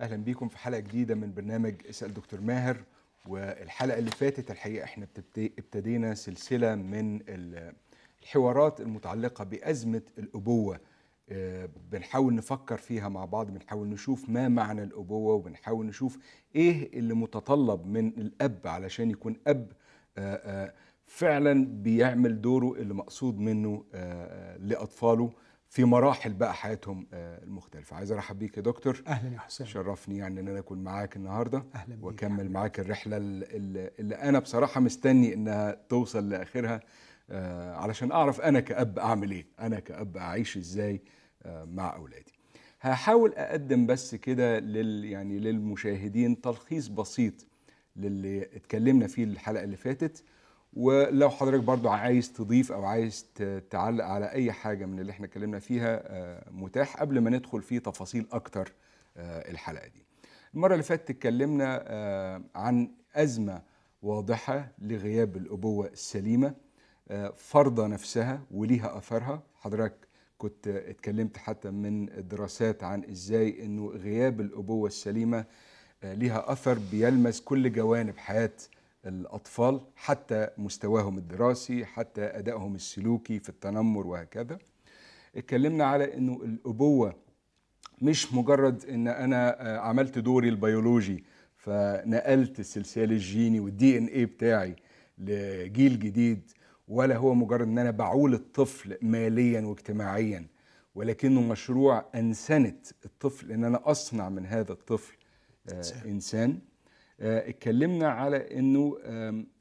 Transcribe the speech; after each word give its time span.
أهلا 0.00 0.16
بيكم 0.16 0.48
في 0.48 0.58
حلقة 0.58 0.80
جديدة 0.80 1.14
من 1.14 1.34
برنامج 1.34 1.74
اسأل 1.90 2.14
دكتور 2.14 2.40
ماهر 2.40 2.76
والحلقة 3.28 3.98
اللي 3.98 4.10
فاتت 4.10 4.50
الحقيقة 4.50 4.84
إحنا 4.84 5.04
ابتدي- 5.04 5.52
ابتدينا 5.58 6.14
سلسلة 6.14 6.74
من 6.74 7.20
ال- 7.28 7.72
الحوارات 8.22 8.80
المتعلقة 8.80 9.44
بأزمة 9.44 10.02
الأبوة. 10.18 10.80
آه، 11.30 11.68
بنحاول 11.92 12.34
نفكر 12.34 12.76
فيها 12.76 13.08
مع 13.08 13.24
بعض 13.24 13.50
بنحاول 13.50 13.88
نشوف 13.88 14.28
ما 14.28 14.48
معنى 14.48 14.82
الأبوة 14.82 15.34
وبنحاول 15.34 15.86
نشوف 15.86 16.18
إيه 16.56 16.98
اللي 16.98 17.14
متطلب 17.14 17.86
من 17.86 18.08
الأب 18.08 18.60
علشان 18.64 19.10
يكون 19.10 19.36
أب. 19.46 19.72
آه، 20.18 20.34
آه، 20.34 20.74
فعلا 21.06 21.66
بيعمل 21.66 22.40
دوره 22.40 22.72
اللي 22.80 22.94
مقصود 22.94 23.38
منه 23.38 23.84
لأطفاله. 24.58 25.32
في 25.68 25.84
مراحل 25.84 26.32
بقى 26.32 26.54
حياتهم 26.54 27.06
آه، 27.12 27.44
المختلفة. 27.44 27.96
عايز 27.96 28.12
أرحب 28.12 28.38
بيك 28.38 28.56
يا 28.56 28.62
دكتور. 28.62 29.02
أهلا 29.06 29.34
يا 29.34 29.38
حسام. 29.38 29.66
شرفني 29.66 30.18
يعني 30.18 30.40
إن 30.40 30.48
أنا 30.48 30.58
أكون 30.58 30.84
معاك 30.84 31.16
النهارده 31.16 31.64
أهلا 31.74 31.94
بيك 31.94 32.04
وأكمل 32.04 32.50
معاك 32.50 32.80
الرحلة 32.80 33.16
اللي, 33.16 33.90
اللي 33.98 34.14
أنا 34.14 34.38
بصراحة 34.38 34.80
مستني 34.80 35.34
إنها 35.34 35.78
توصل 35.88 36.28
لآخرها 36.28 36.80
آه، 37.30 37.74
علشان 37.76 38.12
أعرف 38.12 38.40
أنا 38.40 38.60
كأب 38.60 38.98
أعمل 38.98 39.30
إيه 39.30 39.46
أنا 39.60 39.80
كأب 39.80 40.16
أعيش 40.16 40.56
إزاي 40.56 41.00
آه، 41.42 41.64
مع 41.64 41.96
أولادي. 41.96 42.32
هحاول 42.80 43.32
أقدم 43.34 43.86
بس 43.86 44.14
كده 44.14 44.58
لل 44.58 45.04
يعني 45.04 45.38
للمشاهدين 45.38 46.40
تلخيص 46.40 46.88
بسيط 46.88 47.34
للي 47.96 48.42
اتكلمنا 48.42 49.06
فيه 49.06 49.24
الحلقة 49.24 49.64
اللي 49.64 49.76
فاتت. 49.76 50.24
ولو 50.76 51.30
حضرتك 51.30 51.62
برضو 51.64 51.88
عايز 51.88 52.32
تضيف 52.32 52.72
أو 52.72 52.84
عايز 52.84 53.26
تعلق 53.70 54.04
على 54.04 54.32
أي 54.32 54.52
حاجة 54.52 54.86
من 54.86 55.00
اللي 55.00 55.12
إحنا 55.12 55.26
اتكلمنا 55.26 55.58
فيها 55.58 56.02
آه، 56.04 56.50
متاح 56.50 56.96
قبل 56.96 57.18
ما 57.18 57.30
ندخل 57.30 57.62
في 57.62 57.80
تفاصيل 57.80 58.26
أكتر 58.32 58.72
آه، 59.16 59.50
الحلقة 59.50 59.86
دي. 59.86 60.04
المرة 60.54 60.72
اللي 60.72 60.82
فاتت 60.82 61.10
اتكلمنا 61.10 61.84
آه، 61.86 62.42
عن 62.54 62.90
أزمة 63.14 63.62
واضحة 64.02 64.68
لغياب 64.78 65.36
الأبوة 65.36 65.86
السليمة 65.86 66.54
فرضه 67.36 67.86
نفسها 67.86 68.40
وليها 68.50 68.98
اثرها 68.98 69.42
حضرتك 69.54 69.94
كنت 70.38 70.68
اتكلمت 70.68 71.36
حتى 71.36 71.70
من 71.70 72.08
الدراسات 72.08 72.84
عن 72.84 73.04
إزاي 73.04 73.64
إنه 73.64 73.86
غياب 73.88 74.40
الأبوة 74.40 74.86
السليمة 74.88 75.44
ليها 76.02 76.52
اثر 76.52 76.78
بيلمس 76.90 77.40
كل 77.40 77.72
جوانب 77.72 78.16
حياة 78.16 78.50
الأطفال 79.06 79.80
حتى 79.96 80.48
مستواهم 80.58 81.18
الدراسي 81.18 81.84
حتى 81.84 82.22
أدائهم 82.24 82.74
السلوكي 82.74 83.38
في 83.38 83.48
التنمر 83.48 84.06
وهكذا 84.06 84.58
اتكلمنا 85.36 85.84
على 85.84 86.14
إنه 86.16 86.40
الأبوة 86.44 87.14
مش 88.02 88.34
مجرد 88.34 88.84
إن 88.84 89.08
أنا 89.08 89.66
آه، 89.74 89.78
عملت 89.78 90.18
دوري 90.18 90.48
البيولوجي 90.48 91.24
فنقلت 91.56 92.60
السلسال 92.60 93.12
الجيني 93.12 93.60
وال 93.60 93.98
DNA 93.98 94.26
بتاعي 94.26 94.76
لجيل 95.18 95.98
جديد 95.98 96.50
ولا 96.88 97.16
هو 97.16 97.34
مجرد 97.34 97.66
إن 97.66 97.78
أنا 97.78 97.90
بعول 97.90 98.34
الطفل 98.34 98.98
ماليا 99.02 99.60
واجتماعيا 99.60 100.46
ولكنه 100.94 101.40
مشروع 101.40 102.04
أنسنت 102.14 102.86
الطفل 103.04 103.52
إن 103.52 103.64
أنا 103.64 103.90
أصنع 103.90 104.28
من 104.28 104.46
هذا 104.46 104.72
الطفل 104.72 105.16
آه 105.68 105.82
إنسان. 106.06 106.58
آه، 107.20 107.48
اتكلمنا 107.48 108.08
على 108.08 108.58
إنه 108.58 108.96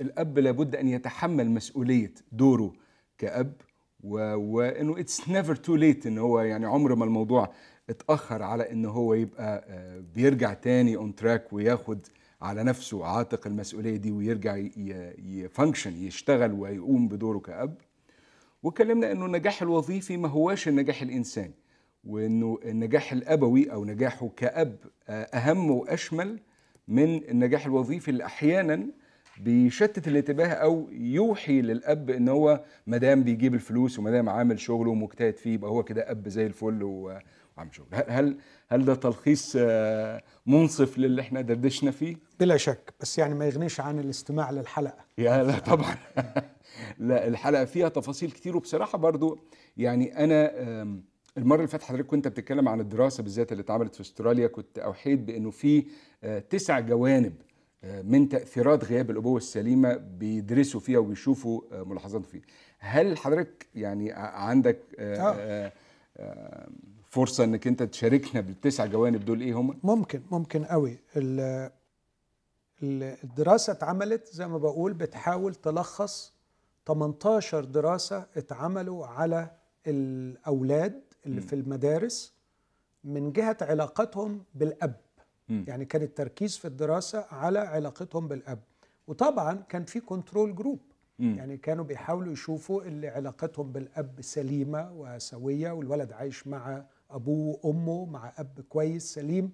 الأب 0.02 0.40
لابد 0.40 0.76
أن 0.76 0.88
يتحمل 0.88 1.50
مسؤولية 1.52 2.14
دوره 2.32 2.74
كأب 3.18 3.54
وإنه 4.04 5.00
it's 5.00 5.30
never 5.30 5.56
too 5.56 5.76
late 5.76 6.06
إن 6.08 6.18
هو 6.18 6.40
يعني 6.40 6.66
عمر 6.66 6.96
ما 6.96 7.06
الموضوع 7.06 7.54
اتأخر 7.90 8.44
على 8.44 8.72
إن 8.72 8.86
هو 8.86 9.14
يبقى 9.14 9.66
آه، 9.68 10.04
بيرجع 10.16 10.54
تاني 10.54 10.96
on 10.96 11.16
track 11.16 11.54
وياخد 11.54 12.08
على 12.42 12.64
نفسه 12.64 13.06
عاتق 13.06 13.48
المسؤولية 13.48 13.98
دي 13.98 14.12
ويرجع 14.12 14.56
ي 15.18 15.26
function 15.26 15.94
يشتغل 15.94 16.52
ويقوم 16.54 17.08
بدوره 17.08 17.40
كأب. 17.40 17.78
واتكلمنا 18.64 19.12
إنه 19.12 19.26
النجاح 19.26 19.62
الوظيفي 19.62 20.18
ما 20.18 20.28
هواش 20.28 20.68
النجاح 20.68 21.02
الإنساني 21.02 21.54
وإنه 22.04 22.60
النجاح 22.66 23.12
الأبوي 23.12 23.72
أو 23.72 23.86
نجاحه 23.86 24.30
كأب 24.38 24.78
آه، 25.10 25.24
أهم 25.24 25.72
وأشمل 25.72 26.40
من 26.88 27.30
النجاح 27.30 27.66
الوظيفي 27.66 28.12
اللي 28.12 28.26
أحيانا 28.26 28.88
بيشتت 29.40 30.08
الانتباه 30.08 30.48
أو 30.48 30.90
يوحي 30.92 31.62
للأب 31.62 32.10
إن 32.10 32.30
هو 32.30 32.64
ما 32.88 32.98
دام 32.98 33.24
بيجيب 33.24 33.54
الفلوس 33.54 34.00
وما 34.00 34.12
دام 34.12 34.30
عامل 34.30 34.60
شغله 34.60 34.90
ومجتهد 34.92 35.38
فيه 35.38 35.54
يبقى 35.54 35.72
هو 35.72 35.84
كده 35.84 36.12
أب 36.12 36.28
زي 36.30 36.46
الفل 36.46 36.84
وعامل 36.84 37.72
شغل. 37.72 37.88
هل 38.08 38.38
هل 38.70 38.86
ده 38.86 38.96
تلخيص 38.96 39.56
آه، 39.60 40.24
منصف 40.46 40.98
للي 40.98 41.22
إحنا 41.22 41.42
دردشنا 41.42 41.92
فيه؟ 41.92 42.16
بلا 42.40 42.58
شك 42.58 42.94
بس 43.02 43.20
يعني 43.20 43.34
ما 43.36 43.46
يغنيش 43.46 43.80
عن 43.80 44.00
الاستماع 44.00 44.52
للحلقة. 44.52 45.06
يا 45.18 45.44
لا 45.44 45.60
طبعا. 45.60 45.96
لا 47.00 47.28
الحلقة 47.28 47.66
فيها 47.66 47.90
تفاصيل 47.90 48.32
كتير 48.32 48.58
وبصراحة 48.58 48.98
برضو 48.98 49.40
يعني 49.78 50.24
أنا 50.24 50.52
المرة 51.38 51.58
اللي 51.58 51.68
فاتت 51.68 51.84
حضرتك 51.84 52.06
كنت 52.06 52.28
بتتكلم 52.28 52.70
عن 52.70 52.80
الدراسة 52.80 53.24
بالذات 53.24 53.52
اللي 53.52 53.62
اتعملت 53.62 53.96
في 53.96 54.02
أستراليا 54.02 54.48
كنت 54.48 54.80
أوحيت 54.80 55.20
بأنه 55.20 55.52
في 55.52 55.86
آه، 56.24 56.40
تسع 56.40 56.80
جوانب 56.80 57.34
آه، 57.84 58.02
من 58.02 58.30
تأثيرات 58.30 58.86
غياب 58.86 59.12
الأبوة 59.12 59.38
السليمة 59.38 59.96
بيدرسوا 59.96 60.80
فيها 60.80 61.00
وبيشوفوا 61.00 61.62
آه، 61.72 61.84
ملاحظات 61.84 62.26
فيها. 62.26 62.42
هل 62.80 63.18
حضرتك 63.18 63.68
يعني 63.76 64.12
عندك 64.14 64.80
آه، 65.00 65.72
آه. 66.18 66.68
فرصة 67.10 67.44
إنك 67.44 67.68
أنت 67.68 67.84
تشاركنا 67.84 68.42
بالتسع 68.42 68.86
جوانب 68.86 69.26
دول 69.26 69.42
إيه 69.42 69.54
هم؟ 69.60 69.80
ممكن 69.84 70.22
ممكن 70.32 70.66
قوي 70.66 70.98
ال- 71.18 71.72
ال- 72.84 73.18
الدراسة 73.24 73.74
اتعملت 73.74 74.28
زي 74.28 74.48
ما 74.48 74.58
بقول 74.58 74.94
بتحاول 74.94 75.56
تلخص 75.56 76.34
18 76.88 77.66
دراسة 77.66 78.26
اتعملوا 78.38 79.06
على 79.08 79.52
الأولاد 79.88 81.02
اللي 81.26 81.42
مم. 81.42 81.48
في 81.48 81.54
المدارس 81.54 82.34
من 83.04 83.32
جهة 83.32 83.58
علاقتهم 83.62 84.44
بالأب 84.56 84.96
مم. 85.50 85.66
يعني 85.68 85.86
كان 85.86 86.02
التركيز 86.02 86.58
في 86.58 86.66
الدراسة 86.66 87.26
على 87.32 87.60
علاقتهم 87.60 88.28
بالأب 88.28 88.60
وطبعا 89.08 89.64
كان 89.70 89.86
في 89.86 90.00
control 90.00 90.56
group 90.56 90.80
مم. 91.20 91.36
يعني 91.38 91.58
كانوا 91.58 91.84
بيحاولوا 91.86 92.34
يشوفوا 92.34 92.82
اللي 92.84 93.08
علاقتهم 93.08 93.72
بالأب 93.72 94.22
سليمة 94.22 94.92
وسوية 94.94 95.72
والولد 95.72 96.12
عايش 96.12 96.48
مع 96.48 96.86
أبوه 97.12 97.60
وأمه 97.64 98.06
مع 98.06 98.34
أب 98.38 98.62
كويس 98.70 99.14
سليم 99.14 99.52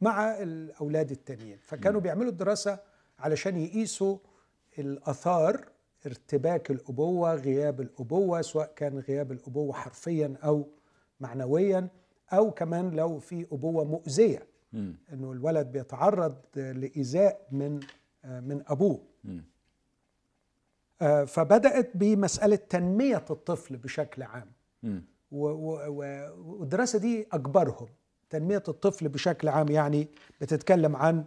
مع 0.00 0.42
الأولاد 0.42 1.10
التانيين 1.10 1.58
فكانوا 1.62 2.00
بيعملوا 2.00 2.30
الدراسة 2.30 2.78
علشان 3.18 3.56
يقيسوا 3.56 4.18
الأثار 4.78 5.64
ارتباك 6.06 6.70
الأبوة 6.70 7.34
غياب 7.34 7.80
الأبوة 7.80 8.42
سواء 8.42 8.72
كان 8.76 8.98
غياب 8.98 9.32
الأبوة 9.32 9.72
حرفيا 9.72 10.34
أو 10.44 10.68
معنويا 11.20 11.88
أو 12.32 12.50
كمان 12.50 12.90
لو 12.90 13.18
في 13.18 13.46
أبوة 13.52 13.84
مؤذية. 13.84 14.46
إنه 15.12 15.32
الولد 15.32 15.66
بيتعرض 15.72 16.36
لإيذاء 16.56 17.46
من 17.52 17.80
من 18.24 18.62
أبوه. 18.66 19.00
آه، 21.02 21.24
فبدأت 21.24 21.90
بمسألة 21.96 22.56
تنمية 22.56 23.24
الطفل 23.30 23.76
بشكل 23.76 24.22
عام. 24.22 24.52
والدراسة 25.32 26.98
دي 26.98 27.26
أكبرهم. 27.32 27.86
تنمية 28.30 28.62
الطفل 28.68 29.08
بشكل 29.08 29.48
عام 29.48 29.68
يعني 29.68 30.08
بتتكلم 30.40 30.96
عن 30.96 31.24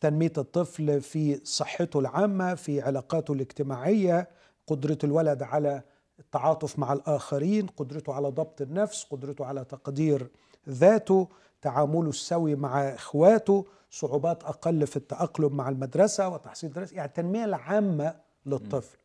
تنمية 0.00 0.32
الطفل 0.38 1.00
في 1.00 1.40
صحته 1.44 2.00
العامة 2.00 2.54
في 2.54 2.80
علاقاته 2.80 3.32
الاجتماعية 3.34 4.28
قدرة 4.66 4.98
الولد 5.04 5.42
على 5.42 5.82
التعاطف 6.18 6.78
مع 6.78 6.92
الآخرين 6.92 7.66
قدرته 7.66 8.12
على 8.14 8.28
ضبط 8.28 8.60
النفس 8.62 9.04
قدرته 9.04 9.44
على 9.46 9.64
تقدير 9.64 10.30
ذاته 10.68 11.28
تعامله 11.62 12.08
السوي 12.08 12.54
مع 12.54 12.80
إخواته 12.94 13.66
صعوبات 13.90 14.44
أقل 14.44 14.86
في 14.86 14.96
التأقلم 14.96 15.56
مع 15.56 15.68
المدرسة 15.68 16.28
وتحصيل 16.28 16.72
دراسة 16.72 16.96
يعني 16.96 17.08
التنميه 17.08 17.44
العامة 17.44 18.16
للطفل. 18.46 18.98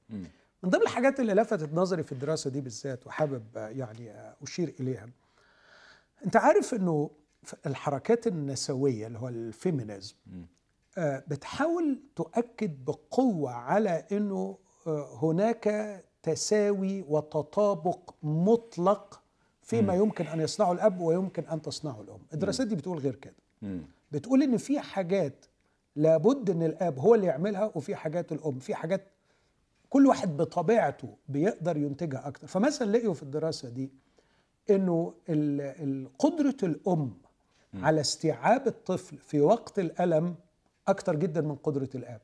من 0.64 0.70
ضمن 0.70 0.82
الحاجات 0.82 1.20
اللي 1.20 1.34
لفتت 1.34 1.74
نظري 1.74 2.04
في 2.04 2.12
الدراسة 2.12 2.50
دي 2.50 2.62
بالذات 2.62 3.08
وحابب 3.08 3.44
يعني 3.56 4.12
أشير 4.44 4.74
إليها 4.80 5.10
أنت 6.26 6.36
عارف 6.36 6.74
إنه 6.74 7.10
ف- 7.44 7.56
الحركات 7.68 8.28
النسوية 8.28 9.08
اللي 9.08 9.20
هو 9.20 9.28
الفيمينيزم. 9.28 10.16
آه، 10.98 11.24
بتحاول 11.28 12.00
تؤكد 12.16 12.86
بقوة 12.86 13.52
على 13.52 14.06
إنه 14.12 14.58
آه، 14.88 15.20
هناك 15.22 15.68
تساوي 16.24 17.01
وتطابق 17.01 18.13
مطلق 18.24 19.21
فيما 19.62 19.95
يمكن 19.95 20.27
أن 20.27 20.39
يصنعه 20.39 20.71
الأب 20.71 21.01
ويمكن 21.01 21.44
أن 21.45 21.62
تصنعه 21.62 22.01
الأم. 22.01 22.19
الدراسات 22.33 22.68
دي 22.68 22.75
بتقول 22.75 22.98
غير 22.98 23.16
كده. 23.16 23.36
بتقول 24.12 24.44
إن 24.44 24.57
في 24.57 24.80
حاجات 24.80 25.45
لابد 25.95 26.50
إن 26.50 26.63
الأب 26.63 27.00
هو 27.00 27.16
اللي 27.16 27.25
يعملها 27.27 27.71
وفي 27.75 27.95
حاجات 27.95 28.31
الأم. 28.31 28.60
في 28.60 28.75
حاجات 28.75 29.07
كل 29.89 30.07
واحد 30.07 30.38
بطبيعته 30.38 31.16
بيقدر 31.30 31.77
ينتجها 31.77 32.27
أكتر. 32.27 32.48
فمثلا 32.48 32.92
لقيوا 32.98 33.13
في 33.13 33.24
الدراسة 33.24 33.69
دي 33.69 33.92
إنه 34.69 35.13
قدرة 36.19 36.57
الأم 36.63 37.13
على 37.74 38.01
استيعاب 38.01 38.68
الطفل 38.68 39.18
في 39.18 39.42
وقت 39.42 39.80
الألم 39.80 40.36
أكتر 40.88 41.15
جدا 41.15 41.42
من 41.42 41.56
قدرة 41.56 41.89
الأب. 41.95 42.22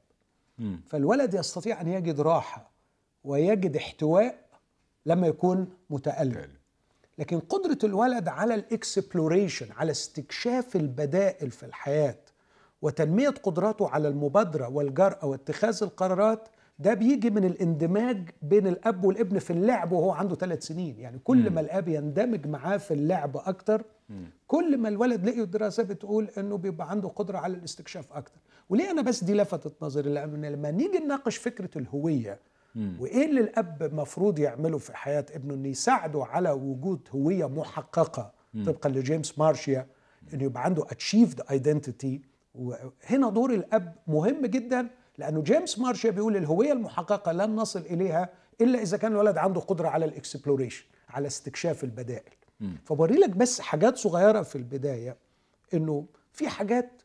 مم. 0.59 0.81
فالولد 0.87 1.33
يستطيع 1.33 1.81
أن 1.81 1.87
يجد 1.87 2.21
راحة 2.21 2.74
ويجد 3.25 3.75
احتواء 3.75 4.35
لما 5.05 5.27
يكون 5.27 5.67
تالي. 6.03 6.47
لكن 7.17 7.39
قدرة 7.39 7.77
الولد 7.83 8.27
على 8.27 8.55
الإكسبلوريشن 8.55 9.67
على 9.71 9.91
استكشاف 9.91 10.75
البدائل 10.75 11.51
في 11.51 11.65
الحياة 11.65 12.15
وتنمية 12.81 13.29
قدراته 13.29 13.89
على 13.89 14.07
المبادرة 14.07 14.69
والجرأة 14.69 15.25
واتخاذ 15.25 15.83
القرارات 15.83 16.47
ده 16.79 16.93
بيجي 16.93 17.29
من 17.29 17.43
الاندماج 17.45 18.29
بين 18.41 18.67
الأب 18.67 19.03
والابن 19.03 19.39
في 19.39 19.53
اللعب 19.53 19.91
وهو 19.91 20.11
عنده 20.11 20.35
ثلاث 20.35 20.63
سنين. 20.63 20.99
يعني 20.99 21.19
كل 21.23 21.49
ما 21.49 21.61
الأب 21.61 21.87
يندمج 21.87 22.47
معاه 22.47 22.77
في 22.77 22.93
اللعب 22.93 23.37
أكتر 23.37 23.83
كل 24.47 24.77
ما 24.77 24.89
الولد 24.89 25.25
لقي 25.29 25.41
الدراسة 25.41 25.83
بتقول 25.83 26.29
إنه 26.37 26.57
بيبقى 26.57 26.89
عنده 26.91 27.07
قدرة 27.09 27.37
على 27.37 27.53
الاستكشاف 27.53 28.13
أكتر. 28.13 28.39
وليه 28.69 28.91
أنا 28.91 29.01
بس 29.01 29.23
دي 29.23 29.33
لفتت 29.33 29.83
نظري؟ 29.83 30.09
لأنه 30.09 30.49
لما 30.49 30.71
نيجي 30.71 30.99
نناقش 30.99 31.37
فكرة 31.37 31.77
الهوية 31.77 32.39
وإيه 32.75 33.25
اللي 33.25 33.41
الأب 33.41 33.93
مفروض 33.93 34.39
يعمله 34.39 34.77
في 34.77 34.97
حياة 34.97 35.25
ابنه؟ 35.33 35.53
إنه 35.53 35.67
يساعده 35.67 36.25
على 36.25 36.51
وجود 36.51 37.07
هوية 37.15 37.45
محققة. 37.49 38.33
طبقا 38.65 38.89
لجيمس 38.89 39.39
مارشيا 39.39 39.87
إنه 40.33 40.43
يبقى 40.43 40.63
عنده 40.65 40.83
achieved 40.83 41.41
identity 41.51 42.21
وهنا 42.55 43.29
دور 43.29 43.53
الأب 43.53 43.95
مهم 44.07 44.45
جدا 44.45 44.87
لأنه 45.17 45.41
جيمس 45.41 45.79
مارشيا 45.79 46.11
بيقول 46.11 46.37
الهوية 46.37 46.71
المحققة 46.71 47.31
لن 47.31 47.55
نصل 47.55 47.79
إليها 47.79 48.29
إلا 48.61 48.81
إذا 48.81 48.97
كان 48.97 49.11
الولد 49.11 49.37
عنده 49.37 49.61
قدرة 49.61 49.87
على 49.87 50.05
ال 50.05 50.12
exploration 50.12 50.85
على 51.09 51.27
استكشاف 51.27 51.83
البدائل. 51.83 52.33
فبوري 52.85 53.15
لك 53.15 53.29
بس 53.29 53.61
حاجات 53.61 53.97
صغيرة 53.97 54.41
في 54.41 54.55
البداية 54.55 55.17
إنه 55.73 56.05
في 56.33 56.47
حاجات 56.49 57.01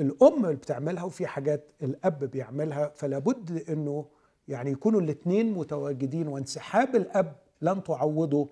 الأم 0.00 0.44
اللي 0.44 0.56
بتعملها 0.56 1.04
وفي 1.04 1.26
حاجات 1.26 1.64
الأب 1.82 2.24
بيعملها 2.24 2.92
فلا 2.94 3.18
بد 3.18 3.64
إنه 3.70 4.06
يعني 4.48 4.70
يكونوا 4.70 5.00
الاثنين 5.00 5.52
متواجدين 5.52 6.28
وانسحاب 6.28 6.96
الأب 6.96 7.36
لن 7.62 7.82
تعوضه 7.82 8.48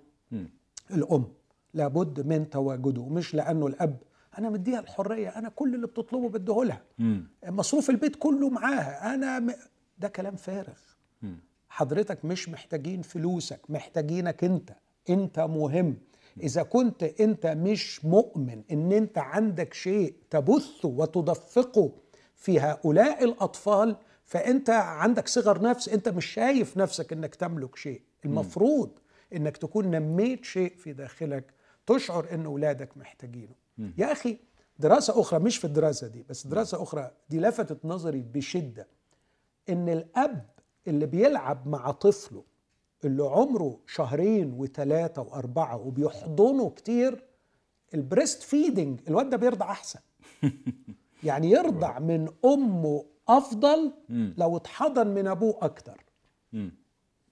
الأم. 0.90 1.24
لابد 1.74 2.26
من 2.26 2.50
تواجده 2.50 3.08
مش 3.08 3.34
لأنه 3.34 3.66
الأب 3.66 3.96
أنا 4.38 4.50
مديها 4.50 4.80
الحرية 4.80 5.28
أنا 5.28 5.48
كل 5.48 5.74
اللي 5.74 5.86
بتطلبه 5.86 6.28
بديه 6.28 6.64
لها. 6.64 6.82
مم. 6.98 7.28
مصروف 7.46 7.90
البيت 7.90 8.16
كله 8.16 8.48
معاها 8.48 9.14
أنا 9.14 9.38
م... 9.38 9.54
ده 9.98 10.08
كلام 10.08 10.36
فارغ. 10.36 10.78
حضرتك 11.68 12.24
مش 12.24 12.48
محتاجين 12.48 13.02
فلوسك 13.02 13.60
محتاجينك 13.68 14.44
أنت. 14.44 14.70
أنت 15.10 15.40
مهم. 15.40 15.96
إذا 16.42 16.62
كنت 16.62 17.02
أنت 17.02 17.46
مش 17.46 18.04
مؤمن 18.04 18.62
إن 18.72 18.92
أنت 18.92 19.18
عندك 19.18 19.74
شيء 19.74 20.14
تبثه 20.30 20.88
وتدفقه 20.88 21.92
في 22.36 22.60
هؤلاء 22.60 23.24
الأطفال 23.24 23.96
فأنت 24.30 24.70
عندك 24.70 25.28
صغر 25.28 25.62
نفس 25.62 25.88
أنت 25.88 26.08
مش 26.08 26.26
شايف 26.26 26.76
نفسك 26.76 27.12
إنك 27.12 27.34
تملك 27.34 27.76
شيء. 27.76 28.02
المفروض 28.24 28.90
إنك 29.34 29.56
تكون 29.56 29.90
نميت 29.90 30.44
شيء 30.44 30.76
في 30.76 30.92
داخلك 30.92 31.44
تشعر 31.86 32.26
إن 32.34 32.44
أولادك 32.46 32.96
محتاجينه. 32.96 33.54
يا 33.98 34.12
أخي 34.12 34.38
دراسة 34.78 35.20
أخرى 35.20 35.38
مش 35.40 35.56
في 35.58 35.64
الدراسة 35.64 36.06
دي 36.06 36.24
بس 36.28 36.46
دراسة 36.46 36.82
أخرى 36.82 37.10
دي 37.30 37.40
لفتت 37.40 37.84
نظري 37.84 38.20
بشدة. 38.22 38.86
إن 39.68 39.88
الأب 39.88 40.46
اللي 40.86 41.06
بيلعب 41.06 41.68
مع 41.68 41.90
طفله 41.90 42.44
اللي 43.04 43.22
عمره 43.22 43.80
شهرين 43.86 44.52
وثلاثة 44.52 45.22
وأربعة 45.22 45.76
وبيحضنه 45.76 46.70
كتير 46.70 47.24
ال 47.94 48.01
breast 48.01 48.42
feeding 48.42 49.00
الواد 49.08 49.30
ده 49.30 49.36
بيرضع 49.36 49.70
أحسن. 49.70 50.00
يعني 51.24 51.50
يرضع 51.50 51.98
من 51.98 52.28
أمه 52.44 53.04
أفضل 53.38 53.92
لو 54.38 54.56
اتحضن 54.56 55.06
من 55.06 55.26
أبوه 55.26 55.58
أكتر. 55.62 56.04
مم. 56.52 56.72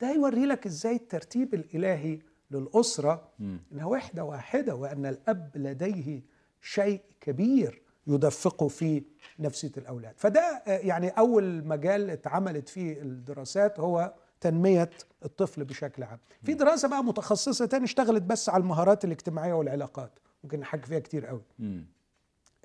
ده 0.01 0.13
يوري 0.15 0.47
لك 0.47 0.67
إزاي 0.67 0.97
الترتيب 0.97 1.55
الإلهي 1.55 2.19
للأسرة 2.51 3.29
إنها 3.73 3.87
وحدة 3.87 4.25
واحدة 4.25 4.75
وأن 4.75 5.07
الأب 5.07 5.51
لديه 5.55 6.23
شيء 6.63 7.01
كبير 7.21 7.83
يدفقه 8.07 8.69
في 8.69 9.03
نفسية 9.39 9.73
الأولاد. 9.77 10.15
فده 10.17 10.41
آه، 10.41 10.79
يعني 10.79 11.09
أول 11.09 11.65
مجال 11.67 12.11
اتعملت 12.11 12.69
فيه 12.69 13.03
الدراسات 13.03 13.81
هو 13.81 14.15
تنمية 14.41 14.91
الطفل 15.25 15.65
بشكل 15.65 16.03
عام. 16.03 16.19
في 16.43 16.55
دراسة 16.55 16.89
بقى 16.89 17.05
متخصصة 17.05 17.67
تاني 17.67 17.85
اشتغلت 17.85 18.23
بس 18.23 18.49
على 18.49 18.61
المهارات 18.61 19.05
الاجتماعية 19.05 19.53
والعلاقات. 19.53 20.19
ممكن 20.45 20.61
نحكي 20.61 20.87
فيها 20.87 20.99
كتير 20.99 21.27
قوي. 21.27 21.43
مم. 21.59 21.87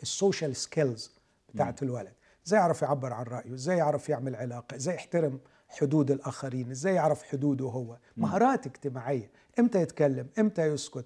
ال 0.02 0.09
social 0.09 0.56
skills 0.56 1.12
بتاعت 1.54 1.84
الولد. 1.84 2.14
إزاي 2.48 2.60
يعرف 2.60 2.82
يعبر 2.82 3.14
عن 3.14 3.24
رأيه؟ 3.26 3.54
إزاي 3.54 3.78
يعرف 3.78 4.10
يعمل 4.10 4.36
علاقة؟ 4.36 4.76
إزاي 4.76 4.96
يحترم 4.96 5.40
حدود 5.70 6.12
الآخرين؟ 6.12 6.72
إزاي 6.72 6.96
يعرف 6.96 7.24
حدوده 7.24 7.66
هو؟ 7.66 7.98
مهارات 8.18 8.66
اجتماعية. 8.66 9.32
إمتى 9.60 9.82
يتكلم؟ 9.82 10.28
إمتى 10.40 10.62
يسكت؟ 10.66 11.06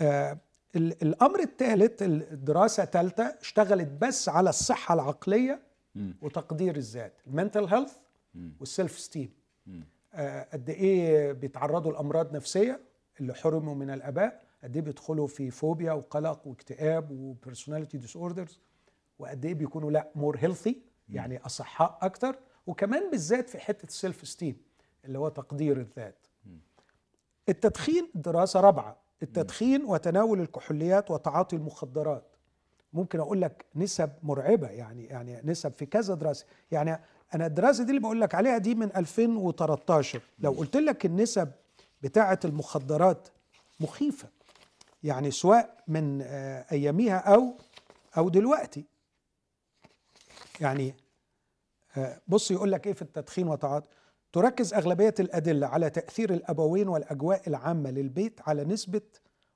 آه 0.00 0.38
ال- 0.76 1.02
الأمر 1.02 1.40
الثالث 1.40 2.02
الدراسة 2.02 2.84
ثالثه 2.84 3.24
اشتغلت 3.40 3.88
بس 4.00 4.28
على 4.28 4.50
الصحة 4.50 4.94
العقلية. 4.94 5.62
وتقدير 6.22 6.76
الذات 6.76 7.12
ال 7.26 7.31
mental 7.31 7.64
health. 7.64 7.92
وال 8.60 8.73
self 8.73 8.98
esteem 8.98 9.30
قد 10.52 10.70
إيه 10.70 11.32
بيتعرضوا 11.32 11.92
لأمراض 11.92 12.36
نفسية 12.36 12.80
اللي 13.20 13.34
حرموا 13.34 13.74
من 13.74 13.90
الآباء؟ 13.90 14.42
قد 14.64 14.76
إيه 14.76 14.82
بيدخلوا 14.82 15.26
في 15.26 15.50
فوبيا 15.50 15.92
وقلق 15.92 16.46
واكتئاب 16.46 17.10
و 17.10 17.98
personality 17.98 18.16
disorders 18.16 18.60
وقد 19.20 19.44
إيه 19.44 19.54
بيكونوا 19.54 19.90
لا 19.90 20.08
more 20.14 20.36
healthy 20.40 20.82
يعني 21.08 21.38
أصحاء 21.46 21.98
أكتر 22.02 22.36
وكمان 22.66 23.10
بالذات 23.10 23.50
في 23.50 23.58
حتة 23.58 23.86
ال 23.86 23.94
self 23.94 24.28
esteem 24.28 24.56
اللي 25.04 25.18
هو 25.18 25.28
تقدير 25.28 25.76
الذات. 25.76 26.26
التدخين 27.48 28.08
دراسه 28.14 28.60
رابعة 28.60 28.96
التدخين 29.22 29.84
وتناول 29.84 30.40
الكحوليات 30.40 31.10
وتعاطي 31.10 31.56
المخدرات. 31.56 32.36
ممكن 32.92 33.20
أقول 33.20 33.40
لك 33.40 33.64
نسب 33.76 34.10
مرعبة 34.22 34.68
يعني 34.68 35.04
يعني 35.04 35.40
نسب 35.44 35.72
في 35.72 35.86
كذا 35.86 36.14
دراسة. 36.14 36.46
يعني 36.70 37.00
أنا 37.34 37.46
الدراسة 37.46 37.84
دي 37.84 37.90
اللي 37.90 38.00
بقول 38.00 38.20
لك 38.20 38.34
عليها 38.34 38.58
دي 38.58 38.74
من 38.74 38.96
2013 38.96 40.20
لو 40.38 40.50
قلت 40.52 40.76
لك 40.76 41.06
النسب 41.06 41.52
بتاعة 42.02 42.40
المخدرات 42.44 43.28
مخيفة 43.80 44.28
يعني 45.02 45.30
سواء 45.30 45.76
من 45.88 46.22
آه، 46.22 46.66
أياميها 46.72 47.16
أو 47.16 47.54
أو 48.16 48.28
دلوقتي 48.28 48.84
يعني 50.60 50.96
آه، 51.96 52.20
بص 52.28 52.50
يقول 52.50 52.72
لك 52.72 52.86
إيه 52.86 52.92
في 52.92 53.02
التدخين 53.02 53.48
وتعاطي. 53.48 53.88
تركز 54.32 54.74
أغلبية 54.74 55.14
الأدلة 55.20 55.66
على 55.66 55.90
تأثير 55.90 56.32
الأبوين 56.32 56.88
والأجواء 56.88 57.48
العامة 57.48 57.90
للبيت 57.90 58.40
على 58.48 58.64
نسبة 58.64 59.00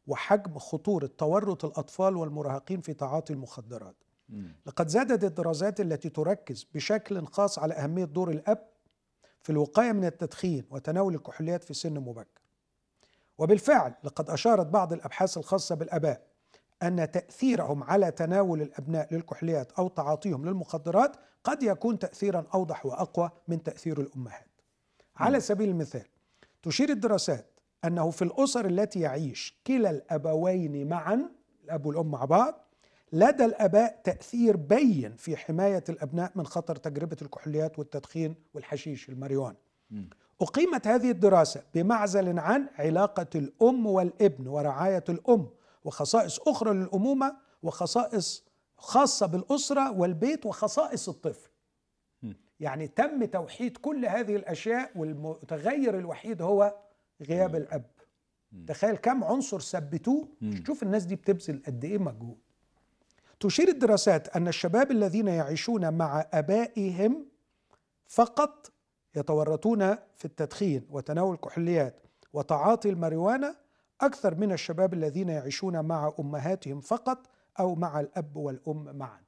وحجم 0.06 0.58
خطوره 0.58 1.06
تورط 1.18 1.64
الأطفال 1.64 2.16
والمراهقين 2.16 2.80
في 2.80 2.94
تعاطي 2.94 3.32
المخدرات. 3.32 3.96
لقد 4.66 4.88
زادت 4.88 5.24
الدراسات 5.24 5.80
التي 5.80 6.08
تركز 6.08 6.66
بشكل 6.74 7.26
خاص 7.26 7.58
على 7.58 7.74
أهمية 7.74 8.04
دور 8.04 8.30
الأب 8.30 8.68
في 9.42 9.50
الوقاية 9.50 9.92
من 9.92 10.04
التدخين 10.04 10.64
وتناول 10.70 11.14
الكحوليات 11.14 11.64
في 11.64 11.74
سن 11.74 11.94
مبكر. 11.94 12.40
وبالفعل 13.38 13.94
لقد 14.04 14.30
أشارت 14.30 14.66
بعض 14.66 14.92
الأبحاث 14.92 15.38
الخاصة 15.38 15.74
بالآباء 15.74 16.26
أن 16.82 17.10
تأثيرهم 17.10 17.82
على 17.82 18.10
تناول 18.10 18.62
الأبناء 18.62 19.14
للكحوليات 19.14 19.72
أو 19.72 19.88
تعاطيهم 19.88 20.44
للمخدرات 20.44 21.16
قد 21.44 21.62
يكون 21.62 21.98
تاثيرا 21.98 22.46
أوضح 22.54 22.86
وأقوى 22.86 23.30
من 23.48 23.62
تأثير 23.62 24.00
الأمهات. 24.00 24.48
على 25.16 25.40
سبيل 25.40 25.68
المثال 25.68 26.06
تشير 26.62 26.90
الدراسات 26.90 27.46
أنه 27.84 28.10
في 28.10 28.22
الأسر 28.22 28.66
التي 28.66 29.00
يعيش 29.00 29.60
كلا 29.66 29.90
الأبوين 29.90 30.88
معا 30.88 31.30
الأب 31.64 31.86
والأم 31.86 32.10
مع 32.10 32.24
بعض 32.24 32.64
لدى 33.12 33.44
الأباء 33.44 34.00
تأثير 34.04 34.56
بين 34.56 35.16
في 35.16 35.36
حماية 35.36 35.84
الأبناء 35.88 36.32
من 36.34 36.46
خطر 36.46 36.76
تجربة 36.76 37.16
الكحوليات 37.22 37.78
والتدخين 37.78 38.34
والحشيش 38.54 39.08
الماريجوانا 39.08 39.56
أقيمت 40.40 40.86
هذه 40.86 41.10
الدراسة 41.10 41.62
بمعزل 41.74 42.38
عن 42.38 42.66
علاقة 42.78 43.26
الأم 43.34 43.86
والابن 43.86 44.46
ورعاية 44.46 45.04
الأم 45.08 45.48
وخصائص 45.84 46.40
أخرى 46.40 46.74
للأمومة 46.74 47.36
وخصائص 47.62 48.44
خاصة 48.76 49.26
بالأسرة 49.26 49.92
والبيت 49.92 50.46
وخصائص 50.46 51.08
الطفل. 51.08 51.50
يعني 52.60 52.88
تم 52.88 53.24
توحيد 53.24 53.76
كل 53.76 54.06
هذه 54.06 54.36
الأشياء 54.36 54.90
والمتغير 54.96 55.98
الوحيد 55.98 56.42
هو 56.42 56.76
غياب 57.28 57.56
الأب. 57.56 57.90
تخيل 58.66 58.96
كم 58.96 59.24
عنصر 59.24 59.60
ثبتوه. 59.60 60.28
شوف 60.66 60.82
الناس 60.82 61.04
دي 61.04 61.16
بتبذل 61.16 61.62
قد 61.66 61.84
إيه 61.84 61.98
مجهود. 61.98 62.38
تشير 63.40 63.68
الدراسات 63.68 64.36
أن 64.36 64.48
الشباب 64.48 64.90
الذين 64.90 65.28
يعيشون 65.28 65.94
مع 65.94 66.28
أبائهم 66.32 67.26
فقط 68.06 68.72
يتورطون 69.16 69.94
في 69.94 70.24
التدخين 70.24 70.86
وتناول 70.90 71.34
الكحوليات 71.34 72.00
وتعاطي 72.32 72.88
الماريوانا 72.90 73.56
أكثر 74.04 74.34
من 74.34 74.52
الشباب 74.52 74.94
الذين 74.94 75.28
يعيشون 75.28 75.80
مع 75.84 76.12
أمهاتهم 76.20 76.80
فقط 76.80 77.18
أو 77.60 77.74
مع 77.74 78.00
الأب 78.00 78.36
والأم 78.36 78.96
معا. 78.96 79.20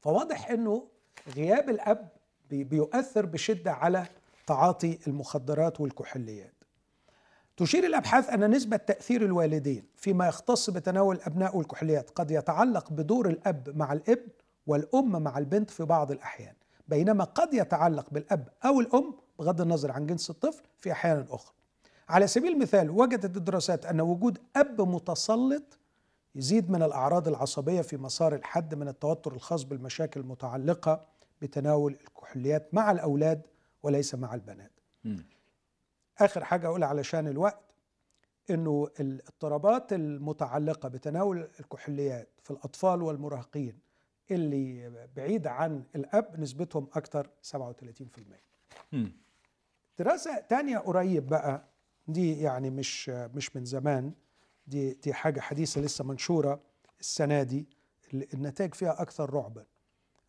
فواضح 0.00 0.50
إنه 0.50 0.88
غياب 1.36 1.68
الأب 1.70 2.08
بي- 2.50 2.64
بيؤثر 2.64 3.26
بشدة 3.26 3.72
على 3.72 4.06
تعاطي 4.46 4.98
المخدرات 5.06 5.80
والكحوليات. 5.80 6.54
تشير 7.56 7.84
الأبحاث 7.86 8.30
أن 8.30 8.50
نسبة 8.50 8.76
تأثير 8.76 9.22
الوالدين 9.24 9.84
فيما 9.96 10.28
يختص 10.28 10.70
بتناول 10.70 11.16
الأبناء 11.16 11.56
والكحوليات 11.56 12.10
قد 12.10 12.30
يتعلق 12.30 12.90
بدور 12.92 13.28
الأب 13.28 13.76
مع 13.76 13.92
الإبن 13.92 14.28
والأم 14.66 15.22
مع 15.22 15.38
البنت 15.38 15.70
في 15.70 15.84
بعض 15.84 16.10
الأحيان 16.10 16.54
بينما 16.88 17.24
قد 17.24 17.54
يتعلق 17.54 18.10
بالأب 18.10 18.48
أو 18.64 18.80
الأم 18.80 19.14
بغض 19.38 19.60
النظر 19.60 19.90
عن 19.92 20.06
جنس 20.06 20.30
الطفل 20.30 20.62
في 20.78 20.92
أحيان 20.92 21.26
أخرى. 21.30 21.54
على 22.10 22.26
سبيل 22.26 22.52
المثال 22.52 22.90
وجدت 22.90 23.36
الدراسات 23.36 23.86
أن 23.86 24.00
وجود 24.00 24.38
أب 24.56 24.80
متسلط 24.80 25.78
يزيد 26.34 26.70
من 26.70 26.82
الأعراض 26.82 27.28
العصبية 27.28 27.80
في 27.80 27.96
مسار 27.96 28.34
الحد 28.34 28.74
من 28.74 28.88
التوتر 28.88 29.32
الخاص 29.32 29.62
بالمشاكل 29.62 30.20
المتعلقة 30.20 31.06
بتناول 31.42 31.92
الكحوليات 32.00 32.74
مع 32.74 32.90
الأولاد 32.90 33.42
وليس 33.82 34.14
مع 34.14 34.34
البنات 34.34 34.70
مم. 35.04 35.24
آخر 36.18 36.44
حاجة 36.44 36.66
اقولها 36.66 36.88
علشان 36.88 37.28
الوقت 37.28 37.74
إنه 38.50 38.88
الاضطرابات 39.00 39.92
المتعلقة 39.92 40.88
بتناول 40.88 41.48
الكحوليات 41.60 42.28
في 42.42 42.50
الأطفال 42.50 43.02
والمراهقين 43.02 43.78
اللي 44.30 44.90
بعيد 45.16 45.46
عن 45.46 45.84
الأب 45.96 46.40
نسبتهم 46.40 46.88
أكثر 46.94 47.28
37% 47.52 47.56
مم. 48.92 49.12
دراسة 49.98 50.38
تانية 50.40 50.78
قريب 50.78 51.26
بقى 51.26 51.69
دي 52.08 52.40
يعني 52.40 52.70
مش 52.70 53.08
مش 53.08 53.56
من 53.56 53.64
زمان. 53.64 54.12
دي 54.66 54.92
دي 54.94 55.12
حاجة 55.14 55.40
حديثة 55.40 55.80
لسه 55.80 56.04
منشورة 56.04 56.60
السنة 57.00 57.42
دي 57.42 57.66
ال- 58.14 58.34
النتائج 58.34 58.74
فيها 58.74 59.02
أكثر 59.02 59.34
رعبا. 59.34 59.64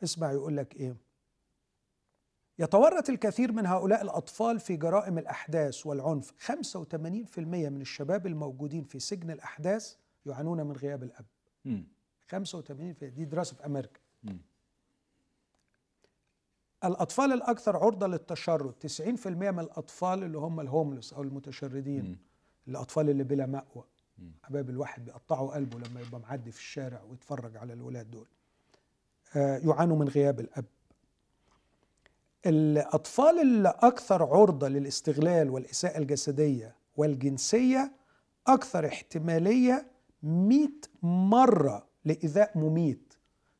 اسمع 0.03 0.31
يقول 0.31 0.57
لك 0.57 0.75
إيه؟ 0.75 0.95
يتورط 2.59 3.09
الكثير 3.09 3.51
من 3.51 3.65
هؤلاء 3.65 4.01
الأطفال 4.01 4.59
في 4.59 4.75
جرائم 4.75 5.17
الأحداث 5.17 5.85
والعنف. 5.85 6.31
85% 6.37 7.69
من 7.69 7.81
الشباب 7.81 8.27
الموجودين 8.27 8.83
في 8.83 8.99
سجن 8.99 9.31
الأحداث 9.31 9.95
يعانون 10.25 10.61
من 10.63 10.71
غياب 10.75 11.03
الأب. 11.03 11.25
مم. 11.65 11.87
85% 12.27 13.09
دي 13.09 13.25
دراسة 13.25 13.55
في 13.55 13.65
أمريكا. 13.65 13.99
مم. 14.23 14.37
الأطفال 16.85 17.33
الأكثر 17.33 17.77
عرضة 17.77 18.07
للتشرد 18.07 18.73
90% 18.73 19.27
من 19.27 19.59
الأطفال 19.59 20.23
اللي 20.23 20.37
هم 20.37 20.59
الهوملس 20.59 21.13
أو 21.13 21.21
المتشردين 21.23 22.05
مم. 22.05 22.17
الأطفال 22.67 23.09
اللي 23.09 23.23
بلا 23.23 23.45
مأوى. 23.45 23.83
مم. 24.17 24.31
حباب 24.43 24.69
الواحد 24.69 25.05
بيقطعوا 25.05 25.55
قلبه 25.55 25.79
لما 25.79 26.01
يبقى 26.01 26.19
معدي 26.19 26.51
في 26.51 26.59
الشارع 26.59 27.01
ويتفرج 27.09 27.57
على 27.57 27.73
الولاد 27.73 28.11
دول. 28.11 28.25
آه، 29.35 29.57
يعانوا 29.57 29.97
من 29.97 30.07
غياب 30.07 30.39
الأب. 30.39 30.65
الأطفال 32.45 33.39
اللي 33.41 33.69
أكثر 33.79 34.23
عرضة 34.23 34.67
للاستغلال 34.67 35.49
والإساءة 35.49 35.97
الجسدية 35.97 36.75
والجنسية 36.97 37.91
أكثر 38.47 38.85
احتمالية 38.87 39.85
100 40.23 40.67
مرة 41.03 41.87
لإيذاء 42.05 42.57
مميت. 42.57 43.13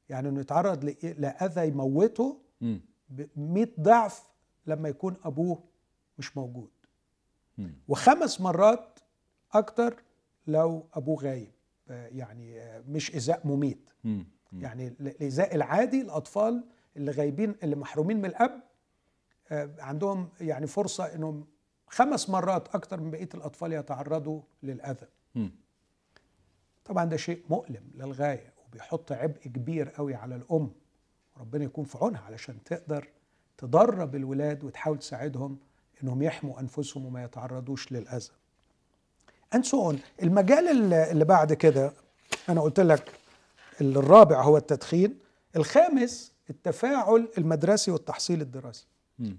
يعني 0.09 0.29
إنه 0.29 0.39
يتعرض 0.39 0.83
لأذى 1.03 1.67
يموته 1.67 2.37
100 3.35 3.67
ضعف 3.79 4.23
لما 4.67 4.89
يكون 4.89 5.15
أبوه 5.23 5.63
مش 6.17 6.37
موجود. 6.37 6.69
وخمس 7.87 8.41
مرات 8.41 8.99
أكتر 9.53 10.03
لو 10.47 10.87
أبوه 10.93 11.23
غايب 11.23 11.51
يعني 11.89 12.59
مش 12.87 13.13
ايذاء 13.13 13.47
مميت 13.47 13.89
مم. 14.03 14.27
مم. 14.51 14.61
يعني 14.61 14.87
ال- 14.87 15.07
الايذاء 15.07 15.55
العادي 15.55 16.01
الأطفال 16.01 16.63
اللي 16.97 17.11
غايبين 17.11 17.55
اللي 17.63 17.75
محرومين 17.75 18.17
من 18.17 18.25
الأب 18.25 18.63
آه، 19.51 19.75
عندهم 19.79 20.29
يعني 20.41 20.67
فرصة 20.67 21.15
إنهم 21.15 21.47
خمس 21.87 22.29
مرات 22.29 22.75
أكتر 22.75 22.99
من 23.01 23.11
بقية 23.11 23.29
الأطفال 23.33 23.73
يتعرضوا 23.73 24.41
للأذى. 24.63 25.07
طبعا 26.85 27.05
ده 27.05 27.17
شيء 27.17 27.43
مؤلم 27.49 27.91
للغاية 27.95 28.53
وبيحط 28.65 29.11
عبء 29.11 29.39
كبير 29.41 29.89
قوي 29.89 30.15
على 30.15 30.35
الأم 30.35 30.71
ربنا 31.39 31.63
يكون 31.63 31.85
في 31.85 31.97
عونها 31.97 32.21
علشان 32.21 32.63
تقدر 32.63 33.07
تدرب 33.57 34.15
الولاد 34.15 34.63
وتحاول 34.63 34.99
تساعدهم 34.99 35.57
إنهم 36.03 36.21
يحموا 36.23 36.59
أنفسهم 36.59 37.05
وما 37.05 37.23
يتعرضوش 37.23 37.91
للأذى. 37.91 38.29
on. 39.55 39.95
المجال 40.23 40.93
اللي 40.93 41.25
بعد 41.25 41.53
كده 41.53 41.93
أنا 42.49 42.61
قلت 42.61 42.79
لك 42.79 43.11
الرابع 43.81 44.41
هو 44.41 44.57
التدخين، 44.57 45.19
الخامس 45.55 46.31
التفاعل 46.49 47.27
المدرسي 47.37 47.91
والتحصيل 47.91 48.41
الدراسي. 48.41 48.85
مم. 49.19 49.37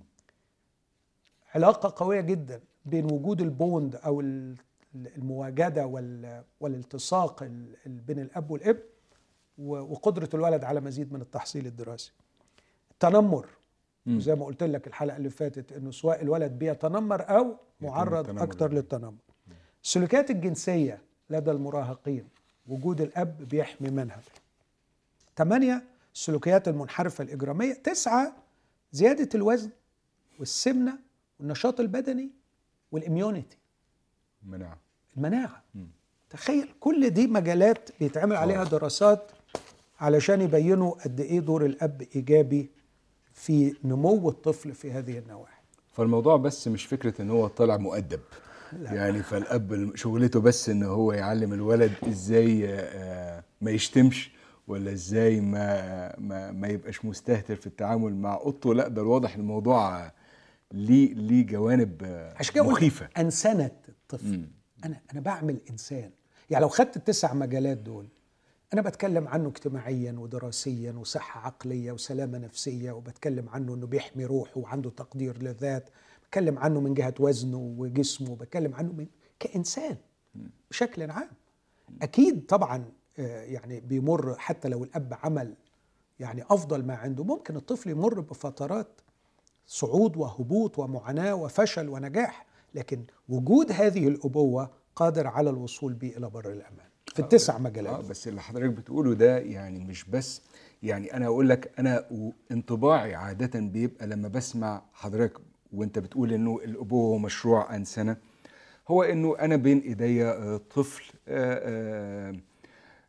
علاقة 1.54 2.04
قوية 2.04 2.20
جدا 2.20 2.60
بين 2.84 3.04
وجود 3.04 3.40
البوند 3.40 3.96
أو 3.96 4.20
ال- 4.20 4.56
المواجدة 4.94 5.86
وال- 5.86 6.44
والالتصاق 6.60 7.42
ال- 7.42 7.76
ال- 7.86 8.00
بين 8.00 8.18
الأب 8.18 8.50
والابن 8.50 8.82
وقدرة 9.58 10.28
الولد 10.34 10.64
على 10.64 10.80
مزيد 10.80 11.12
من 11.12 11.20
التحصيل 11.20 11.66
الدراسي. 11.66 12.12
التنمر. 12.90 13.46
وزي 14.06 14.34
ما 14.34 14.44
قلت 14.44 14.62
لك 14.62 14.86
الحلقة 14.86 15.16
اللي 15.16 15.30
فاتت 15.30 15.72
إنه 15.72 15.90
سواء 15.90 16.22
الولد 16.22 16.52
بيتنمر 16.52 17.30
أو 17.36 17.56
معرض 17.80 18.38
أكتر. 18.42 18.72
للتنمر. 18.72 19.14
السلوكيات 19.84 20.30
الجنسية 20.30 21.02
لدى 21.30 21.50
المراهقين 21.50 22.28
وجود 22.68 23.00
الأب 23.00 23.48
بيحمي 23.48 23.90
منها. 23.90 24.20
ثمانية 25.36 25.82
السلوكيات 26.14 26.68
المنحرفة 26.68 27.24
الإجرامية 27.24 27.72
تسعة 27.72 28.36
زيادة 28.92 29.28
الوزن 29.34 29.70
والسمنة 30.38 30.98
والنشاط 31.40 31.80
البدني 31.80 32.30
والإميونيتي 32.92 33.56
مناعة 34.42 34.78
المناعة 35.16 35.62
مم. 35.74 35.86
تخيل 36.30 36.68
كل 36.80 37.10
دي 37.10 37.26
مجالات 37.26 37.90
بيتعمل 38.00 38.36
عليها 38.36 38.64
دراسات 38.64 39.32
علشان 40.02 40.40
يبينوا 40.40 40.90
قد 41.04 41.20
إيه 41.20 41.40
دور 41.40 41.66
الأب 41.66 42.06
إيجابي 42.16 42.70
في 43.32 43.74
نمو 43.84 44.28
الطفل 44.28 44.72
في 44.74 44.92
هذه 44.92 45.18
النواحي. 45.18 45.62
فالموضوع 45.92 46.36
بس 46.36 46.68
مش 46.68 46.86
فكرة 46.86 47.22
إن 47.22 47.30
هو 47.30 47.46
طالع 47.46 47.76
مؤدب. 47.76 48.20
لا. 48.72 48.92
يعني 48.92 49.22
فالأب 49.22 49.96
شغلته 49.96 50.40
بس 50.40 50.68
إن 50.68 50.82
هو 50.82 51.12
يعلم 51.12 51.52
الولد 51.52 51.92
إزاي 52.08 52.68
آه، 52.68 53.44
ما 53.60 53.70
يشتمش 53.70 54.30
ولا 54.68 54.92
إزاي 54.92 55.40
ما 55.40 56.20
ما, 56.20 56.52
ما 56.52 56.68
يبقاش 56.68 57.04
مستهتر 57.04 57.56
في 57.56 57.66
التعامل 57.66 58.14
مع 58.14 58.34
قطه. 58.34 58.74
لا 58.74 58.88
ده 58.88 59.02
الواضح 59.02 59.34
الموضوع 59.34 60.12
ليه 60.72 61.14
ليه 61.14 61.46
جوانب 61.46 62.02
آه، 62.04 62.34
مخيفة. 62.56 63.08
أنسنة 63.18 63.70
الطفل. 63.88 64.26
مم. 64.38 64.50
أنا 64.84 65.00
أنا 65.12 65.20
بعمل 65.20 65.60
إنسان. 65.70 66.10
يعني 66.50 66.62
لو 66.62 66.68
خدت 66.68 66.96
التسع 66.96 67.34
مجالات 67.34 67.78
دول 67.78 68.08
أنا 68.72 68.82
بتكلم 68.82 69.28
عنه 69.28 69.48
اجتماعيا 69.48 70.12
ودراسيا 70.18 70.92
وصحة 70.92 71.40
عقلية 71.40 71.92
وسلامة 71.92 72.38
نفسية 72.38 72.92
وبتكلم 72.92 73.48
عنه 73.48 73.74
إنه 73.74 73.86
بيحمي 73.86 74.24
روحه 74.24 74.60
وعنده 74.60 74.90
تقدير 74.90 75.42
للذات. 75.42 75.90
بتكلم 76.22 76.58
عنه 76.58 76.80
من 76.80 76.94
جهة 76.94 77.14
وزنه 77.20 77.74
وجسمه. 77.78 78.36
بتكلم 78.36 78.74
عنه 78.74 78.92
من 78.92 79.06
كإنسان 79.40 79.96
بشكل 80.70 81.10
عام. 81.10 81.30
أكيد 82.02 82.46
طبعا 82.46 82.84
آه، 83.18 83.42
يعني 83.42 83.80
بيمر 83.80 84.34
حتى 84.38 84.68
لو 84.68 84.84
الأب 84.84 85.18
عمل 85.22 85.54
يعني 86.20 86.42
أفضل 86.50 86.84
ما 86.84 86.94
عنده. 86.94 87.24
ممكن 87.24 87.56
الطفل 87.56 87.90
يمر 87.90 88.20
بفترات 88.20 89.00
صعود 89.66 90.16
وهبوط 90.16 90.78
ومعاناة 90.78 91.34
وفشل 91.34 91.88
ونجاح 91.88 92.46
لكن 92.74 93.04
وجود 93.28 93.72
هذه 93.72 94.08
الأبوة 94.08 94.70
قادر 94.96 95.26
على 95.26 95.50
الوصول 95.50 95.92
به 95.92 96.08
إلى 96.16 96.30
بر 96.30 96.50
الأمان. 96.52 96.91
في 97.14 97.20
التسع 97.20 97.58
مجالات. 97.58 98.04
بس 98.04 98.28
اللي 98.28 98.40
حضرتك 98.42 98.70
بتقوله 98.70 99.14
ده 99.14 99.38
يعني 99.38 99.84
مش 99.84 100.04
بس 100.04 100.42
يعني 100.82 101.16
أنا 101.16 101.26
أقول 101.26 101.48
لك 101.48 101.72
أنا 101.78 102.04
انطباعي 102.52 103.14
عادة 103.14 103.60
بيبقى 103.60 104.06
لما 104.06 104.28
بسمع 104.28 104.82
حضرتك 104.94 105.38
وأنت 105.72 105.98
بتقول 105.98 106.32
إنه 106.32 106.60
الأبوة 106.64 107.02
هو 107.14 107.18
مشروع 107.18 107.76
أنسنة 107.76 108.16
هو 108.88 109.02
إنه 109.02 109.36
أنا 109.38 109.56
بين 109.56 109.78
إيديا 109.78 110.32
آه، 110.32 110.56
طفل 110.56 111.04
آه، 111.28 112.30
آه، 112.30 112.36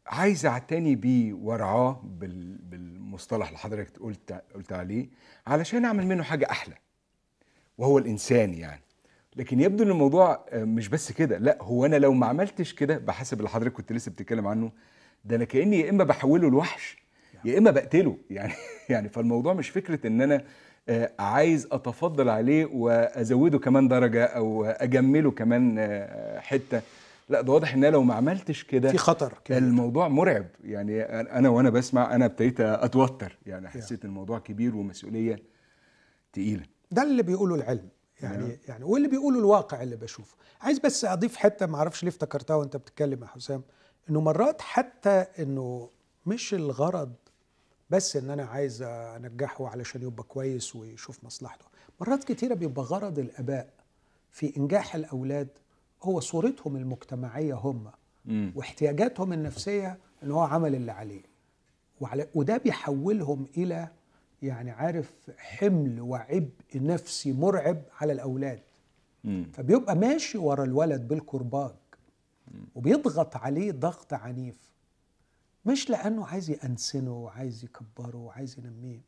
عايز 0.07 0.45
أعتني 0.45 0.95
بيه 0.95 1.33
وأرعاه 1.33 2.01
بال- 2.03 2.57
بالمصطلح 2.57 3.47
اللي 3.47 3.59
حضرتك 3.59 3.97
قلت 3.99 4.43
قلت 4.55 4.73
عليه 4.73 5.07
علشان 5.47 5.85
أعمل 5.85 6.07
منه 6.07 6.23
حاجة 6.23 6.47
أحلى 6.51 6.75
وهو 7.77 7.97
الإنسان 7.97 8.53
يعني. 8.53 8.81
لكن 9.35 9.59
يبدو 9.59 9.83
إن 9.83 9.89
الموضوع 9.89 10.45
آه، 10.49 10.63
مش 10.63 10.89
بس 10.89 11.11
كده 11.11 11.37
لا 11.37 11.57
هو 11.61 11.85
أنا 11.85 11.95
لو 11.95 12.13
ما 12.13 12.25
عملتش 12.25 12.73
كده 12.73 12.97
بحسب 12.97 13.37
اللي 13.37 13.49
حضرتك 13.49 13.73
كنت 13.73 13.91
لسه 13.93 14.11
بتتكلم 14.11 14.47
عنه 14.47 14.71
ده 15.25 15.35
أنا 15.35 15.43
كأني 15.45 15.79
يا 15.79 15.89
إما 15.89 16.03
بحوله 16.03 16.49
لوحش 16.49 17.03
يا 17.45 17.57
إما 17.57 17.71
بقتله. 17.71 18.17
يعني 18.29 18.53
يعني 18.89 19.09
فالموضوع 19.09 19.53
مش 19.53 19.69
فكرة 19.69 20.07
إن 20.07 20.21
أنا 20.21 20.43
آه، 20.89 21.11
عايز 21.19 21.67
أتفضل 21.71 22.29
عليه 22.29 22.65
وأزوده 22.65 23.59
كمان 23.59 23.87
درجة 23.87 24.25
أو 24.25 24.65
أجمله 24.65 25.31
كمان 25.31 25.75
آه، 25.79 26.39
حتة. 26.39 26.81
لا 27.29 27.41
ده 27.41 27.53
واضح 27.53 27.73
إن 27.73 27.83
أنا 27.83 27.91
لو 27.93 28.03
ما 28.03 28.13
عملتش 28.13 28.63
كده 28.63 28.91
في 28.91 28.97
خطر 28.97 29.33
كبير. 29.45 29.57
الموضوع 29.57 30.07
مرعب. 30.07 30.45
يعني 30.63 31.01
أنا 31.01 31.49
وأنا 31.49 31.69
بسمع 31.69 32.15
أنا 32.15 32.25
ابتديت 32.25 32.59
أتوتر. 32.59 33.37
يعني 33.45 33.67
حسيت 33.67 34.05
الموضوع 34.05 34.39
كبير 34.39 34.75
ومسؤولية 34.75 35.39
تقيلة. 36.33 36.63
ده 36.91 37.03
اللي 37.03 37.23
بيقوله 37.23 37.55
العلم. 37.55 37.89
يعني 38.23 38.47
نعم. 38.47 38.57
يعني 38.67 38.83
واللي 38.83 39.07
بيقوله 39.07 39.39
الواقع 39.39 39.83
اللي 39.83 39.95
بشوفه 39.95 40.35
عايز 40.61 40.79
بس 40.79 41.05
أضيف 41.05 41.35
حتة 41.35 41.65
ما 41.65 41.77
أعرفش 41.77 42.03
ليه 42.03 42.09
افتكرتها 42.09 42.55
وأنت 42.55 42.77
بتتكلم 42.77 43.21
يا 43.21 43.27
حسام 43.27 43.63
إنه 44.09 44.21
مرات 44.21 44.61
حتى 44.61 45.25
إنه 45.39 45.89
مش 46.25 46.53
الغرض 46.53 47.13
بس 47.89 48.15
إن 48.15 48.29
أنا 48.29 48.43
عايز 48.43 48.81
أنجحه 48.81 49.67
علشان 49.67 50.01
يبقى 50.01 50.23
كويس 50.23 50.75
ويشوف 50.75 51.23
مصلحته 51.23 51.65
مرات 52.01 52.23
كتيرة 52.23 52.53
بيبقى 52.53 52.83
غرض 52.85 53.19
الآباء 53.19 53.69
في 54.31 54.57
إنجاح 54.57 54.95
الأولاد 54.95 55.47
هو 56.03 56.19
صورتهم 56.19 56.75
المجتمعية 56.75 57.53
هم 57.53 57.91
مم. 58.25 58.53
واحتياجاتهم 58.55 59.33
النفسية 59.33 59.97
إن 60.23 60.31
هو 60.31 60.39
عمل 60.41 60.75
اللي 60.75 60.91
عليه 60.91 61.21
وعلى 62.01 62.27
وده 62.35 62.57
بيحولهم 62.57 63.47
إلى 63.57 63.87
يعني 64.43 64.71
عارف 64.71 65.11
حمل 65.37 66.01
وعبء 66.01 66.49
نفسي 66.75 67.33
مرعب 67.33 67.81
على 68.01 68.13
الأولاد. 68.13 68.59
مم. 69.23 69.47
فبيبقى 69.53 69.95
ماشي 69.95 70.37
ورا 70.37 70.63
الولد 70.63 71.07
بالكرباج 71.07 71.71
وبيضغط 72.75 73.35
عليه 73.35 73.71
ضغط 73.71 74.13
عنيف. 74.13 74.55
مش 75.65 75.89
لأنه 75.89 76.25
عايز 76.25 76.49
يأنسنه 76.49 77.17
وعايز 77.23 77.63
يكبره 77.63 78.17
وعايز 78.17 78.59
ينميه. 78.59 78.99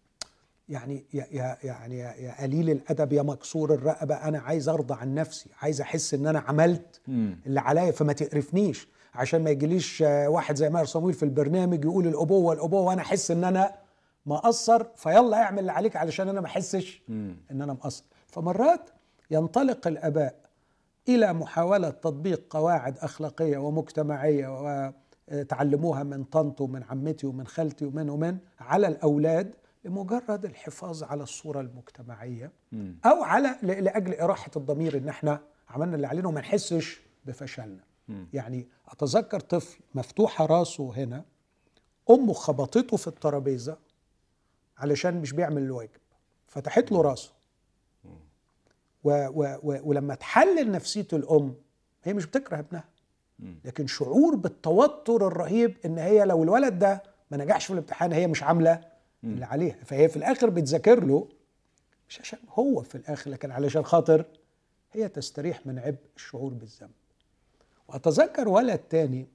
يعني 0.70 1.06
يا 1.14 1.28
يا 1.32 1.58
يعني 1.64 1.98
يا, 1.98 2.14
يا 2.14 2.42
قليل 2.44 2.70
الأدب 2.70 3.14
يا 3.14 3.22
مكسور 3.22 3.74
الرقبة 3.74 4.16
أنا 4.16 4.40
عايز 4.40 4.70
أرضى 4.70 4.94
عن 4.94 5.14
نفسي 5.16 5.50
عايز 5.62 5.82
أحس 5.82 6.14
إن 6.14 6.28
أنا 6.28 6.40
عملت. 6.40 7.02
اللي 7.46 7.60
عليا 7.60 7.92
فما 7.92 8.14
تقرفنيش. 8.14 8.88
عشان 9.14 9.44
ما 9.44 9.50
يجيليش 9.50 10.02
واحد 10.08 10.56
زي 10.56 10.70
ماهر 10.70 10.86
صمويل 10.86 11.14
في 11.14 11.24
البرنامج 11.24 11.84
يقول 11.86 12.08
الأبوة 12.08 12.54
الأبوة 12.54 12.82
وأنا 12.82 13.02
أحس 13.02 13.32
إن 13.32 13.44
أنا 13.44 13.76
مقصر 14.26 14.84
فيلا 14.96 15.38
اعمل 15.44 15.60
اللي 15.60 15.72
عليك 15.72 15.96
علشان 15.96 16.30
أنا 16.30 16.42
ما 16.42 16.48
احسش. 16.48 17.02
ان 17.52 17.62
أنا 17.62 17.74
مقصر 17.74 18.04
فمرات 18.28 18.90
ينطلق 19.32 19.88
الاباء 19.88 20.36
إلى 21.10 21.34
محاولة 21.34 21.90
تطبيق 21.90 22.44
قواعد 22.50 22.98
اخلاقية 22.98 23.58
ومجتمعية 23.58 24.82
وتعلموها 25.32 26.04
من 26.04 26.24
طنط 26.24 26.62
ومن 26.62 26.84
عمتي 26.84 27.28
ومن 27.28 27.48
خالتي 27.48 27.86
ومن 27.86 28.10
ومن 28.10 28.38
على 28.60 28.88
الاولاد 28.88 29.56
لمجرد 29.86 30.46
الحفاظ 30.46 31.04
على 31.04 31.24
الصورة 31.24 31.62
المجتمعية. 31.62 32.52
أو 33.06 33.24
على 33.24 33.56
لأجل 33.62 34.14
إراحة 34.20 34.52
الضمير 34.56 34.98
إن 34.98 35.10
إحنا 35.10 35.42
عملنا 35.70 35.96
اللي 35.96 36.08
علينا 36.08 36.28
وما 36.28 36.40
نحسش 36.42 37.02
بفشلنا. 37.26 37.84
يعني 38.34 38.68
أتذكر 38.88 39.40
طفل 39.40 39.80
مفتوحة 39.96 40.46
راسه 40.46 40.94
هنا 40.96 41.24
أمه 42.10 42.34
خبطته 42.34 42.98
في 42.98 43.08
الترابيزة 43.08 43.78
علشان 44.78 45.22
مش 45.22 45.32
بيعمل 45.32 45.62
الواجب 45.62 45.90
فتحت 46.48 46.92
له 46.92 47.02
راسه. 47.02 47.32
و 49.04 49.10
و 49.28 49.58
و 49.64 49.80
ولما 49.84 50.16
تحلل 50.16 50.72
نفسية 50.72 51.08
الأم 51.14 51.56
هي 52.04 52.14
مش 52.14 52.26
بتكره 52.26 52.60
ابنها. 52.60 52.84
لكن 53.66 53.88
شعور 53.88 54.36
بالتوتر 54.36 55.28
الرهيب 55.28 55.78
إن 55.86 55.98
هي 55.98 56.26
لو 56.26 56.44
الولد 56.44 56.80
ده 56.80 57.04
ما 57.32 57.38
نجحش 57.38 57.66
في 57.66 57.74
الامتحان 57.74 58.12
هي 58.14 58.28
مش 58.28 58.44
عاملة 58.44 58.82
اللي 59.24 59.46
عليها. 59.46 59.76
فهي 59.86 60.10
في 60.10 60.18
الآخر 60.18 60.50
بتذاكر 60.50 61.04
له 61.04 61.28
مش 62.10 62.20
عشان 62.20 62.40
هو 62.50 62.82
في 62.82 62.96
الآخر 62.96 63.32
لكن 63.32 63.52
علشان 63.52 63.86
خاطر 63.86 64.26
هي 64.92 65.08
تستريح 65.08 65.66
من 65.68 65.80
عبء 65.80 65.98
الشعور 66.16 66.54
بالذنب. 66.54 66.92
وأتذكر 67.88 68.48
ولد 68.50 68.80
تاني 68.80 69.28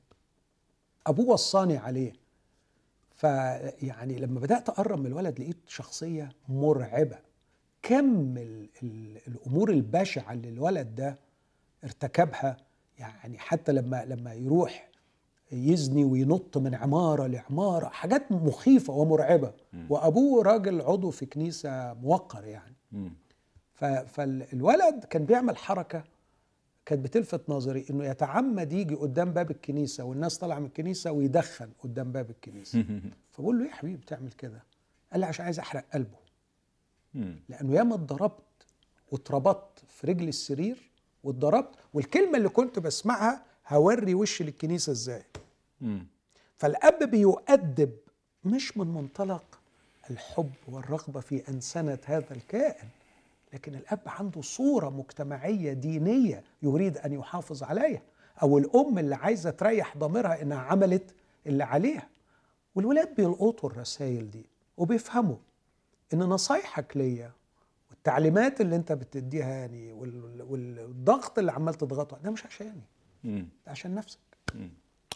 أبوه 1.06 1.28
وصاني 1.28 1.76
عليه. 1.76 2.12
فيعني 3.20 4.18
لما 4.18 4.40
بدأت 4.40 4.68
أقرب 4.68 4.98
من 5.00 5.06
الولد 5.06 5.40
لقيت 5.40 5.56
شخصية 5.66 6.32
مرعبة. 6.48 7.18
كم 7.82 8.36
ال 8.38 8.68
ال 8.82 9.18
الأمور 9.28 9.70
البشعة 9.70 10.32
اللي 10.32 10.48
الولد 10.48 10.94
ده 10.94 11.18
ارتكبها 11.84 12.56
يعني 12.98 13.38
حتى 13.38 13.72
لما 13.72 14.04
لما 14.04 14.34
يروح 14.34 14.88
يزني 15.52 16.04
وينط 16.04 16.58
من 16.58 16.74
عمارة 16.74 17.26
لعمارة 17.26 17.88
حاجات 17.88 18.32
مخيفة 18.32 18.92
ومرعبة. 18.92 19.52
وأبوه 19.90 20.42
راجل 20.42 20.80
عضو 20.80 21.10
في 21.10 21.26
كنيسة 21.26 21.94
موقر 21.94 22.44
يعني. 22.44 22.76
فالولد 24.06 25.04
كان 25.10 25.24
بيعمل 25.24 25.56
حركة 25.56 26.04
كانت 26.90 27.04
بتلفت 27.04 27.50
نظري 27.50 27.86
إنه 27.90 28.04
يتعمد 28.04 28.72
يجي 28.72 28.94
قدام 28.94 29.32
باب 29.32 29.50
الكنيسة 29.50 30.04
والناس 30.04 30.38
طالعة 30.38 30.58
من 30.58 30.66
الكنيسة 30.66 31.12
ويدخن 31.12 31.70
قدام 31.82 32.12
باب 32.12 32.30
الكنيسة 32.30 32.84
فبقول 33.32 33.58
له 33.58 33.64
إيه 33.64 33.70
يا 33.70 33.74
حبيبي 33.74 33.96
بتعمل 33.96 34.32
كده؟ 34.32 34.62
قال 35.12 35.20
لي 35.20 35.26
عشان 35.26 35.44
عايز 35.44 35.58
أحرق 35.58 35.84
قلبه. 35.94 36.18
لأنه 37.48 37.74
ياما 37.74 37.94
اتضربت 37.94 38.66
واتربطت 39.12 39.82
في 39.88 40.06
رجل 40.06 40.28
السرير 40.28 40.90
واتضربت 41.24 41.74
والكلمة 41.94 42.38
اللي 42.38 42.48
كنت 42.48 42.78
بسمعها 42.78 43.44
هوري 43.68 44.14
وشي 44.14 44.44
للكنيسة 44.44 44.92
إزاي. 44.92 45.22
فالأب 46.58 47.10
بيؤدب 47.10 47.92
مش 48.44 48.76
من 48.76 48.86
منطلق 48.86 49.60
الحب 50.10 50.52
والرغبة 50.68 51.20
في 51.20 51.48
أنسنة 51.48 51.98
هذا 52.04 52.34
الكائن 52.34 52.88
لكن 53.52 53.74
الأب 53.74 54.00
عنده 54.06 54.42
صورة 54.42 54.88
مجتمعية 54.90 55.72
دينية 55.72 56.44
يريد 56.62 56.98
أن 56.98 57.12
يحافظ 57.12 57.62
عليها 57.62 58.02
أو 58.42 58.58
الأم 58.58 58.98
اللي 58.98 59.14
عايزة 59.14 59.50
تريح 59.50 59.96
ضميرها 59.98 60.42
إنها 60.42 60.58
عملت 60.58 61.14
اللي 61.46 61.64
عليها. 61.64 62.08
والولاد 62.74 63.14
بيلقطوا 63.14 63.70
الرسائل 63.70 64.30
دي 64.30 64.46
وبيفهموا 64.76 65.36
إن 66.14 66.18
نصايحك 66.18 66.96
ليا 66.96 67.32
والتعليمات 67.90 68.60
اللي 68.60 68.76
أنت 68.76 68.92
بتديها 68.92 69.48
يعني 69.48 69.92
وال- 69.92 70.42
والضغط 70.42 71.38
اللي 71.38 71.52
عمال 71.52 71.74
تضغطه 71.74 72.18
ده 72.24 72.30
مش 72.30 72.46
عشاني. 72.46 72.82
ده 73.24 73.46
عشان 73.66 73.94
نفسك. 73.94 74.18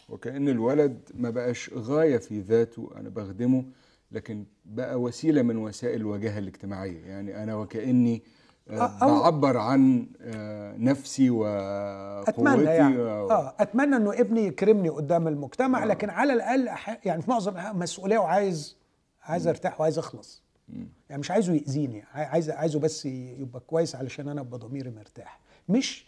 وكأن 0.09 0.49
الولد 0.49 1.09
ما 1.13 1.29
بقاش 1.29 1.71
غاية 1.73 2.17
في 2.17 2.39
ذاته 2.41 2.89
أنا 2.95 3.09
بخدمه 3.09 3.65
لكن 4.11 4.45
بقى 4.65 5.01
وسيلة 5.01 5.41
من 5.41 5.57
وسائل 5.57 6.01
الواجهة 6.01 6.37
الاجتماعية. 6.39 7.05
يعني 7.05 7.43
أنا 7.43 7.55
وكأني 7.55 8.23
آه، 8.69 8.99
بعبر 8.99 9.57
عن 9.57 10.07
آه، 10.21 10.77
نفسي 10.77 11.29
وقوتي 11.29 12.29
أتمنى 12.31 12.63
يعني. 12.63 12.97
و- 12.97 13.31
آه 13.31 13.55
أتمنى 13.59 13.95
إنه 13.95 14.13
ابني 14.13 14.45
يكرمني 14.45 14.89
قدام 14.89 15.27
المجتمع 15.27 15.83
آه. 15.83 15.85
لكن 15.85 16.09
على 16.09 16.33
الأقل 16.33 16.69
أح- 16.69 17.05
يعني 17.05 17.21
في 17.21 17.29
معظم 17.29 17.53
مسؤولية 17.79 18.17
وعايز 18.17 18.77
عايز 19.23 19.47
أرتاح 19.47 19.79
وعايز 19.81 19.97
أخلص. 19.97 20.43
مم. 20.69 20.87
يعني 21.09 21.19
مش 21.19 21.31
عايزه 21.31 21.53
يأذيني 21.53 22.03
عاي- 22.13 22.25
عايز 22.25 22.49
عايزه 22.49 22.79
بس 22.79 23.05
يبقى 23.05 23.59
كويس 23.59 23.95
علشان 23.95 24.27
أنا 24.27 24.41
أبقى 24.41 24.59
ضميري 24.59 24.89
مرتاح. 24.89 25.39
مش 25.69 26.07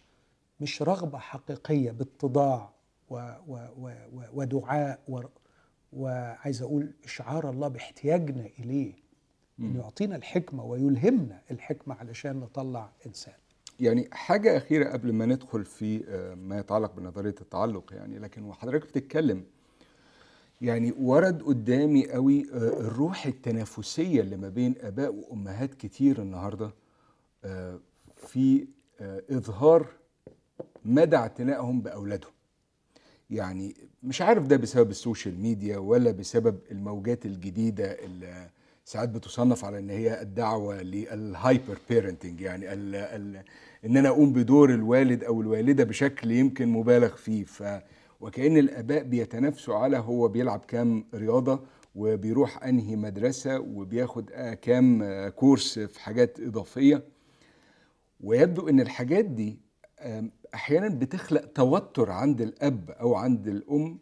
مش 0.60 0.82
رغبة 0.82 1.18
حقيقية 1.18 1.92
باتضاع 1.92 2.70
و 3.10 3.16
و 3.48 3.58
و 3.80 3.90
و 4.14 4.22
ودعاء 4.34 5.00
و 5.08 5.20
وعايز 5.94 6.62
أقول 6.62 6.94
اشعار 7.04 7.50
الله 7.50 7.68
باحتياجنا 7.68 8.50
إليه 8.60 8.94
إنه 9.60 9.80
يعطينا 9.80 10.16
الحكمة 10.16 10.64
ويلهمنا 10.64 11.42
الحكمة 11.52 11.96
علشان 11.96 12.40
نطلع 12.40 12.92
إنسان. 13.06 13.34
يعني 13.80 14.10
حاجة 14.12 14.58
أخيرة 14.58 14.90
قبل 14.90 15.14
ما 15.14 15.26
ندخل 15.26 15.66
في 15.66 16.04
آه، 16.08 16.36
ما 16.36 16.60
يتعلق 16.60 16.96
بنظرية 16.96 17.36
التعلق 17.42 17.94
يعني 17.94 18.20
لكن 18.20 18.44
وحضرتك 18.44 18.88
بتتكلم 18.88 19.44
يعني 20.62 20.92
ورد 21.00 21.44
قدامي 21.44 22.12
قوي 22.12 22.46
آه، 22.54 22.80
الروح 22.80 23.26
التنافسية 23.26 24.22
اللي 24.22 24.38
ما 24.38 24.50
بين 24.50 24.76
آباء 24.82 25.14
وأمهات 25.14 25.74
كتير 25.74 26.22
النهاردة 26.22 26.72
آه، 27.46 27.80
في 28.16 28.68
إظهار 29.32 29.88
مدى 30.86 31.16
اعتنائهم 31.16 31.82
بأولادهم. 31.82 32.32
يعني 33.30 33.76
مش 34.04 34.22
عارف 34.22 34.48
ده 34.48 34.58
بسبب 34.58 34.90
ال 34.90 34.97
social 34.97 35.40
media 35.42 35.78
ولا 35.78 36.12
بسبب 36.12 36.60
الموجات 36.72 37.26
الجديدة 37.26 37.86
اللي 37.92 38.50
ساعات 38.86 39.10
بتصنف 39.10 39.66
على 39.66 39.80
إن 39.80 39.90
هي 39.90 40.22
الدعوة 40.22 40.82
لل 40.82 41.09
hyper 41.09 41.78
parenting 41.90 42.42
يعني 42.42 42.74
ال 42.74 42.96
ال 42.96 43.44
إن 43.86 43.98
أنا 43.98 44.10
أقوم 44.10 44.34
بدور 44.34 44.74
الوالد 44.74 45.24
أو 45.24 45.42
الوالدة 45.42 45.84
بشكل 45.84 46.32
يمكن 46.32 46.68
مبالغ 46.68 47.16
فيه. 47.16 47.44
ف 47.44 47.64
وكأن 48.22 48.58
الآباء 48.58 49.04
بيتنافسوا 49.04 49.76
على 49.76 49.98
هو 49.98 50.28
بيلعب 50.28 50.60
كام 50.68 51.06
رياضة 51.14 51.60
وبيروح 51.96 52.64
أنهي 52.64 52.96
مدرسة 52.96 53.60
وبياخد 53.60 54.30
كام 54.62 55.04
كورس 55.30 55.80
في 55.80 56.00
حاجات 56.02 56.40
إضافية. 56.40 57.04
ويبدو 58.22 58.70
إن 58.70 58.80
الحاجات 58.80 59.26
دي 59.26 59.60
أحيانا 60.54 60.88
بتخلق 60.88 61.46
توتر 61.46 62.12
عند 62.12 62.42
الأب 62.42 62.90
أو 62.92 63.16
عند 63.16 63.48
الأم 63.48 64.00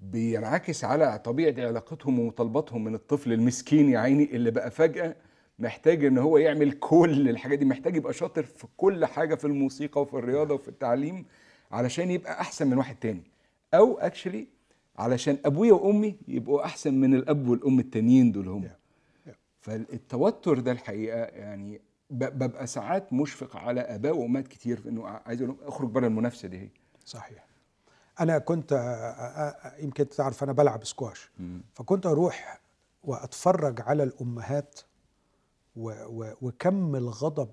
بينعكس 0.00 0.84
على 0.84 1.18
طبيعة 1.24 1.66
علاقتهم 1.68 2.18
ومطالباتهم 2.18 2.84
من 2.84 2.94
الطفل 2.94 3.32
المسكين 3.32 3.88
يا 3.88 3.98
عيني 3.98 4.24
اللي 4.36 4.50
بقى 4.50 4.70
فجأة 4.70 5.16
محتاج 5.58 6.04
إن 6.04 6.18
هو 6.18 6.38
يعمل 6.38 6.72
كل 6.72 7.28
الحاجات 7.28 7.58
دي 7.58 7.64
محتاج 7.64 7.96
يبقى 7.96 8.12
شاطر 8.12 8.42
في 8.42 8.66
كل 8.76 9.04
حاجة 9.06 9.34
في 9.34 9.44
الموسيقى 9.44 10.02
وفي 10.02 10.14
الرياضة 10.14 10.54
وفي 10.54 10.68
التعليم 10.68 11.24
علشان 11.72 12.10
يبقى 12.10 12.40
أحسن 12.40 12.66
من 12.66 12.78
واحد 12.78 12.96
تاني 12.96 13.22
أو 13.74 13.98
اكشلي 13.98 14.46
علشان 14.98 15.38
أبويا 15.44 15.72
وأمي 15.72 16.16
يبقوا 16.28 16.64
أحسن 16.64 16.94
من 16.94 17.14
الأب 17.14 17.48
والأم 17.48 17.78
التانيين 17.78 18.32
دول 18.32 18.48
هم 18.48 18.68
Yeah. 18.68 19.30
Yeah. 19.30 19.34
فالتوتر 19.60 20.58
ده 20.58 20.72
الحقيقة 20.72 21.18
يعني 21.18 21.80
ببقى 22.10 22.66
ساعات 22.66 23.12
مشفق 23.12 23.56
على 23.56 23.80
أباء 23.80 24.16
وأمهات 24.16 24.48
كتير 24.48 24.80
في 24.80 24.88
إنه 24.88 25.06
عايز 25.06 25.42
أقول 25.42 25.54
لهم 25.56 25.68
اخرج 25.68 25.88
بره 25.88 26.06
المنافسة 26.06 26.48
دي. 26.48 26.58
هي 26.60 26.68
صحيح. 27.04 27.46
أنا 28.20 28.38
كنت 28.38 28.72
يمكن 29.78 30.08
تعرف 30.08 30.44
أنا 30.44 30.52
بلعب 30.52 30.84
سكواش 30.84 31.30
فكنت 31.74 32.06
أروح 32.06 32.60
وأتفرج 33.04 33.80
على 33.80 34.02
الأمهات 34.02 34.80
و 35.76 35.90
و 35.90 36.32
وكم 36.42 36.96
الغضب 36.96 37.48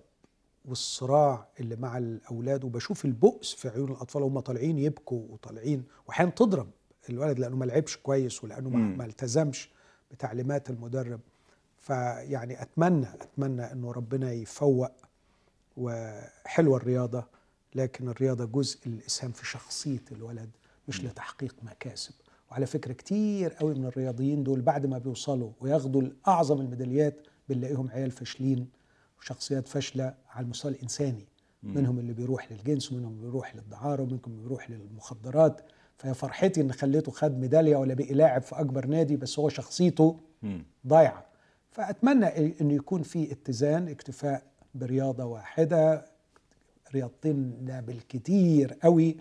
والصراع 0.65 1.47
اللي 1.59 1.75
مع 1.75 1.97
الأولاد 1.97 2.63
وبشوف 2.63 3.05
البؤس 3.05 3.53
في 3.55 3.69
عيون 3.69 3.91
الأطفال 3.91 4.21
وهم 4.23 4.39
طالعين 4.39 4.77
يبكوا 4.79 5.23
وطالعين 5.29 5.83
واحيانا 6.07 6.31
تضرب 6.31 6.67
الولد 7.09 7.39
لأنه 7.39 7.55
ما 7.55 7.65
لعبش 7.65 7.97
كويس 7.97 8.43
ولأنه. 8.43 8.69
ما 8.69 9.05
التزمش 9.05 9.69
بتعليمات 10.11 10.69
المدرب. 10.69 11.19
فيعني 11.85 12.61
أتمنى 12.61 13.07
أتمنى 13.21 13.71
إنه 13.71 13.91
ربنا 13.91 14.31
يفوق 14.31 14.91
وحلوه 15.77 16.77
الرياضة 16.77 17.23
لكن 17.75 18.09
الرياضة 18.09 18.45
جزء 18.45 18.79
للاسهام 18.89 19.31
في 19.31 19.45
شخصية 19.45 20.01
الولد 20.11 20.49
مش 20.87 21.03
لتحقيق 21.03 21.55
مكاسب. 21.63 22.13
وعلى 22.51 22.65
فكرة 22.65 22.93
كتير 22.93 23.53
قوي 23.53 23.73
من 23.75 23.85
الرياضيين 23.85 24.43
دول 24.43 24.61
بعد 24.61 24.85
ما 24.85 24.97
بيوصلوا 24.97 25.51
وياخدوا 25.61 26.01
اعظم 26.27 26.61
الميداليات 26.61 27.27
بنلاقيهم 27.49 27.89
عيال 27.91 28.11
فاشلين 28.11 28.69
وشخصيات 29.19 29.67
فاشلة 29.67 30.13
على 30.29 30.43
المستوى 30.43 30.71
الإنساني. 30.71 31.25
منهم 31.63 31.99
اللي 31.99 32.13
بيروح 32.13 32.51
للجنس 32.51 32.91
ومنهم 32.91 33.11
اللي 33.11 33.23
بيروح 33.25 33.55
للدعارة 33.55 34.01
ومنهم 34.01 34.19
اللي 34.27 34.41
بيروح 34.41 34.69
للمخدرات. 34.69 35.61
فيا 35.97 36.13
فرحتي 36.13 36.61
إن 36.61 36.71
خليته 36.71 37.11
خد 37.11 37.37
ميدالية 37.39 37.75
ولا 37.75 37.93
بقي 37.93 38.13
لاعب 38.13 38.41
في 38.41 38.59
أكبر 38.59 38.85
نادي 38.85 39.15
بس 39.17 39.39
هو 39.39 39.49
شخصيته 39.49 40.19
ضايعة. 40.87 41.25
فأتمنى 41.75 42.25
انه 42.61 42.73
يكون 42.73 43.03
في 43.03 43.31
اتزان 43.31 43.87
اكتفاء 43.87 44.43
برياضة 44.75 45.25
واحدة 45.25 46.05
رياضتين 46.93 47.51
بالكتير 47.87 48.73
قوي 48.83 49.17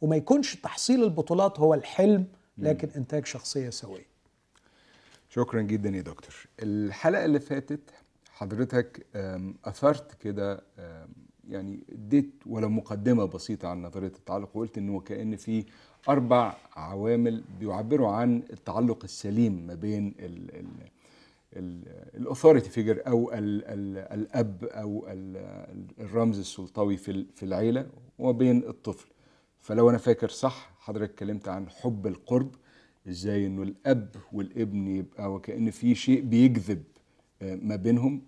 وما 0.00 0.16
يكونش 0.16 0.56
تحصيل 0.56 1.04
البطولات 1.04 1.60
هو 1.60 1.74
الحلم 1.74 2.26
لكن 2.58 2.88
إنتاج 2.96 3.26
شخصية 3.26 3.70
سوية. 3.70 4.06
شكرا 5.30 5.62
جدا 5.62 5.88
يا 5.90 6.00
دكتور. 6.02 6.34
الحلقة 6.62 7.24
اللي 7.24 7.40
فاتت 7.40 7.80
حضرتك 8.32 9.06
أم، 9.16 9.54
أثرت 9.64 10.14
كده 10.22 10.60
يعني 11.48 11.80
اديت 11.92 12.30
ولو 12.46 12.68
مقدمة 12.68 13.24
بسيطة 13.24 13.68
عن 13.68 13.82
نظرية 13.82 14.08
التعلق 14.08 14.56
وقلت 14.56 14.78
انه 14.78 15.00
كأن 15.00 15.36
في 15.36 15.64
أربع 16.08 16.54
عوامل 16.76 17.44
بيعبروا 17.60 18.08
عن 18.08 18.42
التعلق 18.52 19.04
السليم 19.04 19.66
ما 19.66 19.74
بين 19.74 20.14
ال 20.18 20.54
ال 20.56 20.66
ال 21.56 21.67
authority 21.67 22.70
figure 22.70 23.02
أو 23.06 23.32
ال 23.32 23.64
ال 23.64 23.98
الأب 23.98 24.64
أو 24.64 25.06
ال 25.08 25.36
الرمز 26.00 26.38
السلطوي 26.38 26.96
في 26.96 27.26
في 27.34 27.42
العيلة 27.42 27.86
وبين 28.18 28.64
الطفل. 28.64 29.08
فلو 29.60 29.90
أنا 29.90 29.98
فاكر 29.98 30.28
صح 30.28 30.70
حضرتك 30.78 31.10
اتكلمت 31.10 31.48
عن 31.48 31.68
حب 31.70 32.06
القرب 32.06 32.54
إزاي 33.08 33.46
إنه 33.46 33.62
الأب 33.62 34.14
والابن 34.32 34.88
يبقى 34.88 35.32
وكأن 35.34 35.70
في 35.70 35.94
شيء 35.94 36.20
بيجذب 36.22 36.82
آه، 37.42 37.54
ما 37.62 37.76
بينهم. 37.76 38.22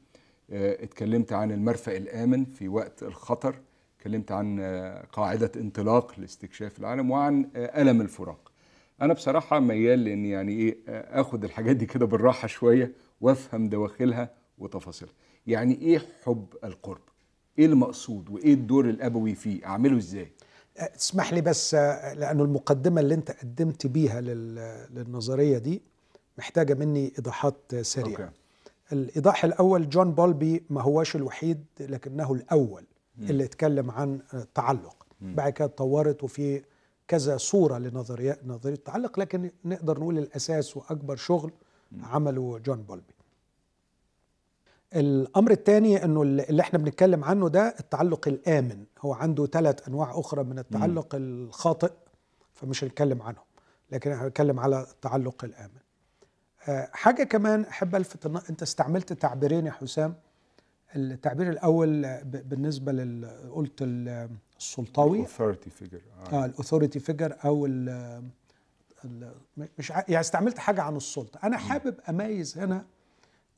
آه، 0.50 0.84
اتكلمت 0.84 1.32
عن 1.32 1.52
المرفأ 1.52 1.96
الآمن 1.96 2.44
في 2.44 2.68
وقت 2.68 3.02
الخطر. 3.02 3.60
اتكلمت 3.98 4.32
عن 4.32 4.58
آه، 4.60 5.04
قاعدة 5.12 5.52
انطلاق 5.56 6.20
لاستكشاف 6.20 6.78
العالم 6.78 7.10
وعن 7.10 7.50
ألم 7.56 8.00
الفراق. 8.00 8.52
أنا 9.02 9.12
بصراحة 9.12 9.60
ميال 9.60 10.04
لأن 10.04 10.24
يعني 10.26 10.76
آه، 10.88 11.20
آخد 11.20 11.44
الحاجات 11.44 11.76
دي 11.76 11.86
كده 11.86 12.06
بالراحة 12.06 12.48
شوية 12.48 12.92
وأفهم 13.20 13.68
دواخلها 13.68 14.30
وتفاصيلها. 14.58 15.14
يعني 15.46 15.74
إيه 15.80 16.02
حب 16.24 16.46
القرب؟ 16.64 17.00
إيه 17.58 17.66
المقصود 17.66 18.30
وإيه 18.30 18.54
الدور 18.54 18.88
الأبوي 18.88 19.34
فيه؟ 19.34 19.66
أعمله 19.66 19.96
إزاي؟ 19.98 20.32
اسمح 20.78 21.32
لي 21.32 21.40
بس 21.40 21.74
آه، 21.74 22.14
لأنه 22.14 22.42
المقدمة 22.44 23.00
اللي 23.00 23.14
أنت 23.14 23.30
قدمت 23.30 23.86
بيها 23.86 24.20
لل- 24.20 24.86
للنظرية 24.94 25.58
دي 25.58 25.82
محتاجة 26.38 26.74
مني 26.74 27.12
إيضاحات 27.18 27.74
سريعة. 27.80 28.20
Okay. 28.24 28.30
الإيضاح 28.92 29.44
الأول 29.44 29.88
جون 29.88 30.12
بولبي 30.12 30.62
ما 30.70 30.82
هواش 30.82 31.16
الوحيد 31.16 31.64
لكنه 31.80 32.32
الأول 32.32 32.84
اللي 33.18 33.44
اتكلم 33.44 33.90
عن 33.90 34.20
التعلق 34.34 35.06
بعد 35.20 35.52
كده 35.52 35.64
اتطورت 35.64 36.24
وفي 36.24 36.62
كذا 37.08 37.36
صورة 37.36 37.78
لنظريه 37.78 38.38
نظرية 38.46 38.74
التعلق 38.74 39.18
لكن 39.18 39.50
نقدر 39.64 40.00
نقول 40.00 40.18
الأساس 40.18 40.76
وأكبر 40.76 41.16
شغل 41.16 41.52
عمله 42.02 42.58
جون 42.58 42.82
بولبي. 42.82 43.14
الأمر 44.94 45.50
الثاني 45.50 46.04
إنه 46.04 46.22
اللي 46.22 46.62
إحنا 46.62 46.78
بنتكلم 46.78 47.24
عنه 47.24 47.48
ده 47.48 47.74
التعلق 47.80 48.28
الآمن. 48.28 48.84
هو 49.00 49.12
عنده 49.14 49.46
ثلاث 49.46 49.88
أنواع 49.88 50.10
أخرى 50.20 50.44
من 50.44 50.58
التعلق 50.58 51.08
الخاطئ 51.14 51.92
فمش 52.54 52.84
هنتكلم 52.84 53.22
عنهم 53.22 53.44
لكن 53.92 54.12
هنتكلم 54.12 54.60
على 54.60 54.80
التعلق 54.82 55.44
الآمن. 55.44 55.80
آه، 56.68 56.88
حاجة 56.92 57.22
كمان 57.22 57.64
أحب 57.64 57.94
ألفت 57.94 58.26
أنت 58.50 58.62
استعملت 58.62 59.12
تعبيرين 59.12 59.66
يا 59.66 59.70
حسام. 59.72 60.14
التعبير 60.96 61.48
الأول 61.50 62.04
آه، 62.04 62.22
بالنسبة 62.22 62.92
لل 62.92 63.50
قلت 63.54 63.82
ال- 63.82 64.30
السلطوي. 64.58 65.26
authority 65.26 65.68
figure 65.82 66.32
آه. 66.32 66.44
الاثوريتي 66.44 67.00
فيجر 67.00 67.36
أو 67.44 67.66
ال- 67.66 68.24
مش 69.78 69.92
ع- 69.92 70.04
يعني 70.08 70.20
استعملت 70.20 70.58
حاجة 70.58 70.82
عن 70.82 70.96
السلطة. 70.96 71.40
أنا 71.44 71.56
حابب 71.56 71.94
أميز 72.08 72.58
هنا 72.58 72.86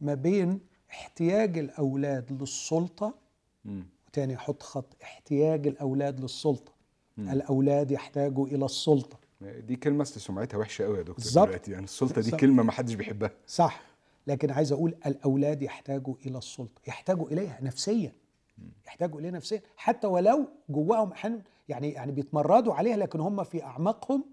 ما 0.00 0.14
بين 0.14 0.60
احتياج 0.90 1.58
الأولاد 1.58 2.32
للسلطة. 2.40 3.14
وتاني 4.08 4.36
أحط 4.36 4.62
خط 4.62 4.96
احتياج 5.02 5.66
الأولاد 5.66 6.20
للسلطة. 6.20 6.72
الأولاد 7.18 7.90
يحتاجوا 7.90 8.46
إلى 8.46 8.64
السلطة. 8.64 9.16
دي 9.40 9.76
كلمة 9.76 10.02
أصل 10.02 10.20
سمعتها 10.20 10.58
وحشة 10.58 10.84
قوي 10.84 10.98
يا 10.98 11.02
دكتور. 11.02 11.44
دلوقتي. 11.44 11.70
يعني 11.72 11.84
السلطة 11.84 12.14
دي 12.14 12.20
بالظبط. 12.20 12.40
كلمة 12.40 12.62
ما 12.62 12.72
حدش 12.72 12.94
بيحبها. 12.94 13.30
صح. 13.46 13.80
لكن 14.26 14.50
عايز 14.50 14.72
أقول 14.72 14.94
الأولاد 15.06 15.62
يحتاجوا 15.62 16.14
إلى 16.26 16.38
السلطة. 16.38 16.80
يحتاجوا 16.86 17.28
إليها 17.28 17.58
نفسيا. 17.62 18.12
يحتاجوا 18.86 19.20
إليها 19.20 19.30
نفسيا. 19.30 19.62
حتى 19.76 20.06
ولو 20.06 20.48
جواهم 20.68 21.12
أحيانا 21.12 21.42
يعني 21.68 21.90
يعني 21.90 22.12
بيتمردوا 22.12 22.74
عليها 22.74 22.96
لكن 22.96 23.20
هم 23.20 23.44
في 23.44 23.62
أعماقهم 23.64 24.24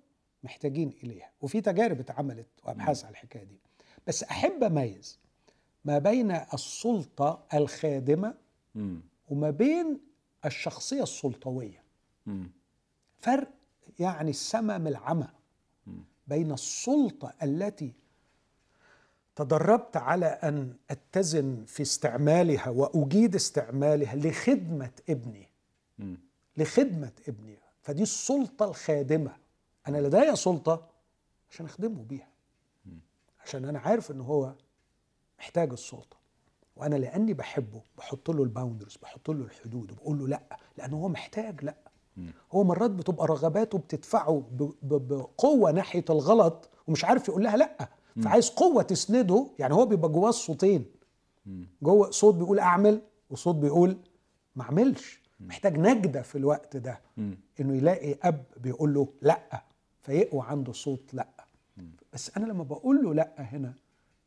محتاجين 0.44 0.94
إليها. 1.04 1.32
وفي 1.42 1.62
تجارب 1.62 2.00
اتعملت 2.00 2.48
وأبحاث 2.64 3.04
على 3.06 3.12
الحكاية 3.12 3.44
دي. 3.44 3.60
بس 4.08 4.24
أحب 4.24 4.64
أميز 4.64 5.20
ما 5.86 5.98
بين 5.98 6.32
السلطة 6.32 7.44
الخادمة. 7.54 8.34
وما 9.30 9.50
بين 9.50 10.00
الشخصية 10.46 11.04
السلطوية. 11.04 11.84
فرق 13.20 13.50
يعني 14.00 14.30
السماء 14.30 14.80
من 14.80 14.88
العمى 14.88 15.28
بين 16.28 16.52
السلطة 16.52 17.34
التي 17.44 17.94
تدربت 19.36 19.98
على 19.98 20.26
أن 20.26 20.74
أتزن 20.90 21.66
في 21.68 21.82
استعمالها 21.82 22.70
وأجيد 22.70 23.36
استعمالها 23.36 24.16
لخدمة 24.16 24.92
ابني. 25.10 25.48
مم. 26.00 26.18
لخدمة 26.58 27.12
ابني. 27.28 27.58
فدي 27.82 28.04
السلطة 28.04 28.66
الخادمة. 28.66 29.36
أنا 29.88 29.98
لدي 29.98 30.36
سلطة 30.36 30.88
عشان 31.52 31.66
أخدمه 31.66 32.04
بيها. 32.04 32.28
عشان 33.46 33.66
أنا 33.66 33.80
عارف 33.80 34.12
إن 34.12 34.22
هو 34.22 34.54
محتاج 35.40 35.72
السلطة. 35.72 36.18
وأنا 36.76 36.96
لأني 36.96 37.34
بحبه 37.34 37.82
بحط 37.98 38.30
له 38.30 38.44
الباوندرز 38.44 38.98
بحط 39.02 39.30
له 39.30 39.44
الحدود 39.46 39.92
وبقول 39.92 40.20
له 40.20 40.28
لأ 40.28 40.58
لأنه 40.78 40.98
هو 40.98 41.08
محتاج 41.10 41.66
لأ. 41.66 41.76
هو 42.52 42.64
مرات 42.64 42.92
بتبقى 42.92 43.28
رغباته 43.28 43.78
بتدفعه 43.78 44.44
ب- 44.52 44.74
ب- 44.82 45.08
بقوة 45.08 45.72
ناحية 45.72 46.06
الغلط 46.10 46.70
ومش 46.88 47.06
عارف 47.06 47.28
يقول 47.28 47.44
لها 47.44 47.58
لأ. 47.58 47.90
فعايز 48.24 48.50
قوة 48.50 48.84
تسنده 48.84 49.48
يعني 49.60 49.74
هو 49.74 49.86
بيبقى 49.86 50.10
جواه 50.12 50.30
الصوتين. 50.30 50.86
جوه 51.82 52.12
صوت 52.12 52.36
بيقول 52.36 52.60
أعمل 52.60 53.02
وصوت 53.30 53.56
بيقول 53.56 53.98
ما 54.56 54.64
أعملش. 54.64 55.20
محتاج 55.40 55.78
نجدة 55.78 56.22
في 56.22 56.38
الوقت 56.38 56.78
ده. 56.78 57.02
إنه 57.60 57.76
يلاقي 57.78 58.18
أب 58.24 58.44
بيقول 58.58 58.94
له 58.94 59.08
لأ. 59.22 59.64
فيقوى 60.02 60.44
عنده 60.48 60.74
صوت 60.74 61.14
لأ. 61.14 61.28
بس 62.14 62.32
أنا 62.38 62.46
لما 62.46 62.64
بقول 62.64 63.04
له 63.04 63.14
لأ 63.14 63.34
هنا 63.38 63.74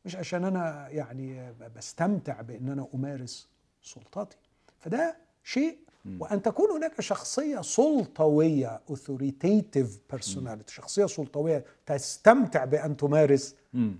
مش 0.05 0.15
عشان 0.15 0.45
أنا 0.45 0.89
يعني 0.89 1.53
بستمتع 1.75 2.41
بإن 2.41 2.69
أنا 2.69 2.87
أمارس 2.93 3.47
سلطتي 3.81 4.37
فده 4.79 5.17
شيء. 5.43 5.77
وأن 6.19 6.41
تكون 6.41 6.69
هناك 6.71 7.01
شخصية 7.01 7.61
سلطوية 7.61 8.81
authoritative 8.91 10.15
personality 10.15 10.67
شخصية 10.67 11.05
سلطوية 11.05 11.65
تستمتع 11.85 12.65
بأن 12.65 12.97
تمارس 12.97 13.55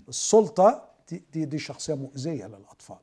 السلطة 0.08 0.88
دي, 1.10 1.22
دي, 1.32 1.44
دي 1.44 1.58
شخصية 1.58 1.94
مؤذية 1.94 2.46
للأطفال. 2.46 2.96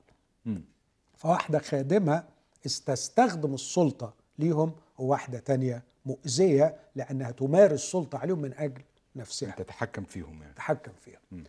فواحدة 1.14 1.60
خادمة 1.60 2.24
تستخدم 2.64 3.54
السلطة 3.54 4.14
ليهم 4.40 4.72
وواحدة 5.02 5.40
تانية 5.40 5.84
مؤذية 6.06 6.76
لأنها 6.96 7.32
تمارس 7.32 7.80
سلطة 7.92 8.18
عليهم 8.18 8.40
من 8.40 8.54
أجل 8.54 8.82
نفسها. 9.16 9.52
تتحكم 9.52 10.04
فيهم 10.04 10.42
يعني. 10.42 10.54
تتحكم 10.54 10.92
فيها 11.02 11.20
م. 11.32 11.44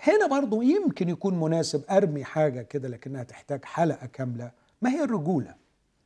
هنا 0.00 0.26
برضو 0.26 0.62
يمكن 0.62 1.08
يكون 1.08 1.40
مناسب 1.40 1.84
أرمي 1.90 2.24
حاجة 2.24 2.62
كده 2.62 2.88
لكنها 2.88 3.22
تحتاج 3.22 3.64
حلقة 3.64 4.06
كاملة 4.06 4.50
ما 4.82 4.90
هي 4.90 5.04
الرجولة؟ 5.04 5.54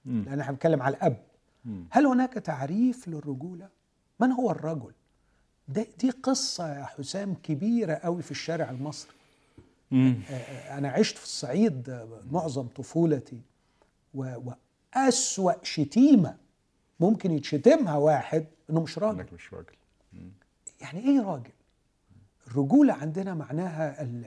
م. 0.05 0.23
لأن 0.23 0.41
إحنا 0.41 0.53
بنتكلم 0.53 0.83
على 0.83 0.97
الأب. 0.97 1.17
م. 1.65 1.83
هل 1.91 2.07
هناك 2.07 2.33
تعريف 2.33 3.09
للرجولة؟ 3.09 3.69
من 4.21 4.33
هو 4.33 4.51
الرجل؟ 4.51 4.93
ده 5.69 5.87
دي 5.99 6.11
قصة 6.11 6.79
يا 6.79 6.85
حسام 6.85 7.35
كبيرة 7.35 7.95
قوي 7.95 8.23
في 8.23 8.31
الشارع 8.31 8.71
المصري. 8.71 9.13
أنا 10.71 10.89
عشت 10.89 11.17
في 11.19 11.25
الصعيد 11.25 12.07
معظم 12.31 12.67
طفولتي 12.67 13.41
وأسوأ 14.15 15.53
شتيمة 15.63 16.37
ممكن 17.01 17.31
يتشتمها 17.31 17.97
واحد 17.97 18.47
إنه 18.71 18.81
مش 18.81 18.99
راجل. 18.99 19.21
إنك 19.21 19.33
مش 19.33 19.55
راجل. 19.55 19.75
يعني 20.81 21.01
إيه 21.01 21.21
راجل؟ 21.21 21.51
الرجولة 22.47 22.93
عندنا 22.95 23.35
معناها 23.35 24.03
ال- 24.03 24.27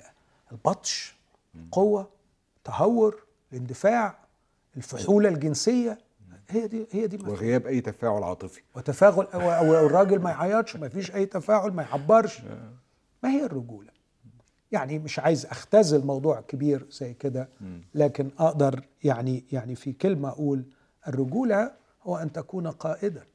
البطش 0.51 1.15
القوة 1.55 2.07
التهور 2.57 3.23
الاندفاع 3.53 4.17
الفحولة 4.77 5.29
الجنسية. 5.29 5.97
هي 6.49 6.67
دي 6.67 6.88
هي 6.91 7.07
دي 7.07 7.17
وغياب 7.29 7.67
أي 7.67 7.81
تفاعل 7.81 8.23
عاطفي. 8.23 8.62
وتفاعل 8.75 9.27
أو, 9.33 9.41
أو 9.51 9.86
الراجل 9.86 10.19
ما 10.19 10.29
يعيطش 10.29 10.75
ما 10.75 10.89
فيش 10.89 11.15
أي 11.15 11.25
تفاعل 11.25 11.71
ما 11.71 11.83
يعبرش. 11.83 12.41
ما 13.23 13.29
هي 13.29 13.45
الرجولة؟ 13.45 13.89
يعني 14.71 14.99
مش 14.99 15.19
عايز 15.19 15.45
أختزل 15.45 16.05
موضوع 16.05 16.41
كبير 16.41 16.86
زي 16.89 17.13
كده 17.13 17.49
لكن 17.95 18.29
أقدر 18.39 18.83
يعني 19.03 19.43
يعني 19.51 19.75
في 19.75 19.93
كلمة 19.93 20.29
أقول 20.29 20.63
الرجولة 21.07 21.71
هو 22.04 22.18
أن 22.18 22.32
تكون 22.32 22.68
قائدا. 22.68 23.26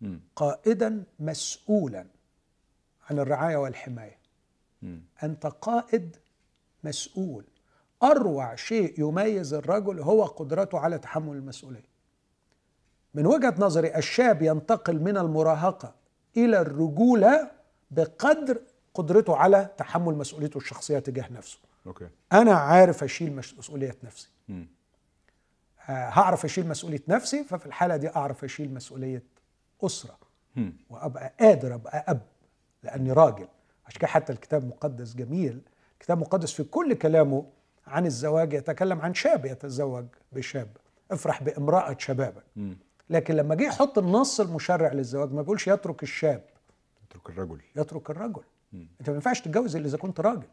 م. 0.00 0.16
قائدا 0.36 1.04
مسؤولا 1.18 2.06
عن 3.10 3.18
الرعاية 3.18 3.56
والحماية. 3.56 4.18
م. 4.82 4.98
أنت 5.22 5.46
قائد 5.46 6.16
مسؤول. 6.84 7.44
أروع 8.02 8.54
شيء 8.54 9.00
يميز 9.00 9.54
الرجل 9.54 10.00
هو 10.00 10.24
قدرته 10.24 10.78
على 10.78 10.98
تحمل 10.98 11.36
المسؤولية. 11.36 11.96
من 13.14 13.26
وجهة 13.26 13.54
نظري 13.58 13.96
الشاب 13.96 14.42
ينتقل 14.42 15.00
من 15.00 15.16
المراهقة 15.16 15.94
إلى 16.36 16.60
الرجولة 16.60 17.50
بقدر 17.90 18.60
قدرته 18.94 19.36
على 19.36 19.70
تحمل 19.76 20.14
مسؤوليته 20.14 20.58
الشخصية 20.58 20.98
تجاه 20.98 21.32
نفسه. 21.32 21.58
أوكي. 21.86 22.08
أنا 22.32 22.52
عارف 22.52 23.04
أشيل 23.04 23.36
مسؤولية 23.36 23.96
نفسي. 24.04 24.28
م. 24.48 24.64
هعرف 25.86 26.44
أشيل 26.44 26.68
مسؤولية 26.68 27.02
نفسي 27.08 27.44
ففي 27.44 27.66
الحالة 27.66 27.96
دي 27.96 28.08
أعرف 28.16 28.44
أشيل 28.44 28.74
مسؤولية 28.74 29.22
أسرة. 29.82 30.18
م. 30.56 30.70
وأبقى 30.90 31.32
قادر 31.40 31.74
أبقى 31.74 32.04
أب 32.08 32.20
لأني 32.82 33.12
راجل. 33.12 33.48
عشان 33.86 33.98
كده 33.98 34.08
حتى 34.08 34.32
الكتاب 34.32 34.62
المقدس 34.62 35.14
جميل. 35.14 35.60
الكتاب 35.94 36.16
المقدس 36.16 36.52
في 36.52 36.64
كل 36.64 36.94
كلامه 36.94 37.46
عن 37.86 38.06
الزواج 38.06 38.52
يتكلم 38.52 39.00
عن 39.00 39.14
شاب 39.14 39.46
يتزوج 39.46 40.04
بشاب. 40.32 40.68
افرح 41.10 41.42
بامرأة 41.42 41.96
شبابك. 41.98 42.44
لكن 43.10 43.34
لما 43.36 43.54
جه 43.54 43.62
يحط 43.64 43.98
النص 43.98 44.40
المشرع 44.40 44.92
للزواج 44.92 45.32
ما 45.32 45.42
بيقولش 45.42 45.66
يترك 45.68 46.02
الشاب. 46.02 46.44
اترك 47.10 47.28
الرجل. 47.30 47.60
يترك 47.76 48.10
الرجل. 48.10 48.42
م. 48.72 48.84
أنت 49.00 49.10
ما 49.10 49.14
ينفعش 49.14 49.40
تتجوز 49.40 49.76
إلا 49.76 49.86
إذا 49.86 49.98
كنت 49.98 50.20
راجل. 50.20 50.46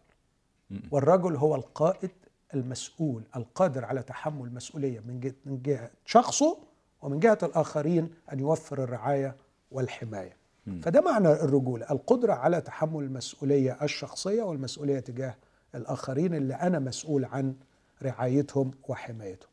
والرجل 0.92 1.36
هو 1.36 1.56
القائد 1.56 2.12
المسؤول 2.54 3.24
القادر 3.36 3.86
على 3.86 4.04
تحمل 4.04 4.54
مسؤولية 4.54 5.00
من 5.00 5.20
جهة 5.20 5.34
من 5.46 5.62
جهة 5.62 5.92
شخصه 6.06 6.58
ومن 7.02 7.20
جهة 7.20 7.38
الآخرين 7.44 8.10
أن 8.34 8.40
يوفر 8.40 8.84
الرعاية 8.84 9.36
والحماية. 9.72 10.38
فده 10.82 11.02
معنى 11.02 11.32
الرجولة 11.32 11.92
القدرة 11.92 12.34
على 12.34 12.62
تحمل 12.62 13.04
المسؤولية 13.04 13.78
الشخصية 13.82 14.44
والمسؤولية 14.44 15.00
تجاه 15.00 15.36
الآخرين 15.76 16.34
اللي 16.36 16.54
أنا 16.54 16.80
مسؤول 16.80 17.26
عن 17.26 17.56
رعايتهم 18.04 18.72
وحمايتهم. 18.88 19.50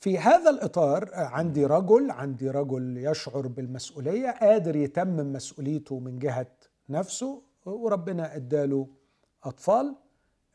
في 0.00 0.18
هذا 0.18 0.50
الإطار 0.50 1.10
عندي 1.14 1.66
رجل 1.66 2.10
عندي 2.10 2.50
رجل 2.50 2.96
يشعر 2.96 3.46
بالمسؤولية 3.46 4.30
قادر 4.30 4.76
يتمم 4.76 5.32
مسؤوليته 5.32 5.98
من 5.98 6.18
جهة 6.18 6.46
نفسه 6.88 7.42
وربنا 7.66 8.36
اداله 8.36 8.88
أطفال. 9.44 9.94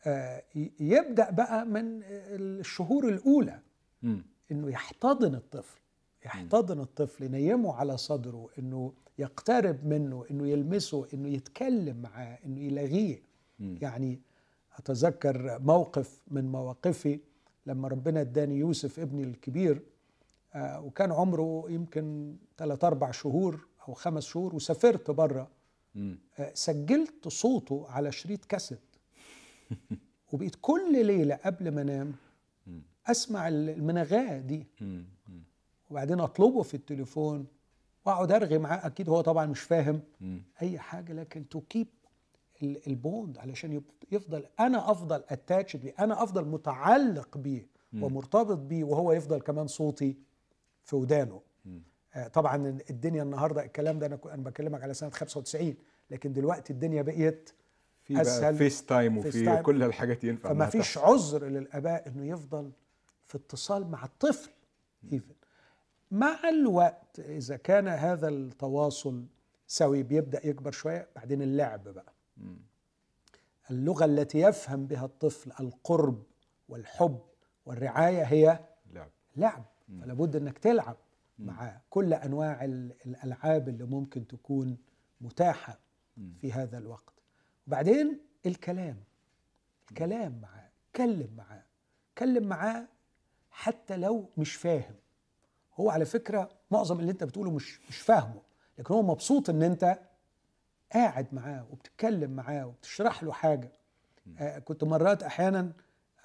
آه، 0.08 0.44
ي- 0.56 0.72
يبدأ 0.80 1.30
بقى 1.32 1.66
من 1.66 2.02
الشهور 2.04 3.08
الأولى 3.10 3.60
م. 4.04 4.18
إنه 4.52 4.70
يحتضن 4.70 5.36
الطفل 5.36 5.80
يحتضن 6.26 6.80
الطفل 6.80 7.24
ينيمه 7.24 7.74
على 7.76 7.98
صدره 7.98 8.50
إنه 8.60 8.94
يقترب 9.20 9.86
منه 9.86 10.26
إنه 10.32 10.48
يلمسه 10.48 11.08
إنه 11.14 11.30
يتكلم 11.30 12.02
معاه 12.02 12.40
إنه 12.46 12.62
يلاغيه 12.62 13.22
يعني 13.60 14.22
أتذكر 14.78 15.60
موقف 15.60 16.22
من 16.28 16.52
مواقفي 16.52 17.20
لما 17.66 17.88
ربنا 17.88 18.22
اداني 18.22 18.56
يوسف 18.58 19.00
ابني 19.00 19.24
الكبير 19.24 19.82
آه، 20.56 20.82
وكان 20.82 21.12
عمره 21.12 21.66
يمكن 21.70 22.36
ثلاث 22.58 22.84
أربع 22.84 23.12
شهور 23.12 23.68
أو 23.88 23.94
خمس 23.94 24.26
شهور 24.26 24.56
وسافرت 24.56 25.12
بره. 25.12 25.50
آه، 26.40 26.52
سجلت 26.54 27.28
صوته 27.28 27.86
على 27.90 28.12
شريط 28.12 28.46
كاسيت 28.46 28.80
وبقيت 30.34 30.56
كل 30.62 31.06
ليلة 31.06 31.36
قبل 31.36 31.72
ما 31.72 31.82
أنام 31.82 32.14
أسمع 33.08 33.48
المناغاه 33.48 34.38
دي. 34.40 34.68
وبعدين 35.90 36.20
أطلبه 36.20 36.62
في 36.62 36.74
التليفون 36.74 37.48
وأقعد 38.06 38.32
أرغي 38.32 38.58
معاه. 38.58 38.86
أكيد 38.88 39.10
هو 39.10 39.22
طبعا 39.22 39.46
مش 39.46 39.60
فاهم. 39.60 40.02
أي 40.62 40.80
حاجة 40.80 41.14
لكن 41.14 41.50
to 41.50 41.62
keep 41.62 41.88
ال 42.64 42.79
bond 42.79 43.38
علشان 43.38 43.82
يفضل 44.12 44.46
أنا 44.60 44.92
أفضل 44.92 45.24
attached 45.30 45.82
بيه 45.82 45.94
أنا 46.00 46.24
أفضل 46.24 46.46
متعلق 46.46 47.38
بيه 47.38 47.68
ومرتبط 47.94 48.58
بيه 48.58 48.84
وهو 48.84 49.12
يفضل 49.12 49.42
كمان 49.42 49.68
صوتي 49.68 50.18
في 50.84 50.96
ودانه. 50.96 51.42
آه، 52.16 52.28
طبعا 52.28 52.80
الدنيا 52.90 53.24
النهارده 53.24 53.66
الكلام 53.66 54.00
ده 54.00 54.06
أنا 54.06 54.20
أنا 54.26 54.44
بكلمك 54.44 54.84
على 54.84 54.94
سنة 54.94 55.10
95 55.10 55.76
لكن 56.12 56.34
دلوقتي 56.34 56.74
الدنيا 56.74 57.02
بقيت 57.02 57.50
في 58.08 58.22
أسهل. 58.22 58.56
FaceTime 58.58 59.22
face 59.22 59.36
وفي 59.36 59.46
time. 59.46 59.62
كل 59.64 59.84
الحاجات 59.84 60.24
ينفع 60.24 60.50
فما 60.50 60.66
فيش 60.66 60.94
تحصل. 60.94 61.08
عذر 61.14 61.46
للآباء 61.46 62.08
إنه 62.08 62.26
يفضل 62.26 62.72
في 63.28 63.36
اتصال 63.38 63.88
مع 63.92 64.06
الطفل 64.06 64.50
even 65.14 65.34
مع 66.12 66.40
الوقت 66.50 67.20
إذا 67.20 67.56
كان 67.58 67.88
هذا 67.88 68.28
التواصل 68.28 69.26
سوي 69.68 70.04
بيبدأ 70.04 70.48
يكبر 70.48 70.72
شوية 70.72 71.08
بعدين 71.16 71.42
اللعب 71.42 71.84
بقى. 71.84 72.14
اللغة 73.72 74.06
التي 74.06 74.40
يفهم 74.40 74.86
بها 74.88 75.06
الطفل 75.06 75.52
القرب 75.60 76.24
والحب 76.70 77.20
والرعاية 77.66 78.24
هي 78.24 78.60
لعب. 78.94 79.10
لعب. 79.36 79.64
فلا 80.02 80.14
بد 80.14 80.36
إنك 80.36 80.58
تلعب 80.58 80.98
مع 81.40 81.82
كل 81.90 82.14
أنواع 82.14 82.66
ال- 82.66 82.94
الألعاب 83.06 83.70
اللي 83.70 83.84
ممكن 83.84 84.28
تكون 84.28 84.78
متاحة 85.22 85.80
في 86.42 86.52
هذا 86.52 86.78
الوقت. 86.78 87.14
وبعدين 87.68 88.20
الكلام 88.46 88.98
الكلام 89.90 90.40
معاه 90.42 90.70
كلم 90.96 91.30
معاه 91.38 91.64
كلم 92.18 92.48
معاه 92.48 92.88
حتى 93.52 93.98
لو 93.98 94.30
مش 94.38 94.56
فاهم. 94.56 94.96
هو 95.76 95.90
على 95.90 96.06
فكرة 96.06 96.50
معظم 96.72 97.00
اللي 97.00 97.12
انت 97.12 97.24
بتقوله 97.24 97.52
مش 97.52 97.80
مش 97.90 97.98
فاهمه 97.98 98.42
لكن 98.78 98.94
هو 98.94 99.02
مبسوط 99.02 99.50
ان 99.50 99.64
انت 99.64 100.00
قاعد 100.94 101.28
معاه 101.32 101.66
وبتتكلم 101.72 102.32
معاه 102.32 102.66
وبتشرح 102.68 103.24
له 103.24 103.32
حاجة. 103.32 103.72
آه 104.38 104.60
كنت 104.60 104.84
مرات 104.84 105.24
أحيانا 105.24 105.72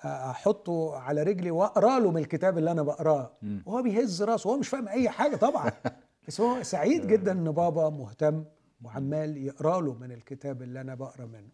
آه، 0.04 0.30
أحطه 0.30 0.96
على 0.96 1.22
رجلي 1.22 1.50
وأقرأ 1.50 1.98
له 2.00 2.10
من 2.10 2.18
الكتاب 2.18 2.58
اللي 2.58 2.70
أنا 2.70 2.82
بقرأه. 2.82 3.32
وهو 3.66 3.82
بيهز 3.82 4.22
راسه 4.22 4.50
وهو 4.50 4.58
مش 4.58 4.68
فاهم 4.68 4.88
أي 4.88 5.08
حاجة 5.10 5.36
طبعا. 5.36 5.72
بس 6.28 6.40
هو 6.40 6.62
سعيد 6.62 7.06
جدا 7.06 7.32
إن 7.32 7.50
بابا 7.50 7.88
مهتم 7.90 8.44
وعمال 8.84 9.36
يقرأ 9.36 9.80
له 9.80 9.94
من 9.94 10.12
الكتاب 10.12 10.62
اللي 10.62 10.80
أنا 10.80 10.94
بقرأ 10.94 11.26
منه. 11.26 11.48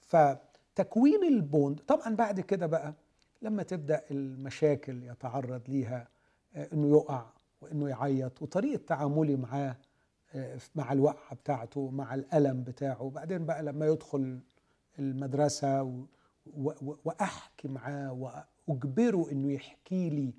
فتكوين 0.00 1.24
البوند 1.24 1.80
طبعا 1.80 2.14
بعد 2.16 2.40
كده 2.40 2.66
بقى 2.66 2.94
لما 3.42 3.62
تبدأ 3.62 4.02
المشاكل 4.10 5.02
يتعرض 5.02 5.62
ليها 5.68 6.08
آه، 6.56 6.68
إنه 6.72 6.88
يقع 6.96 7.26
وإنه 7.62 7.88
يعيط 7.88 8.42
وطريقة 8.42 8.80
تعاملي 8.86 9.36
معاه 9.36 9.76
آه، 10.34 10.58
مع 10.74 10.92
الوقعة 10.92 11.34
بتاعته 11.34 11.90
مع 11.90 12.14
الألم 12.14 12.62
بتاعه. 12.62 13.02
وبعدين 13.02 13.46
بقى 13.46 13.62
لما 13.62 13.86
يدخل 13.86 14.40
المدرسة 14.98 15.82
و 15.82 15.90
و 16.56 16.70
و 16.82 16.96
وأحكي 17.04 17.68
معاه 17.68 18.12
وأجبره 18.68 19.26
إنه 19.32 19.52
يحكي 19.52 20.10
لي 20.10 20.34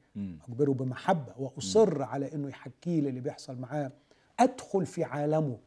أجبره 0.49 0.71
بمحبة 0.71 1.33
وأصر 1.37 2.03
على 2.03 2.33
إنه 2.33 2.49
يحكي 2.49 3.01
لي 3.01 3.09
اللي 3.09 3.19
بيحصل 3.21 3.57
معاه 3.57 3.91
أدخل 4.39 4.85
في 4.85 5.03
عالمه. 5.03 5.57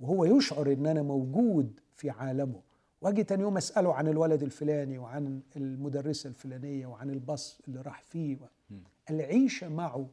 وهو 0.00 0.24
يشعر 0.24 0.72
ان 0.72 0.86
أنا 0.86 1.02
موجود 1.02 1.80
في 1.94 2.10
عالمه. 2.10 2.60
وأجي 3.00 3.24
تاني 3.24 3.42
يوم 3.42 3.56
أسأله 3.56 3.94
عن 3.94 4.08
الولد 4.08 4.42
الفلاني 4.42 4.98
وعن 4.98 5.40
المدرسة 5.56 6.28
الفلانية 6.28 6.86
وعن 6.86 7.10
الباص 7.10 7.60
اللي 7.68 7.80
راح 7.80 8.02
فيه 8.02 8.36
أعيش 9.10 9.68
معه 9.68 10.08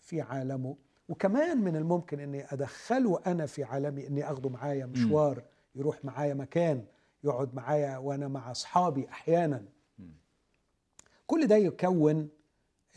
في 0.00 0.20
عالمه. 0.20 0.76
وكمان 1.08 1.58
من 1.58 1.76
الممكن 1.76 2.20
إني 2.20 2.44
أدخله 2.52 3.20
أنا 3.26 3.46
في 3.46 3.64
عالمي 3.64 4.06
إني 4.06 4.30
أخده 4.30 4.50
معايا 4.50 4.86
مشوار 4.86 5.42
يروح 5.74 6.04
معايا 6.04 6.34
مكان 6.34 6.84
يقعد 7.24 7.54
معايا 7.54 7.98
وأنا 7.98 8.28
مع 8.28 8.50
أصحابي 8.50 9.08
أحيانا. 9.08 9.64
كل 11.26 11.46
ده 11.46 11.56
يكون 11.56 12.28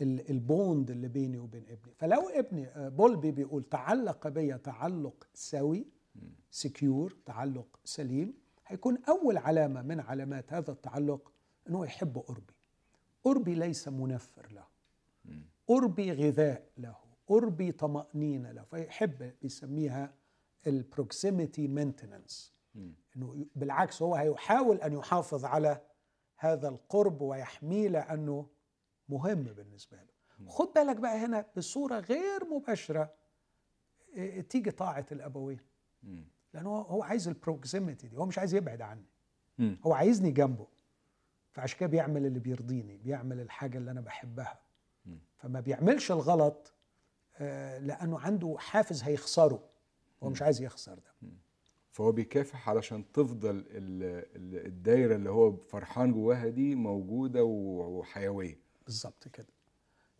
ال- 0.00 0.30
ال 0.30 0.42
bond 0.42 0.90
اللي 0.90 1.08
بيني 1.08 1.38
وبين 1.38 1.62
ابني. 1.62 1.92
فلو 1.96 2.28
ابني 2.28 2.66
آه، 2.68 2.88
بولبي 2.88 3.30
بيقول 3.30 3.62
تعلق 3.64 4.28
بي 4.28 4.58
تعلق 4.58 5.26
سوي 5.34 5.86
Secure 6.50 7.16
تعلق 7.26 7.80
سليم. 7.84 8.34
هيكون 8.66 8.98
أول 9.08 9.36
علامة 9.36 9.82
من 9.82 10.00
علامات 10.00 10.52
هذا 10.52 10.72
التعلق 10.72 11.32
انه 11.68 11.84
يحب 11.84 12.18
قربي 12.18 12.54
قربي 13.24 13.54
ليس 13.54 13.88
منفر 13.88 14.52
له. 14.52 14.66
قربي 15.66 16.12
غذاء 16.12 16.70
له. 16.78 16.96
قربي 17.26 17.72
طمأنينة 17.72 18.52
له. 18.52 18.62
فيحب 18.62 19.32
بيسميها 19.42 20.14
ال 20.66 20.76
proximity 20.76 21.68
maintenance 21.68 22.54
إنه 23.16 23.46
بالعكس 23.56 24.02
هو 24.02 24.14
هيحاول 24.14 24.76
أن 24.76 24.92
يحافظ 24.92 25.44
على 25.44 25.80
هذا 26.36 26.68
القرب 26.68 27.20
ويحميه 27.22 27.88
لأنه 27.88 28.46
مهم 29.08 29.42
بالنسبة 29.42 29.96
له. 29.96 30.10
خد 30.48 30.72
بالك 30.74 30.96
بقى 30.96 31.18
هنا 31.18 31.46
بصورة 31.56 31.98
غير 31.98 32.44
مباشرة 32.44 33.14
إيه، 34.14 34.40
تيجي 34.40 34.70
طاعة 34.70 35.06
الأبوين. 35.12 35.60
لأنه 36.54 36.68
هو- 36.70 37.02
عايز 37.02 37.28
البروكسيميتي 37.28 38.08
دي 38.08 38.16
هو 38.16 38.26
مش 38.26 38.38
عايز 38.38 38.54
يبعد 38.54 38.80
عني. 38.82 39.04
مم. 39.58 39.78
هو 39.86 39.92
عايزني 39.92 40.30
جنبه. 40.30 40.66
فعشان 41.52 41.78
كده 41.78 41.88
بيعمل 41.88 42.26
اللي 42.26 42.38
بيرضيني 42.38 42.96
بيعمل 42.96 43.40
الحاجة 43.40 43.78
اللي 43.78 43.90
أنا 43.90 44.00
بحبها. 44.00 44.60
فما 45.36 45.60
بيعملش 45.60 46.12
الغلط 46.12 46.74
آه، 47.38 47.78
لأنه 47.78 48.18
عنده 48.20 48.56
حافز 48.58 49.02
هيخسره. 49.02 49.68
هو 50.22 50.30
مش 50.30 50.42
عايز 50.42 50.62
يخسر 50.62 50.94
ده. 50.94 51.30
فهو 51.90 52.12
بيكافح 52.12 52.68
علشان 52.68 53.12
تفضل 53.12 53.50
ال- 53.50 53.66
ال- 54.36 54.66
الدايرة 54.66 55.14
اللي 55.16 55.30
هو 55.30 55.56
فرحان 55.56 56.12
جواها 56.12 56.48
دي 56.48 56.74
موجودة 56.74 57.44
وحيوية. 57.44 58.58
بالظبط 58.84 59.28
كده. 59.28 59.46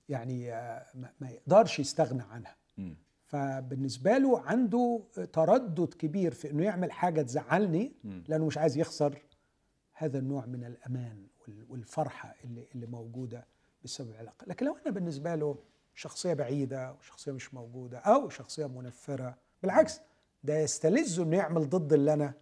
يعني 0.08 0.52
آه، 0.54 0.86
ما 0.94 1.12
ما 1.20 1.30
يقدرش 1.30 1.78
يستغنى 1.78 2.22
عنها. 2.22 2.56
مم. 2.76 2.96
فبالنسبة 3.34 4.18
له 4.18 4.40
عنده 4.40 5.02
تردد 5.32 5.94
كبير 5.94 6.34
في 6.34 6.50
إنه 6.50 6.64
يعمل 6.64 6.92
حاجة 6.92 7.22
تزعلني 7.22 7.92
لأنه 8.28 8.46
مش 8.46 8.58
عايز 8.58 8.76
يخسر 8.78 9.18
هذا 9.94 10.18
النوع 10.18 10.46
من 10.46 10.64
الأمان 10.64 11.26
وال- 11.48 11.64
والفرحة 11.68 12.34
اللي 12.44 12.66
اللي 12.74 12.86
موجودة 12.86 13.46
بسبب 13.84 14.10
العلاقة. 14.10 14.44
لكن 14.46 14.66
لو 14.66 14.76
أنا 14.86 14.90
بالنسبة 14.94 15.34
له 15.34 15.58
شخصية 15.94 16.34
بعيدة 16.34 16.92
وشخصية 16.92 17.32
مش 17.32 17.54
موجودة 17.54 17.98
أو 17.98 18.28
شخصية 18.28 18.66
منفرة 18.66 19.38
بالعكس 19.62 20.00
ده 20.44 20.58
يستلذ 20.58 21.20
إنه 21.20 21.36
يعمل 21.36 21.68
ضد 21.68 21.92
اللي 21.92 22.12
أنا. 22.14 22.34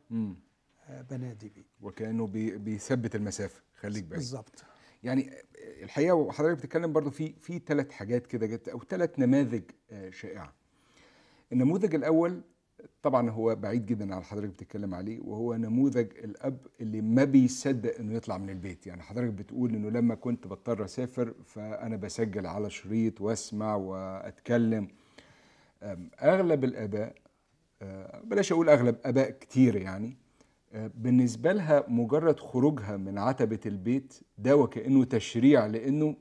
آه، 0.88 1.03
بنادي 1.03 1.48
بيه. 1.48 1.64
وكأنه 1.81 2.27
بي 2.27 2.59
بيثبت 2.59 3.14
المسافة. 3.14 3.62
خليك 3.81 4.05
بعيد. 4.05 4.12
بالظبط. 4.20 4.64
يعني 5.03 5.31
الحقيقة 5.83 6.14
وحضرتك 6.14 6.59
بتتكلم 6.59 6.92
برضو 6.92 7.11
في 7.11 7.33
في 7.40 7.59
ثلاث 7.66 7.90
حاجات 7.90 8.27
كده 8.27 8.46
جت 8.46 8.68
أو 8.68 8.81
ثلاث 8.88 9.18
نماذج 9.18 9.62
آه، 9.90 10.11
شائعة. 10.11 10.53
النموذج 11.53 11.95
الأول 11.95 12.41
طبعا 13.03 13.31
هو 13.31 13.55
بعيد 13.55 13.87
جدا 13.87 14.15
عن 14.15 14.23
حضرتك 14.23 14.49
بتتكلم 14.49 14.95
عليه 14.95 15.21
وهو 15.21 15.55
نموذج 15.55 16.07
الأب 16.25 16.59
اللي 16.81 17.01
ما 17.01 17.25
بيصدق 17.25 17.99
إنه 17.99 18.15
يطلع 18.15 18.39
من 18.39 18.51
البيت. 18.51 18.87
يعني 18.87 19.03
حضرتك 19.03 19.33
بتقول 19.33 19.75
إنه 19.75 19.91
لما 19.91 20.15
كنت 20.15 20.47
بضطر 20.47 20.85
أسافر 20.85 21.35
فأنا 21.45 21.97
بسجل 21.97 22.47
على 22.47 22.71
شريط 22.71 23.21
وأسمع 23.21 23.75
وأتكلم. 23.75 24.89
أغلب 26.23 26.65
الآباء 26.65 27.15
آه، 27.83 28.21
بلاش 28.25 28.53
أقول 28.53 28.69
أغلب 28.69 28.97
آباء 29.05 29.31
كتير 29.31 29.77
يعني 29.77 30.17
آه، 30.73 30.91
بالنسبة 30.95 31.53
لها 31.53 31.85
مجرد 31.89 32.41
خروجها 32.41 32.97
من 32.97 33.19
عتبة 33.19 33.61
البيت 33.67 34.15
ده 34.39 34.57
وكأنه 34.57 35.05
تشريع 35.05 35.67
لإنه 35.67 36.17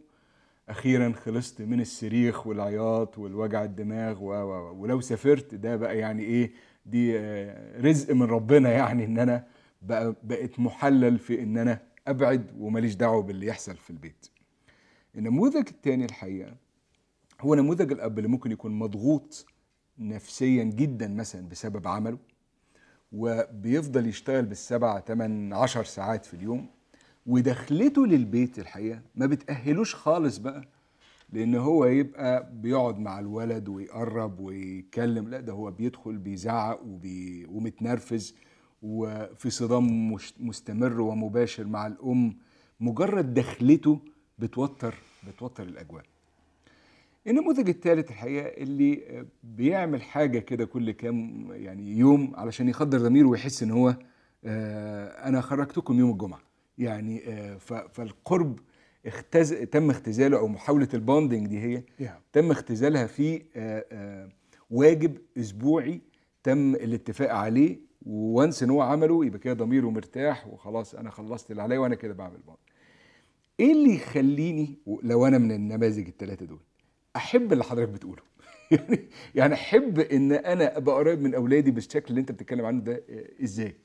أخيرا 0.69 1.13
خلصت 1.13 1.62
من 1.62 1.82
الصريخ 1.82 2.47
والعياط 2.47 3.17
والوجع 3.17 3.63
الدماغ 3.63 4.23
و 4.23 4.32
و 4.34 4.82
ولو 4.82 5.01
سافرت 5.01 5.56
ده 5.56 5.75
بقى 5.75 5.97
يعني 5.97 6.23
إيه 6.23 6.51
دي 6.86 7.19
آه، 7.19 7.82
رزق 7.82 8.13
من 8.13 8.23
ربنا 8.23 8.71
يعني 8.71 9.06
إن 9.06 9.19
أنا 9.19 9.47
بقى 9.82 10.15
بقت 10.23 10.60
محلل 10.60 11.19
في 11.19 11.43
إن 11.43 11.58
أنا 11.58 11.82
أبعد 12.08 12.51
وماليش 12.60 12.95
دعوة 12.95 13.21
باللي 13.23 13.45
يحصل 13.47 13.75
في 13.77 13.89
البيت. 13.89 14.25
النموذج 15.15 15.67
الثاني 15.67 16.06
الحقيقة 16.06 16.56
هو 17.41 17.56
نموذج 17.56 17.91
الأب 17.91 18.17
اللي 18.17 18.30
ممكن 18.30 18.51
يكون 18.51 18.71
مضغوط 18.80 19.45
نفسيا 19.99 20.63
جدا 20.63 21.08
مثلا 21.08 21.49
بسبب 21.49 21.88
عمله 21.88 22.17
وبيفضل 23.12 24.08
يشتغل 24.08 24.45
بالسبع 24.45 24.99
تمن 24.99 25.53
عشر 25.53 25.84
ساعات 25.84 26.25
في 26.25 26.34
اليوم. 26.34 26.69
ودخلته 27.28 28.08
للبيت 28.08 28.60
الحقيقة 28.60 29.02
ما 29.16 29.26
بتأهلوش 29.26 29.96
خالص 29.96 30.38
بقى 30.38 30.63
لأن 31.34 31.56
هو 31.56 31.86
يبقى 31.86 32.50
بيقعد 32.54 33.00
مع 33.00 33.20
الولد 33.20 33.70
ويقرب 33.70 34.40
ويتكلم 34.40 35.30
لا 35.30 35.40
ده 35.40 35.54
هو 35.54 35.72
بيدخل 35.72 36.18
بيزعق 36.18 36.82
وبي 36.84 37.46
ومتنرفز 37.46 38.36
وفي 38.84 39.50
صدام 39.50 40.12
مستمر 40.40 41.02
ومباشر 41.02 41.63
مع 41.68 41.88
الأم 41.88 42.38
مجرد 42.80 43.34
دخلته 43.34 44.00
بتوتر 44.40 44.96
بتوتر 45.28 45.63
الأجواء. 45.63 46.04
النموذج 47.28 47.70
الثالث 47.70 48.10
الحقيقة 48.12 48.48
اللي 48.63 49.26
بيعمل 49.44 50.02
حاجة 50.02 50.40
كده 50.40 50.66
كل 50.66 50.92
كام 50.92 51.48
يعني 51.52 51.98
يوم 51.98 52.34
علشان 52.36 52.70
يخدر 52.70 52.98
ضميره 53.00 53.28
ويحس 53.28 53.63
إن 53.63 53.72
هو 53.72 53.96
آه، 54.46 55.28
أنا 55.28 55.42
خرجتكم 55.42 56.00
يوم 56.00 56.12
الجمعة. 56.12 56.46
يعني 56.78 57.22
آه، 57.28 57.58
فالقرب 57.92 58.60
اختز... 59.06 59.54
تم 59.54 59.90
اختزاله 59.90 60.38
أو 60.38 60.48
محاولة 60.48 60.88
ال 60.93 61.00
bonding 61.00 61.47
دي 61.48 61.60
هي 61.60 61.84
Yeah. 62.00 62.12
تم 62.34 62.52
اختزالها 62.52 63.08
في 63.08 63.42
آه، 63.56 63.86
آه، 63.92 64.30
واجب 64.70 65.18
أسبوعي 65.38 66.02
تم 66.44 66.76
الاتفاق 66.76 67.32
عليه. 67.34 67.88
و 68.06 68.17
once 68.17 68.63
إن 68.63 68.70
هو 68.70 68.82
عمله 68.82 69.26
يبقى 69.26 69.40
كده 69.40 69.54
ضميره 69.54 69.90
مرتاح 69.90 70.48
وخلاص 70.48 70.96
أنا 70.96 71.10
خلصت 71.10 71.52
اللي 71.52 71.62
عليا 71.62 71.80
وأنا 71.80 71.96
كده 71.96 72.13
بعمل 72.13 72.38
bond 72.45 72.58
إيه 73.60 73.72
اللي 73.72 73.96
يخليني 73.96 74.78
لو 75.04 75.28
أنا 75.28 75.38
من 75.38 75.52
النماذج 75.52 76.08
الثلاثه 76.08 76.46
دول 76.46 76.60
أحب 77.16 77.54
اللي 77.54 77.63
حضرتك 77.63 77.90
بتقوله؟ 77.90 78.22
يعني 78.72 79.00
يعني 79.36 79.54
أحب 79.54 80.00
إن 80.00 80.32
أنا 80.32 80.78
أبقى 80.78 80.96
قريب 80.96 81.22
من 81.22 81.36
أولادي 81.36 81.72
بالشكل 81.72 82.06
اللي 82.10 82.22
أنت 82.22 82.32
بتتكلم 82.32 82.66
عنه 82.66 82.82
ده 82.82 83.04
إزاي؟ 83.44 83.76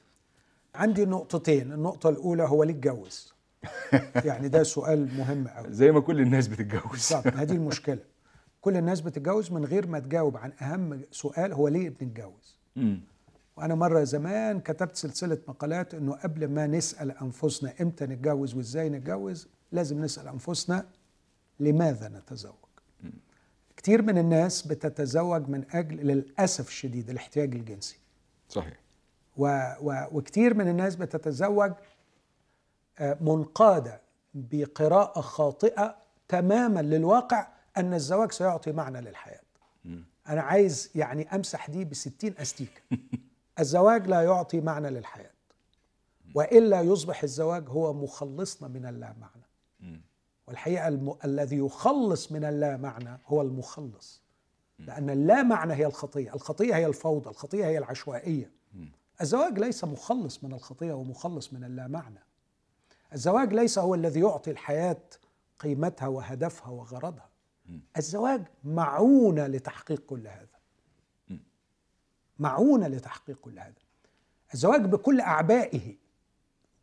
عندي 0.74 1.04
نقطتين 1.04 1.72
النقطة 1.72 2.08
الأولى 2.08 2.42
هو 2.42 2.62
ليه 2.64 2.74
اتجوز 2.74 3.32
يعني 4.24 4.48
ده 4.48 4.62
سؤال 4.62 5.16
مهم 5.18 5.48
قوي 5.48 5.72
زي 5.72 5.92
ما 5.92 6.00
كل 6.00 6.20
الناس 6.20 6.48
بتتجوز. 6.48 6.90
بالظبط 6.90 7.26
هذه 7.26 7.52
المشكلة. 7.62 7.98
كل 8.60 8.76
الناس 8.76 9.00
بتتجوز 9.00 9.52
من 9.52 9.64
غير 9.64 9.86
ما 9.86 9.98
تجاوب 9.98 10.36
عن 10.36 10.52
أهم 10.62 11.02
سؤال 11.10 11.52
هو 11.52 11.68
ليه 11.68 11.88
بنتجوز 11.88 12.58
مم. 12.76 13.00
وأنا 13.56 13.74
مرة 13.74 14.04
زمان 14.04 14.60
كتبت 14.60 14.96
سلسلة 14.96 15.38
مقالات 15.48 15.94
إنه 15.94 16.12
قبل 16.12 16.48
ما 16.48 16.66
نسأل 16.66 17.10
أنفسنا 17.10 17.74
إمتى 17.80 18.06
نتجوز 18.06 18.54
وإزاي 18.54 18.88
نتجوز 18.88 19.48
لازم 19.72 20.04
نسأل 20.04 20.28
أنفسنا 20.28 20.86
لماذا 21.60 22.08
نتزوج. 22.08 22.52
كتير 23.76 24.02
من 24.02 24.18
الناس 24.18 24.66
بتتزوج 24.66 25.48
من 25.48 25.64
أجل 25.70 25.96
للأسف 25.96 26.68
الشديد 26.68 27.10
الاحتياج 27.10 27.54
الجنسي. 27.54 27.98
صحيح. 28.48 28.81
و 29.36 29.72
و 29.80 30.06
وكتير 30.12 30.54
من 30.54 30.68
الناس 30.68 30.96
بتتزوج 30.96 31.72
آه، 32.98 33.18
منقادة 33.20 34.00
بقراءة 34.34 35.20
خاطئة 35.20 35.96
تماما 36.28 36.80
للواقع 36.80 37.48
أن 37.76 37.94
الزواج 37.94 38.32
سيعطي 38.32 38.72
معنى 38.72 39.00
للحياة. 39.00 39.40
أنا 40.28 40.42
عايز 40.42 40.90
يعني 40.94 41.34
أمسح 41.34 41.70
دي 41.70 41.84
بستين 41.84 42.34
أستيكة. 42.38 42.80
الزواج 43.58 44.06
لا 44.06 44.22
يعطي 44.22 44.60
معنى 44.60 44.90
للحياة 44.90 45.30
وإلا 46.34 46.80
يصبح 46.80 47.22
الزواج 47.22 47.68
هو 47.68 47.92
مخلصنا 47.92 48.68
من 48.68 48.86
اللا 48.86 49.14
معنى 49.20 49.42
والحقيقة 50.46 50.88
الم... 50.88 51.16
الذي 51.24 51.56
يخلص 51.58 52.32
من 52.32 52.44
اللا 52.44 52.76
معنى 52.76 53.18
هو 53.26 53.42
المخلص 53.42 54.22
لأن 54.78 55.10
اللا 55.10 55.42
معنى 55.42 55.74
هي 55.74 55.86
الخطية 55.86 56.34
الخطية 56.34 56.76
هي 56.76 56.86
الفوضى 56.86 57.30
الخطية 57.30 57.64
هي 57.64 57.78
العشوائية. 57.78 58.50
الزواج 59.22 59.58
ليس 59.58 59.84
مخلص 59.84 60.44
من 60.44 60.52
الخطية 60.52 60.92
ومخلص 60.92 61.52
من 61.52 61.64
اللا 61.64 61.88
معنى 61.88 62.18
الزواج 63.12 63.54
ليس 63.54 63.78
هو 63.78 63.94
الذي 63.94 64.20
يعطي 64.20 64.50
الحياة 64.50 65.00
قيمتها 65.58 66.08
وهدفها 66.08 66.68
وغرضها. 66.68 67.28
الزواج 67.96 68.42
معونة 68.64 69.46
لتحقيق 69.46 70.00
كل 70.00 70.26
هذا. 70.26 70.46
معونة 72.38 72.88
لتحقيق 72.88 73.38
كل 73.40 73.58
هذا. 73.58 73.74
الزواج 74.54 74.84
بكل 74.84 75.20
أعبائه 75.20 75.96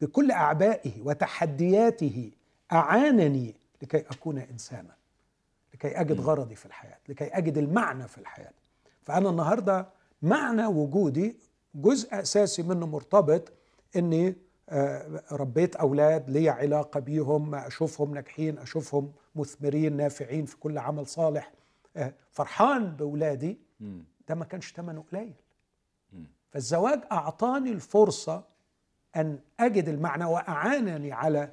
بكل 0.02 0.32
أعبائه 0.32 1.02
وتحدياته 1.02 2.32
أعانني 2.72 3.56
لكي 3.82 3.98
أكون 3.98 4.38
إنسانا 4.38 4.96
لكي 5.74 6.02
أجد 6.02 6.20
غرضي 6.20 6.56
في 6.56 6.66
الحياة 6.66 6.98
لكي 7.10 7.26
أجد 7.26 7.58
المعنى 7.58 8.08
في 8.08 8.18
الحياة. 8.18 8.54
فأنا 9.04 9.30
النهارده 9.30 9.88
معنى 10.22 10.66
وجودي 10.66 11.36
جزء 11.76 12.22
أساسي 12.22 12.64
منه 12.64 12.86
مرتبط 12.86 13.52
إني 13.96 14.36
آه، 14.70 15.24
ربيت 15.32 15.76
أولاد 15.76 16.30
لي 16.30 16.50
علاقة 16.50 17.00
بيهم 17.00 17.56
أشوفهم 17.56 18.14
ناجحين 18.14 18.58
أشوفهم 18.58 19.12
مثمرين 19.36 19.98
نافعين 19.98 20.46
في 20.46 20.58
كل 20.58 20.78
عمل 20.78 21.08
صالح. 21.08 21.52
آه، 21.98 22.14
فرحان 22.32 22.96
بأولادي. 22.96 23.60
ده 24.28 24.36
ما 24.36 24.46
كانش 24.46 24.74
ثمنه 24.74 25.04
قليل. 25.12 25.34
فالزواج 26.50 27.02
أعطاني 27.12 27.72
الفرصة 27.72 28.44
أن 29.16 29.40
أجد 29.60 29.90
المعنى 29.90 30.26
وأعانني 30.26 31.12
على 31.12 31.52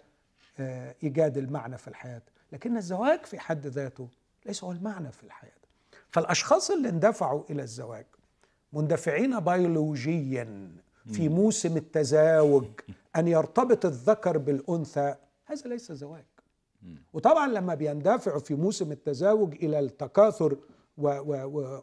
آه، 0.58 0.94
إيجاد 1.02 1.38
المعنى 1.38 1.78
في 1.78 1.88
الحياة. 1.88 2.22
لكن 2.52 2.76
الزواج 2.76 3.24
في 3.24 3.38
حد 3.38 3.66
ذاته 3.66 4.08
ليس 4.46 4.64
هو 4.64 4.72
المعنى 4.72 5.12
في 5.12 5.24
الحياة. 5.24 5.52
فالأشخاص 6.10 6.70
اللي 6.70 6.88
اندفعوا 6.88 7.42
إلى 7.50 7.62
الزواج 7.62 8.06
مندفعين 8.76 9.40
بيولوجيا 9.40 10.70
في 11.12 11.28
موسم 11.28 11.76
التزاوج 11.76 12.64
أن 13.16 13.28
يرتبط 13.28 13.86
الذكر 13.86 14.38
بالأنثى. 14.38 15.14
هذا 15.46 15.68
ليس 15.70 15.92
زواج. 15.92 16.24
وطبعا 17.12 17.48
لما 17.48 17.74
بيندفعوا 17.74 18.40
في 18.40 18.54
موسم 18.54 18.92
التزاوج 18.92 19.54
إلى 19.54 19.78
التكاثر 19.78 20.56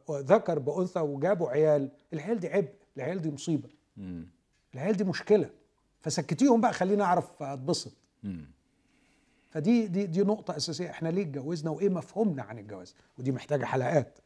وذكر 0.08 0.60
بأنثى 0.60 1.00
وجابوا 1.00 1.50
عيال 1.50 1.90
العيال 2.14 2.40
دي 2.40 2.48
عبء 2.48 2.74
العيال 2.98 3.22
دي 3.22 3.32
مصيبة. 3.32 3.70
العيال 4.74 4.98
دي 4.98 5.04
مشكلة. 5.04 5.50
فسكتيهم 6.02 6.62
بقى 6.62 6.74
خليني 6.74 7.04
أعرف 7.04 7.44
أتبسط. 7.44 7.94
فدي 9.54 9.88
دي 9.88 10.06
دي 10.06 10.22
نقطة 10.24 10.56
أساسية. 10.58 10.90
إحنا 10.90 11.10
ليه 11.10 11.22
اتجوزنا 11.22 11.72
وإيه 11.72 11.90
مفهومنا 11.90 12.44
عن 12.44 12.60
الجواز؟ 12.60 12.96
ودي 13.18 13.32
محتاجة 13.32 13.66
حلقات 13.66 14.20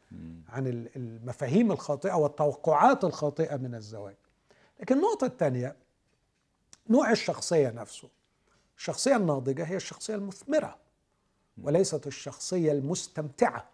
عن 0.49 0.67
ال- 0.67 0.95
المفاهيم 0.95 1.71
الخاطئة 1.71 2.13
والتوقعات 2.13 3.03
الخاطئة 3.03 3.57
من 3.57 3.75
الزواج. 3.75 4.15
لكن 4.79 4.95
النقطة 4.95 5.27
الثانية 5.27 5.75
نوع 6.89 7.11
الشخصية 7.11 7.69
نفسه. 7.69 8.09
الشخصية 8.77 9.15
الناضجة 9.15 9.63
هي 9.63 9.75
الشخصية 9.75 10.15
المثمرة 10.15 10.77
وليست 11.63 12.07
الشخصية 12.07 12.71
المستمتعة. 12.71 13.69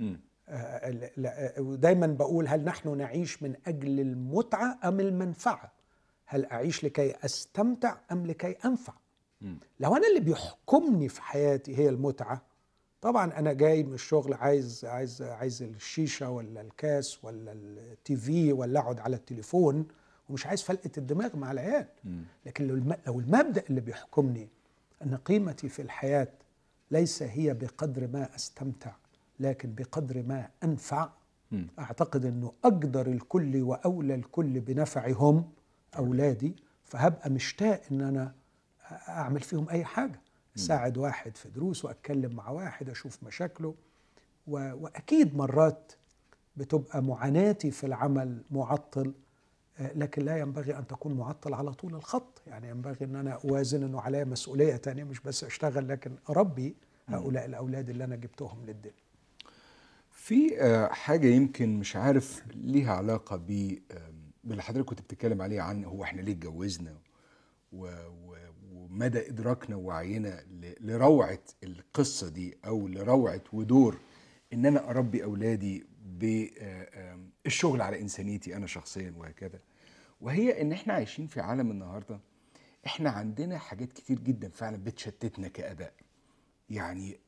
آه، 0.00 1.08
آه، 1.26 1.60
ودايما 1.60 2.06
بقول 2.06 2.48
هل 2.48 2.64
نحن 2.64 2.96
نعيش 2.96 3.42
من 3.42 3.54
أجل 3.66 4.00
المتعة 4.00 4.78
أم 4.84 5.00
المنفعة؟ 5.00 5.72
هل 6.26 6.44
أعيش 6.46 6.84
لكي 6.84 7.14
أستمتع 7.24 7.96
أم 8.12 8.26
لكي 8.26 8.50
أنفع. 8.64 8.92
لو 9.80 9.96
أنا 9.96 10.08
اللي 10.08 10.20
بيحكمني 10.20 11.08
في 11.08 11.22
حياتي 11.22 11.78
هي 11.78 11.88
المتعة 11.88 12.42
طبعا 13.00 13.38
أنا 13.38 13.52
جاي 13.52 13.82
من 13.82 13.94
الشغل 13.94 14.34
عايز 14.34 14.84
عايز 14.84 15.22
عايز 15.22 15.62
الشيشة 15.62 16.30
ولا 16.30 16.60
الكاس 16.60 17.24
ولا 17.24 17.52
التي 17.52 18.16
في 18.16 18.52
ولا 18.52 18.80
أقعد 18.80 19.00
على 19.00 19.16
التليفون 19.16 19.86
ومش 20.28 20.46
عايز 20.46 20.62
فلقة 20.62 20.90
الدماغ 20.98 21.36
مع 21.36 21.50
العيال. 21.52 21.86
لكن 22.46 22.66
لو 22.66 22.94
لو 23.06 23.20
المبدأ 23.20 23.62
اللي 23.70 23.80
بيحكمني 23.80 24.48
إن 25.02 25.16
قيمتي 25.16 25.68
في 25.68 25.82
الحياة 25.82 26.28
ليس 26.90 27.22
هي 27.22 27.54
بقدر 27.54 28.06
ما 28.08 28.34
أستمتع 28.34 28.92
لكن 29.40 29.74
بقدر 29.74 30.22
ما 30.22 30.48
أنفع. 30.64 31.08
أعتقد 31.78 32.24
إنه 32.24 32.52
أقدر 32.64 33.06
الكل 33.06 33.62
وأولى 33.62 34.14
الكل 34.14 34.60
بنفعهم 34.60 35.50
أولادي 35.98 36.56
فهبقى 36.84 37.30
مشتاق 37.30 37.80
إن 37.92 38.00
أنا 38.00 38.34
أعمل 39.08 39.40
فيهم 39.40 39.68
أي 39.68 39.84
حاجة. 39.84 40.20
أساعد 40.56 40.98
واحد 40.98 41.36
في 41.36 41.48
دروس 41.48 41.84
وأتكلم 41.84 42.34
مع 42.34 42.50
واحد 42.50 42.90
أشوف 42.90 43.22
مشاكله. 43.24 43.74
و... 44.46 44.72
وأكيد 44.74 45.36
مرات 45.36 45.92
بتبقى 46.56 47.02
معاناتي 47.02 47.70
في 47.70 47.84
العمل 47.86 48.42
معطل 48.50 49.14
آه، 49.78 49.92
لكن 49.92 50.22
لا 50.24 50.38
ينبغي 50.38 50.78
أن 50.78 50.86
تكون 50.86 51.14
معطل 51.14 51.54
على 51.54 51.72
طول 51.72 51.94
الخط. 51.94 52.42
يعني 52.46 52.68
ينبغي 52.68 53.04
أن 53.04 53.16
أنا 53.16 53.30
أوازن 53.44 53.82
إنه 53.82 54.00
عليا 54.00 54.24
مسؤولية 54.24 54.76
تانية 54.76 55.04
مش 55.04 55.20
بس 55.20 55.44
أشتغل 55.44 55.88
لكن 55.88 56.16
اربي 56.30 56.76
هؤلاء 57.08 57.44
الأولاد 57.44 57.90
اللي 57.90 58.04
أنا 58.04 58.16
جبتهم 58.16 58.66
للدنيا 58.66 58.94
في 60.12 60.60
آه، 60.62 60.86
حاجة 60.88 61.26
يمكن 61.26 61.76
مش 61.78 61.96
عارف 61.96 62.42
ليها 62.54 62.92
علاقة 62.94 63.36
ب 63.36 63.78
باللي 64.44 64.62
حضرتك 64.62 64.86
كنت 64.88 65.00
بتتكلم 65.00 65.42
عليه 65.42 65.60
عن 65.60 65.84
هو 65.84 66.02
إحنا 66.04 66.20
ليه 66.20 66.32
اتجوزنا 66.32 66.94
و- 67.72 67.86
و- 68.26 68.47
ومدى 68.90 69.28
إدراكنا 69.28 69.76
ووعينا 69.76 70.40
ل- 70.60 70.74
لروعة 70.80 71.38
القصة 71.64 72.28
دي 72.28 72.56
أو 72.66 72.88
لروعة 72.88 73.40
ودور 73.52 73.98
إن 74.52 74.66
أنا 74.66 74.90
أربي 74.90 75.24
أولادي 75.24 75.84
بالشغل 77.44 77.82
على 77.82 78.00
إنسانيتي 78.00 78.56
أنا 78.56 78.66
شخصيا 78.66 79.14
وهكذا. 79.16 79.60
وهي 80.20 80.62
إن 80.62 80.72
إحنا 80.72 80.92
عايشين 80.94 81.26
في 81.26 81.40
عالم 81.40 81.70
النهاردة 81.70 82.20
إحنا 82.86 83.10
عندنا 83.10 83.58
حاجات 83.58 83.92
كتير 83.92 84.18
جدا 84.18 84.48
فعلا 84.48 84.76
بتشتتنا 84.76 85.48
كآباء 85.48 85.92
يعني 86.70 87.18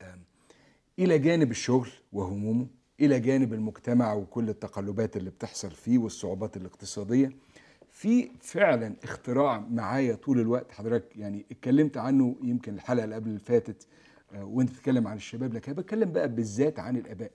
إلى 0.98 1.18
جانب 1.18 1.50
الشغل 1.50 1.90
وهمومه 2.12 2.66
إلى 3.00 3.20
جانب 3.20 3.54
المجتمع 3.54 4.12
وكل 4.14 4.48
التقلبات 4.48 5.16
اللي 5.16 5.30
بتحصل 5.30 5.70
فيه 5.70 5.98
والصعوبات 5.98 6.56
الاقتصادية 6.56 7.32
في 8.00 8.30
فعلا 8.40 8.94
اختراع 9.04 9.58
معايا 9.58 10.14
طول 10.14 10.40
الوقت. 10.40 10.72
حضرتك 10.72 11.16
يعني 11.16 11.46
اتكلمت 11.50 11.96
عنه 11.96 12.36
يمكن 12.42 12.74
الحلقة 12.74 13.04
اللي 13.04 13.14
قبل 13.14 13.28
اللي 13.28 13.40
فاتت 13.40 13.86
آه، 14.32 14.44
وانت 14.44 14.70
بتتكلم 14.70 15.08
عن 15.08 15.16
الشباب. 15.16 15.54
لكن 15.54 15.72
أنا 15.72 15.80
بتكلم 15.80 16.12
بقى 16.12 16.28
بالذات 16.28 16.78
عن 16.78 16.96
الآباء. 16.96 17.30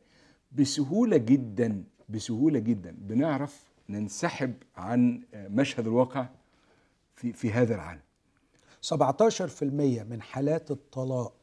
بسهولة 0.51 1.17
جدا 1.17 1.83
بسهولة 2.09 2.59
جدا 2.59 2.95
بنعرف 2.99 3.63
ننسحب 3.89 4.53
عن 4.75 5.21
آه، 5.33 5.47
مشهد 5.47 5.87
الواقع 5.87 6.27
في 7.15 7.33
في 7.33 7.51
هذا 7.51 7.75
العالم. 7.75 8.01
17% 8.81 10.03
من 10.03 10.21
حالات 10.21 10.71
الطلاق 10.71 11.33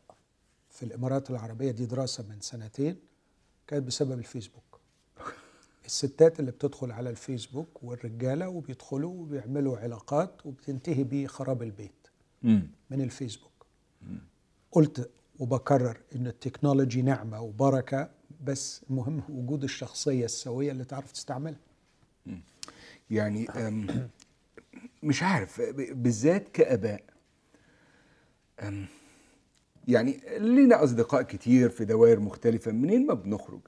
في 0.71 0.83
الإمارات 0.83 1.31
العربية 1.31 1.71
دي 1.71 1.87
دراسة 1.87 2.25
من 2.29 2.41
سنتين 2.41 2.97
كانت 3.67 3.87
بسبب 3.87 4.19
الفيسبوك. 4.19 4.72
الستات 5.87 6.41
اللي 6.41 6.51
بتدخل 6.51 6.93
على 6.93 7.11
الفيسبوك 7.11 7.83
والرجالة 7.83 8.49
وبيدخلوا 8.49 9.11
وبيعملوا 9.13 9.79
علاقات 9.79 10.47
وبتنتهي 10.47 11.05
بخراب 11.05 11.63
البيت 11.63 11.93
امم 12.45 12.71
من 12.91 13.01
الفيسبوك. 13.01 13.67
قلت 14.73 15.11
وبكرر 15.39 16.01
إن 16.17 16.27
التكنولوجي 16.27 17.03
نعمة 17.03 17.41
وبركة 17.41 18.11
بس 18.45 18.83
المهم 18.91 19.23
وجود 19.29 19.65
الشخصية 19.65 20.25
السوية 20.25 20.73
اللي 20.73 20.85
تعرف 20.85 21.13
تستعملها. 21.13 21.61
يعني 23.11 23.47
مش 25.03 25.23
عارف 25.23 25.61
بالذات 25.91 26.49
كآباء. 26.49 27.03
أم، 28.61 28.87
يعني 29.89 30.21
لينا 30.39 30.85
أصدقاء 30.85 31.23
كتير 31.23 31.69
في 31.71 31.85
دوائر 31.85 32.21
مختلفة 32.21 32.73
منين 32.73 33.07
ما 33.07 33.15
بنخرج؟ 33.15 33.61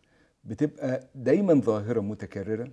بتبقى 0.45 1.09
دايما 1.15 1.55
ظاهرة 1.55 2.01
متكررة 2.01 2.69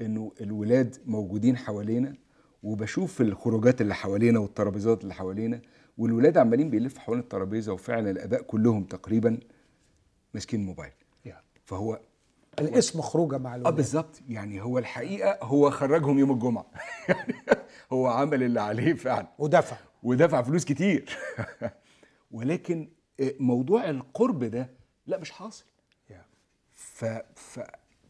إنه 0.00 0.32
الولاد 0.40 0.96
موجودين 1.06 1.56
حوالينا 1.56 2.14
وبشوف 2.62 3.20
الخروجات 3.20 3.80
اللي 3.80 3.94
حوالينا 3.94 4.38
والترابيزات 4.38 5.02
اللي 5.02 5.14
حوالينا 5.14 5.60
والولاد 5.98 6.38
عمالين 6.38 6.70
بيلفوا 6.70 7.00
حوالين 7.00 7.22
الترابيزة 7.22 7.72
وفعلا 7.72 8.10
الآباء 8.10 8.42
كلهم 8.42 8.84
تقريبا 8.84 9.40
ماسكين 10.34 10.66
موبايل. 10.66 10.92
فهو 11.64 12.00
الاسم 12.58 13.00
خروجة 13.00 13.38
مع 13.38 13.52
آه 13.52 13.56
الولاد 13.56 13.74
بالظبط. 13.74 14.20
يعني 14.28 14.62
هو 14.62 14.78
الحقيقة 14.78 15.38
هو 15.42 15.70
خرجهم 15.70 16.18
يوم 16.18 16.30
الجمعة. 16.32 16.66
هو 17.92 18.06
عمل 18.06 18.42
اللي 18.42 18.60
عليه 18.60 18.94
فعلا. 18.94 19.28
ودفع. 19.38 19.76
ودفع 20.02 20.42
فلوس 20.42 20.64
كتير. 20.64 21.16
ولكن 22.30 22.88
آه، 23.20 23.34
موضوع 23.40 23.90
القرب 23.90 24.44
ده 24.44 24.70
لا 25.06 25.18
مش 25.18 25.30
حاصل. 25.30 25.64
ف 26.98 27.04
ف 27.36 27.60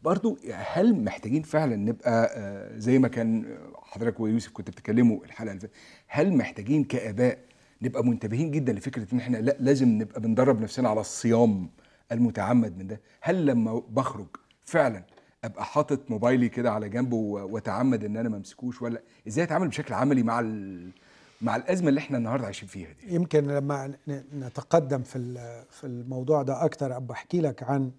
برضو 0.03 0.37
هل 0.53 1.03
محتاجين 1.03 1.41
فعلا 1.43 1.75
نبقى 1.75 2.31
آه، 2.35 2.77
زي 2.77 2.99
ما 2.99 3.07
كان 3.07 3.57
حضرتك 3.75 4.19
ويوسف 4.19 4.51
كنت 4.51 4.69
بتتكلموا 4.69 5.25
الحلقة 5.25 5.51
اللي 5.53 5.69
هل 6.07 6.37
محتاجين 6.37 6.83
كاباء 6.83 7.37
نبقى 7.81 8.05
منتبهين 8.05 8.51
جدا 8.51 8.73
لفكرة 8.73 9.07
إن 9.13 9.19
إحنا 9.19 9.37
لأ 9.37 9.55
لازم 9.59 9.87
نبقى 9.89 10.21
بندرب 10.21 10.61
نفسنا 10.61 10.89
على 10.89 11.01
الصيام 11.01 11.69
المتعمد 12.11 12.77
من 12.77 12.87
ده؟ 12.87 13.01
هل 13.21 13.45
لما 13.45 13.81
بخرج 13.89 14.27
فعلا 14.63 15.03
أبقى 15.43 15.65
حاطط 15.65 16.11
موبايلي 16.11 16.49
كده 16.49 16.71
على 16.71 16.89
جنبه 16.89 17.15
وأتعمد 17.17 18.03
إن 18.03 18.17
أنا 18.17 18.29
ما 18.29 18.37
أمسكوش 18.37 18.81
ولا 18.81 19.01
إزاي 19.27 19.43
أتعامل 19.45 19.67
بشكل 19.67 19.93
عملي 19.93 20.23
مع 20.23 20.39
ال... 20.39 20.89
مع 21.41 21.55
الأزمة 21.55 21.89
اللي 21.89 21.99
إحنا 21.99 22.17
النهارده 22.17 22.45
عايشين 22.45 22.67
فيها 22.67 22.87
دي؟ 22.91 23.15
يمكن 23.15 23.47
لما 23.47 23.93
نتقدم 24.33 25.01
في 25.03 25.19
في 25.71 25.83
الموضوع 25.83 26.41
ده 26.41 26.65
أكتر 26.65 26.95
أبقى 26.97 27.13
أحكي 27.13 27.41
لك 27.41 27.63
عن 27.63 27.91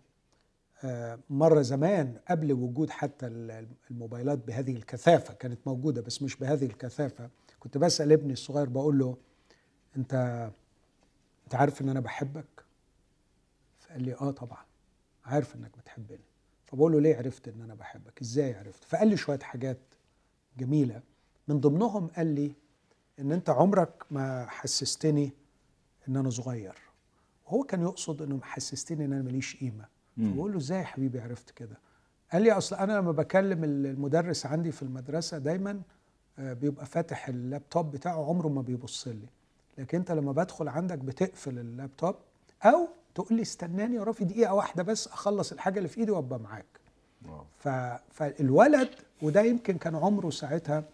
آه، 0.85 1.19
مرة 1.31 1.63
زمان 1.63 2.17
قبل 2.29 2.53
وجود 2.53 2.91
حتى 2.91 3.27
ال- 3.27 3.69
الموبايلات 3.91 4.39
بهذه 4.39 4.73
الكثافة 4.77 5.35
كانت 5.35 5.59
موجودة 5.67 6.01
بس 6.03 6.23
مش 6.23 6.37
بهذه 6.37 6.65
الكثافة 6.67 7.31
كنت 7.61 7.79
بسأل 7.79 8.13
ابني 8.13 8.33
الصغير 8.33 8.69
بقول 8.69 8.99
له 8.99 9.17
أنت 9.97 10.15
أنت 11.45 11.55
عارف 11.55 11.83
إن 11.83 11.89
أنا 11.89 12.01
بحبك؟ 12.01 12.65
فقال 13.79 14.03
لي 14.03 14.15
آه 14.15 14.31
طبعا 14.31 14.65
عارف 15.25 15.55
إنك 15.57 15.79
بتحبني. 15.79 16.21
فبقول 16.67 16.93
له 16.93 17.01
ليه 17.01 17.17
عرفت 17.17 17.49
إن 17.49 17.61
أنا 17.63 17.75
بحبك؟ 17.75 18.21
إزاي 18.21 18.55
عرفت؟ 18.55 18.85
فقال 18.85 19.09
لي 19.09 19.17
شوية 19.17 19.39
حاجات 19.39 19.79
جميلة. 20.59 21.03
من 21.49 21.61
ضمنهم 21.61 22.07
قال 22.09 22.27
لي 22.27 22.53
إن 23.19 23.33
أنت 23.33 23.51
عمرك 23.51 24.05
ما 24.11 24.47
حسستني 24.49 25.33
إن 26.09 26.17
أنا 26.17 26.31
صغير. 26.31 26.75
وهو 27.47 27.63
كان 27.63 27.83
يقصد 27.83 28.23
إنه 28.23 28.41
حسستني 28.43 29.05
إن 29.05 29.13
أنا 29.13 29.23
ماليش 29.23 29.57
قيمة. 29.57 29.85
مم. 29.85 29.90
فبقول 30.17 30.53
له 30.53 30.59
إزاي 30.59 30.79
يا 30.79 30.85
حبيبي 30.85 31.21
عرفت 31.21 31.51
كده؟ 31.51 31.79
قال 32.33 32.43
لي 32.43 32.53
أصل 32.53 32.77
أنا 32.77 32.93
لما 32.93 33.13
بكلم 33.13 33.65
المدرس 33.65 34.47
عندي 34.47 34.73
في 34.73 34.83
المدرسة 34.83 35.39
دايما 35.39 35.81
آه، 36.39 36.53
بيبقى 36.53 36.87
فاتح 36.87 37.29
اللابتوب 37.29 37.91
بتاعه 37.91 38.29
عمره 38.29 38.49
ما 38.49 38.63
بيبص 38.63 39.09
لي. 39.09 39.27
لكن 39.79 39.99
أنت 39.99 40.13
لما 40.13 40.33
بدخل 40.33 40.69
عندك 40.69 40.99
بتقفل 40.99 41.59
اللابتوب 41.59 42.15
أو 42.65 42.89
تقول 43.15 43.35
لي 43.37 43.43
استناني 43.43 43.97
يا 43.97 44.03
رافي 44.03 44.25
دقيقة 44.25 44.55
واحدة 44.55 44.83
بس 44.83 45.07
أخلص 45.09 45.53
الحاجة 45.53 45.79
اللي 45.79 45.89
في 45.89 46.01
إيدي 46.01 46.11
وأبقى 46.11 46.39
معاك. 46.41 46.67
ف... 47.59 47.69
فالولد 48.11 48.89
وده 49.23 49.41
يمكن 49.43 49.79
كان 49.79 49.95
عمره 49.97 50.31
ساعتها 50.31 50.85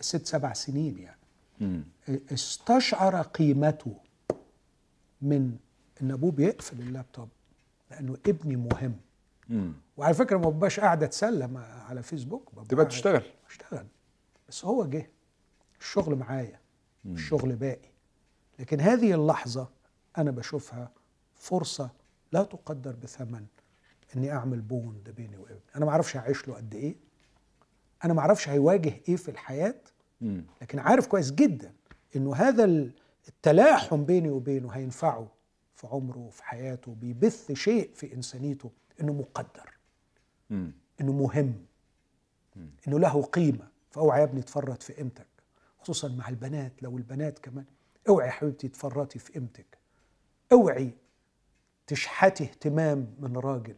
ست 0.00 0.26
سبع 0.26 0.52
سنين 0.52 0.98
يعني 0.98 1.18
مم. 1.60 1.84
استشعر 2.32 3.22
قيمته 3.22 3.94
من 5.22 5.56
إن 6.02 6.10
أبوه 6.10 6.30
بيقفل 6.32 6.80
اللابتوب. 6.80 7.28
لأنه 7.90 8.16
ابني 8.26 8.56
مهم. 8.56 8.96
مم. 9.48 9.72
وعلى 9.96 10.14
فكرة 10.14 10.36
ما 10.36 10.50
ببقاش 10.50 10.80
قاعد 10.80 11.02
اتسلى 11.02 11.58
على 11.88 12.02
فيسبوك. 12.02 12.50
تبقى 12.68 12.84
تشتغل. 12.86 13.22
أشتغل. 13.50 13.86
بس 14.48 14.64
هو 14.64 14.86
جه. 14.86 15.10
الشغل 15.80 16.14
معايا. 16.14 16.60
الشغل 17.06 17.56
باقي. 17.56 17.88
لكن 18.58 18.80
هذه 18.80 19.14
اللحظة 19.14 19.68
أنا 20.18 20.30
بشوفها 20.30 20.90
فرصة 21.34 21.90
لا 22.32 22.42
تقدر 22.42 22.96
بثمن 22.96 23.46
إني 24.16 24.32
أعمل 24.32 24.60
بوند 24.60 25.10
بيني 25.16 25.36
وابني 25.36 25.60
أنا 25.76 25.84
ما 25.84 25.90
أعرفش 25.90 26.16
هعيش 26.16 26.48
له 26.48 26.54
قد 26.54 26.74
إيه. 26.74 26.96
أنا 28.04 28.14
ما 28.14 28.20
أعرفش 28.20 28.48
هيواجه 28.48 29.00
إيه 29.08 29.16
في 29.16 29.30
الحياة. 29.30 29.74
لكن 30.62 30.78
عارف 30.78 31.06
كويس 31.06 31.30
جدا 31.32 31.72
إنه 32.16 32.34
هذا 32.34 32.64
التلاحم 33.28 34.04
بيني 34.04 34.30
وبينه 34.30 34.68
هينفعه. 34.70 35.28
في 35.76 35.86
عمره 35.86 36.18
وفي 36.18 36.44
حياته 36.44 36.94
بيبث 36.94 37.52
شيء 37.52 37.90
في 37.94 38.14
إنسانيته 38.14 38.70
إنه 39.00 39.12
مقدر 39.12 39.70
مم. 40.50 40.72
إنه 41.00 41.12
مهم 41.12 41.54
إنه 42.88 42.98
له 42.98 43.22
قيمة. 43.22 43.68
فأوعى 43.90 44.20
يا 44.20 44.24
ابني 44.24 44.42
تفرط 44.42 44.82
في 44.82 44.92
قيمتك 44.92 45.26
خصوصا 45.78 46.08
مع 46.08 46.28
البنات. 46.28 46.82
لو 46.82 46.96
البنات 46.96 47.38
كمان 47.38 47.64
اوعي 48.08 48.26
يا 48.26 48.32
حبيبتي 48.32 48.68
تفرطي 48.68 49.18
في 49.18 49.32
قيمتك. 49.32 49.78
اوعي 50.52 50.90
تشحتي 51.86 52.44
اهتمام 52.44 53.14
من 53.18 53.36
راجل. 53.36 53.76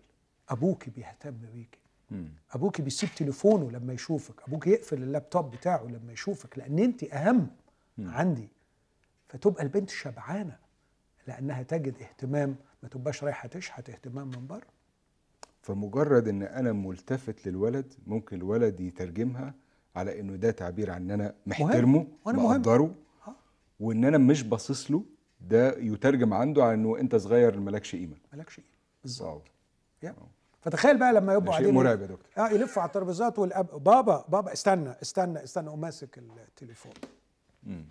أبوك 0.49 0.89
بيهتم 0.89 1.31
بيكي 1.53 1.79
مم. 2.11 2.29
أبوك 2.53 2.81
بيسيب 2.81 3.09
تليفونه 3.17 3.71
لما 3.71 3.93
يشوفك. 3.93 4.43
أبوك 4.43 4.67
يقفل 4.67 5.03
اللابتوب 5.03 5.51
بتاعه 5.51 5.85
لما 5.85 6.13
يشوفك 6.13 6.59
لأن 6.59 6.79
أنت 6.79 7.05
أهم 7.05 7.51
عندي. 7.99 8.49
فتبقى 9.29 9.63
البنت 9.63 9.91
شبعانة. 9.91 10.59
لأنها 11.29 11.63
تجد 11.63 11.95
اهتمام 12.03 12.57
ما 12.83 12.89
تبقاش 12.89 13.25
رايحة 13.25 13.49
تشحت 13.49 13.91
اهتمام 13.91 14.27
من 14.29 14.47
بره. 14.47 14.67
فمجرد 15.63 16.29
إن 16.29 16.43
أنا 16.43 16.73
ملتفت 16.73 17.47
للولد 17.49 17.95
ممكن 18.07 18.37
الولد 18.37 18.81
يترجمها 18.81 19.55
على 19.97 20.21
إنه 20.21 20.37
ده 20.37 20.51
تعبير 20.51 20.91
عن 20.91 21.03
إن 21.03 21.11
أنا 21.11 21.35
محترمه. 21.47 22.07
مقدره 22.27 22.95
آه. 23.29 23.35
وإن 23.81 24.05
أنا 24.05 24.19
مش 24.19 24.43
باصص 24.43 24.91
له 24.91 25.05
ده 25.41 25.79
يترجم 25.79 26.35
عنده 26.35 26.65
على 26.65 26.75
إنه 26.75 26.99
أنت 27.01 27.17
صغير 27.17 27.61
مالكش 27.61 27.95
قيمة. 27.97 28.17
مالكش 28.33 28.57
قيمة. 28.57 28.69
بالظبط. 29.03 29.43
فتخيل 30.61 30.99
بقى 30.99 31.13
لما 31.13 31.35
يبقوا 31.35 31.53
شيء 31.53 31.53
قاعدين 31.61 31.75
مرعب 31.75 32.01
يا 32.01 32.07
دكتور. 32.07 32.45
آه 32.45 32.49
يلفوا 32.49 32.83
على 32.83 32.89
الترابيزات 32.89 33.39
والأب 33.39 33.67
بابا 33.85 34.25
بابا 34.29 34.53
استنى 34.53 34.91
استنى 35.03 35.45
استنى 35.45 35.69
وماسك 35.69 36.19
التليفون. 36.19 36.93
مم. 37.63 37.85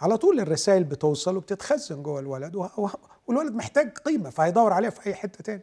على 0.00 0.16
طول 0.18 0.40
الرسائل 0.40 0.84
بتوصل 0.84 1.36
وبتتخزن 1.36 2.02
جوه 2.02 2.20
الولد 2.20 2.56
والولد 3.26 3.54
محتاج 3.54 3.98
قيمة 3.98 4.30
فهيدور 4.30 4.72
عليها 4.72 4.90
في 4.90 5.06
أي 5.06 5.14
حتة 5.14 5.42
تاني 5.44 5.62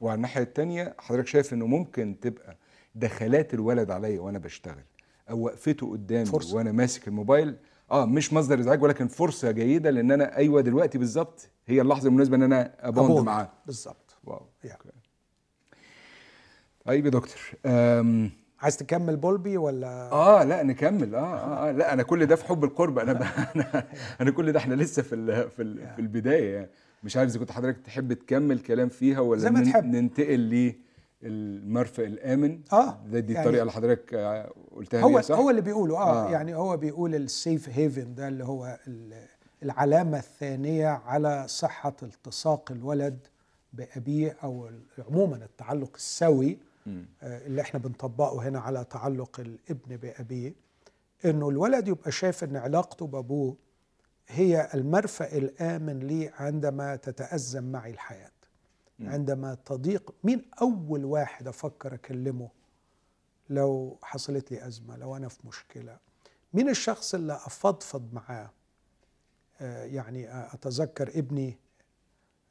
وعلى 0.00 0.16
الناحية 0.16 0.42
التانية 0.42 0.94
حضرتك 0.98 1.26
شايف 1.26 1.52
إنه 1.52 1.66
ممكن 1.66 2.20
تبقى 2.20 2.56
دخلات 2.94 3.54
الولد 3.54 3.90
عليا 3.90 4.20
وأنا 4.20 4.38
بشتغل 4.38 4.84
أو 5.30 5.40
وقفته 5.40 5.90
قدامي 5.90 6.24
فرصة. 6.26 6.56
وأنا 6.56 6.72
ماسك 6.72 7.08
الموبايل 7.08 7.56
آه 7.90 8.06
مش 8.06 8.32
مصدر 8.32 8.60
إزعاج 8.60 8.82
ولكن 8.82 9.08
فرصة 9.08 9.50
جيدة 9.50 9.90
لأن 9.90 10.10
أنا 10.10 10.36
أيوه 10.36 10.60
دلوقتي 10.60 10.98
بالظبط 10.98 11.48
هي 11.66 11.80
اللحظة 11.80 12.08
المناسبة 12.08 12.36
إن 12.36 12.42
أنا 12.42 12.88
أ 12.88 12.94
bond. 12.94 13.26
معاه 13.26 13.52
بالظبط 13.66 14.16
wow. 14.24 14.46
Okay. 14.64 14.76
طيب 16.84 17.04
يا 17.04 17.10
دكتور 17.10 17.40
عايز 18.62 18.76
تكمل 18.76 19.16
بولبي 19.16 19.56
ولا؟ 19.56 20.12
آه 20.12 20.44
لا 20.44 20.62
نكمل. 20.62 21.14
آه 21.14 21.18
آه, 21.18 21.68
آه. 21.68 21.72
لا 21.72 21.92
أنا 21.92 22.02
كل 22.02 22.26
ده 22.26 22.36
في 22.36 22.44
حب 22.44 22.64
القرب. 22.64 22.98
أنا 22.98 23.12
ب... 23.12 23.22
أنا 23.56 23.84
أنا 24.20 24.30
كل 24.30 24.52
ده 24.52 24.58
إحنا 24.58 24.74
لسه 24.74 25.02
في 25.02 25.14
ال... 25.14 25.50
في 25.50 25.62
ال... 25.62 25.88
في 25.94 25.98
البداية 26.00 26.54
يعني. 26.54 26.68
مش 27.04 27.16
عارف 27.16 27.30
إذا 27.30 27.38
كنت 27.38 27.52
حضرتك 27.52 27.78
تحب 27.84 28.12
تكمل 28.12 28.58
كلام 28.58 28.88
فيها 28.88 29.20
ولا 29.20 29.40
زي 29.40 29.50
ما 29.50 29.60
نن- 29.60 29.72
تحب. 29.72 29.84
ننتقل 29.84 30.74
للمرفأ 31.22 32.04
الآمن؟ 32.04 32.60
آه، 32.72 32.98
ده 33.10 33.20
دي 33.20 33.32
يعني 33.32 33.44
الطريقة 33.44 33.60
اللي 33.62 33.72
حضرتك 33.72 34.14
آه، 34.14 34.52
قلتها 34.76 35.00
هو 35.02 35.20
صح؟ 35.20 35.36
هو 35.36 35.50
اللي 35.50 35.60
بيقوله. 35.60 35.96
آه, 35.98 36.28
آه. 36.28 36.30
يعني 36.30 36.54
هو 36.56 36.76
بيقول 36.76 37.14
السيف 37.14 37.68
هيفن 37.68 38.14
ده 38.14 38.28
اللي 38.28 38.44
هو 38.44 38.78
ال- 38.88 39.14
العلامة 39.62 40.18
الثانية 40.18 40.88
على 40.88 41.44
صحة 41.48 41.96
التصاق 42.02 42.72
الولد 42.72 43.18
بأبيه 43.72 44.36
أو 44.44 44.68
عموما 45.10 45.36
التعلق 45.36 45.90
السوي 45.96 46.58
اللي 47.22 47.60
إحنا 47.62 47.80
بنطبقه 47.80 48.48
هنا 48.48 48.60
على 48.60 48.84
تعلق 48.84 49.40
الابن 49.40 49.96
بأبيه 49.96 50.54
إنه 51.24 51.48
الولد 51.48 51.88
يبقى 51.88 52.12
شايف 52.12 52.44
إن 52.44 52.56
علاقته 52.56 53.06
بأبوه 53.06 53.56
هي 54.28 54.70
المرفأ 54.74 55.36
الآمن 55.36 55.98
لي 55.98 56.28
عندما 56.34 56.96
تتأزم 56.96 57.64
معي 57.72 57.90
الحياة. 57.90 58.30
عندما 59.00 59.54
تضيق 59.64 60.14
مين 60.24 60.44
أول 60.62 61.04
واحد 61.04 61.48
أفكر 61.48 61.94
أكلمه 61.94 62.48
لو 63.50 63.98
حصلت 64.02 64.50
لي 64.50 64.66
أزمة 64.66 64.96
لو 64.96 65.16
أنا 65.16 65.28
في 65.28 65.38
مشكلة؟ 65.48 65.98
مين 66.54 66.68
الشخص 66.68 67.14
اللي 67.14 67.32
أفضفض 67.32 68.14
معاه؟ 68.14 68.50
آه، 69.60 69.84
يعني 69.84 70.28
آه، 70.28 70.54
أتذكر 70.54 71.08
ابني 71.08 71.58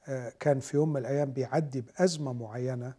آه، 0.08 0.34
كان 0.40 0.60
في 0.60 0.78
يوم 0.78 0.90
من 0.94 0.98
الأيام 1.02 1.32
بيعدي 1.34 1.82
بأزمة 1.82 2.34
معينة 2.34 2.94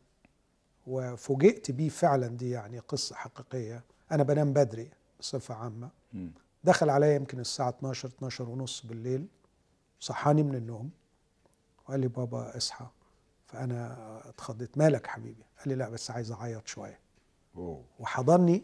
وفوجئت 0.86 1.70
بيه 1.70 1.88
فعلا 1.88 2.26
دي 2.26 2.50
يعني 2.50 2.78
قصة 2.78 3.14
حقيقية. 3.16 3.84
أنا 4.12 4.22
بنام 4.22 4.52
بدري 4.52 4.90
بصفة 5.20 5.54
عامة. 5.54 5.90
مم. 6.12 6.30
دخل 6.64 6.90
عليا 6.90 7.14
يمكن 7.14 7.40
الساعة 7.40 7.68
12 7.68 8.08
12 8.08 8.48
ونص 8.48 8.86
بالليل. 8.86 9.26
صحاني 10.00 10.42
من 10.42 10.54
النوم. 10.54 10.90
وقال 11.84 12.00
لي 12.00 12.08
بابا 12.08 12.56
اصحى. 12.56 12.86
فأنا 13.46 13.96
اتخضيت. 14.28 14.78
مالك 14.78 15.06
حبيبي؟ 15.06 15.44
قال 15.58 15.68
لي 15.68 15.74
لا 15.74 15.88
بس 15.88 16.10
عايز 16.10 16.32
أعيط 16.32 16.66
شوية. 16.66 16.98
أوه. 17.56 17.84
وحضني 17.98 18.62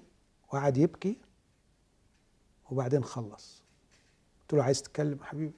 وقعد 0.48 0.76
يبكي. 0.76 1.18
وبعدين 2.70 3.04
خلص. 3.04 3.62
قلت 4.40 4.52
له 4.54 4.64
عايز 4.64 4.82
تتكلم 4.82 5.22
حبيبي؟ 5.22 5.54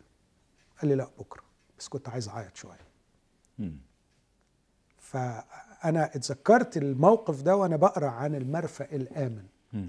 قال 0.80 0.88
لي 0.88 0.94
لا 0.94 1.11
بكرة 1.18 1.42
بس 1.78 1.88
كنت 1.88 2.08
عايز 2.08 2.28
أعيط 2.28 2.56
شوية. 2.56 2.86
مم. 5.84 5.92
فانا 5.92 6.04
اتذكرت 6.04 6.76
الموقف 6.76 7.42
ده 7.42 7.56
وأنا 7.56 7.76
بقرأ 7.76 8.08
عن 8.08 8.34
المرفأ 8.34 8.84
الآمن. 8.92 9.44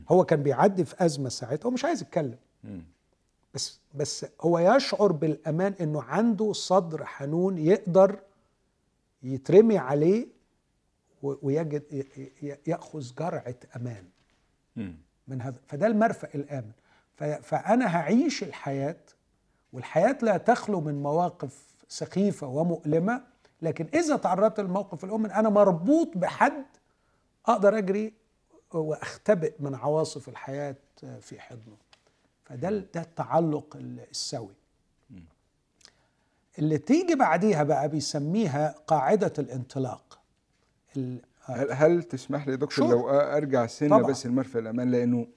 هو 0.09 0.23
كان 0.25 0.43
بيعدي 0.43 0.85
في 0.85 1.05
أزمة 1.05 1.29
ساعتها 1.29 1.67
هو 1.67 1.71
مش 1.71 1.85
عايز 1.85 2.01
يتكلم. 2.01 2.37
بس 3.53 3.79
بس 3.95 4.25
هو 4.41 4.59
يشعر 4.59 5.11
بالأمان 5.11 5.73
إنه 5.81 6.01
عنده 6.03 6.53
صدر 6.53 7.05
حنون 7.05 7.57
يقدر 7.57 8.19
يترمي 9.23 9.77
عليه 9.77 10.27
ويجد 11.23 11.83
يأخذ 12.67 13.03
جرعة 13.19 13.55
أمان. 13.75 14.03
من 15.27 15.41
هذا 15.41 15.55
فده 15.67 15.87
المرفأ 15.87 16.27
الآمن 16.35 16.71
فأنا 17.41 17.97
هعيش 17.97 18.43
الحياة 18.43 18.95
والحياة 19.73 20.17
لا 20.21 20.37
تخلو 20.37 20.81
من 20.81 21.03
مواقف 21.03 21.63
سخيفة 21.89 22.47
ومؤلمة 22.47 23.21
لكن 23.61 23.87
إذا 23.93 24.15
تعرضت 24.17 24.59
للموقف 24.59 25.03
الأمن 25.03 25.31
أنا 25.31 25.49
مربوط 25.49 26.17
بحد 26.17 26.65
أقدر 27.45 27.77
أجري 27.77 28.13
وأختبئ 28.73 29.53
من 29.59 29.75
عواصف 29.75 30.29
الحياة 30.29 30.75
في 31.21 31.39
حضنه 31.39 31.75
فده 32.45 32.69
ده 32.69 33.01
التعلق 33.01 33.75
ال- 33.75 33.99
السوي 34.11 34.53
اللي 36.59 36.77
تيجي 36.77 37.15
بعديها 37.15 37.63
بقى 37.63 37.89
بيسميها 37.89 38.75
قاعدة 38.87 39.33
الانطلاق 39.39 40.19
ال- 40.97 41.21
هل, 41.45 41.71
هل 41.71 42.03
تسمح 42.03 42.47
لي 42.47 42.55
دكتور. 42.57 42.89
لو 42.89 43.09
أرجع 43.09 43.65
سنه 43.67 43.97
طبعا. 43.97 44.09
بس 44.11 44.25
المرفأ 44.25 44.59
الأمان 44.59 44.91
لأنه 44.91 45.27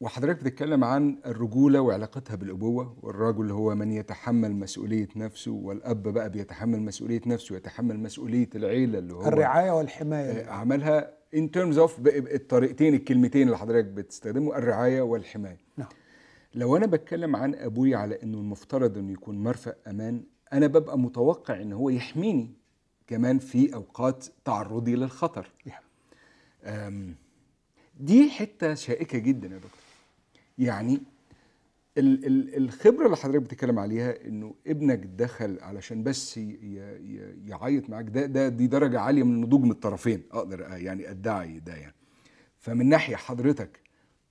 وحضرتك 0.00 0.40
بتتكلم 0.44 0.84
عن 0.84 1.18
الرجولة 1.26 1.80
وعلاقتها 1.80 2.36
بالأبوة 2.36 2.96
والرجل 3.02 3.50
هو 3.50 3.74
من 3.74 3.92
يتحمل 3.92 4.52
مسؤولية 4.56 5.08
نفسه 5.16 5.50
والأب 5.52 6.02
بقى 6.02 6.30
بيتحمل 6.30 6.82
مسؤولية 6.82 7.20
نفسه 7.26 7.52
ويتحمل 7.54 8.00
مسؤولية 8.00 8.48
العيلة 8.54 8.98
اللي 8.98 9.14
هو 9.14 9.26
الرعاية 9.28 9.70
آه، 9.70 9.74
والحماية 9.74 10.46
عملها 10.50 11.12
in 11.36 11.40
terms 11.56 11.76
of 11.76 12.00
ب- 12.00 12.08
الطريقتين 12.34 12.94
الكلمتين 12.94 13.46
اللي 13.46 13.58
حضرتك 13.58 13.84
بتستخدمه 13.86 14.56
الرعاية 14.58 15.00
والحماية. 15.02 15.58
نعم. 15.76 15.88
لو 16.54 16.76
أنا 16.76 16.86
بتكلم 16.86 17.36
عن 17.36 17.54
أبوي 17.54 17.94
على 17.94 18.22
إنه 18.22 18.38
المفترض 18.38 18.98
إنه 18.98 19.12
يكون 19.12 19.38
مرفأ 19.42 19.74
أمان 19.90 20.22
أنا 20.52 20.66
ببقى 20.66 20.98
متوقع 20.98 21.60
إن 21.62 21.72
هو 21.72 21.90
يحميني 21.90 22.50
كمان 23.06 23.38
في 23.38 23.74
أوقات 23.74 24.26
تعرضي 24.44 24.94
للخطر. 24.96 25.50
نعم. 25.66 27.14
دي 28.00 28.30
حتة 28.30 28.74
شائكة 28.74 29.18
جدا 29.18 29.48
يا 29.48 29.56
دكتور. 29.56 29.85
يعني 30.58 31.02
ال 31.98 32.26
ال 32.26 32.56
الخبرة 32.56 33.04
اللي 33.06 33.16
حضرتك 33.16 33.42
بتتكلم 33.42 33.78
عليها 33.78 34.26
إنه 34.26 34.54
ابنك 34.66 34.98
دخل 34.98 35.58
علشان 35.60 36.02
بس 36.02 36.36
ي- 36.36 36.40
ي- 36.40 37.48
يعيط 37.48 37.90
معاك 37.90 38.04
ده 38.08 38.26
ده 38.26 38.48
دي 38.48 38.66
درجة 38.66 39.00
عالية 39.00 39.22
من 39.22 39.34
النضوج 39.34 39.62
من 39.62 39.70
الطرفين 39.70 40.22
أقدر 40.32 40.60
يعني 40.60 41.10
أدعي 41.10 41.58
ده 41.60 41.74
يعني. 41.74 41.94
فمن 42.58 42.88
ناحية 42.88 43.16
حضرتك 43.16 43.80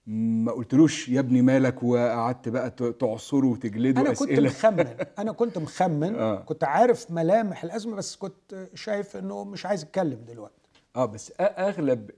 ما 0.07 0.51
قلتلوش 0.51 1.09
يا 1.09 1.19
ابني 1.19 1.41
مالك 1.41 1.83
وقعدت 1.83 2.49
بقى 2.49 2.69
تعصره 2.99 3.45
وتجلده 3.47 4.01
أنا 4.01 4.13
كنت 4.13 4.29
أسئلة؟ 4.31 4.49
مخمن 4.49 4.87
أنا 5.19 5.31
كنت 5.31 5.57
مخمن 5.57 6.15
آه. 6.19 6.41
كنت 6.41 6.63
عارف 6.63 7.11
ملامح 7.11 7.63
الأزمة 7.63 7.95
بس 7.95 8.15
كنت 8.15 8.67
شايف 8.73 9.17
إنه 9.17 9.43
مش 9.43 9.65
عايز 9.65 9.83
اتكلم 9.83 10.19
دلوقتي. 10.27 10.55
آه 10.95 11.05
بس 11.05 11.33
أغلب 11.39 12.11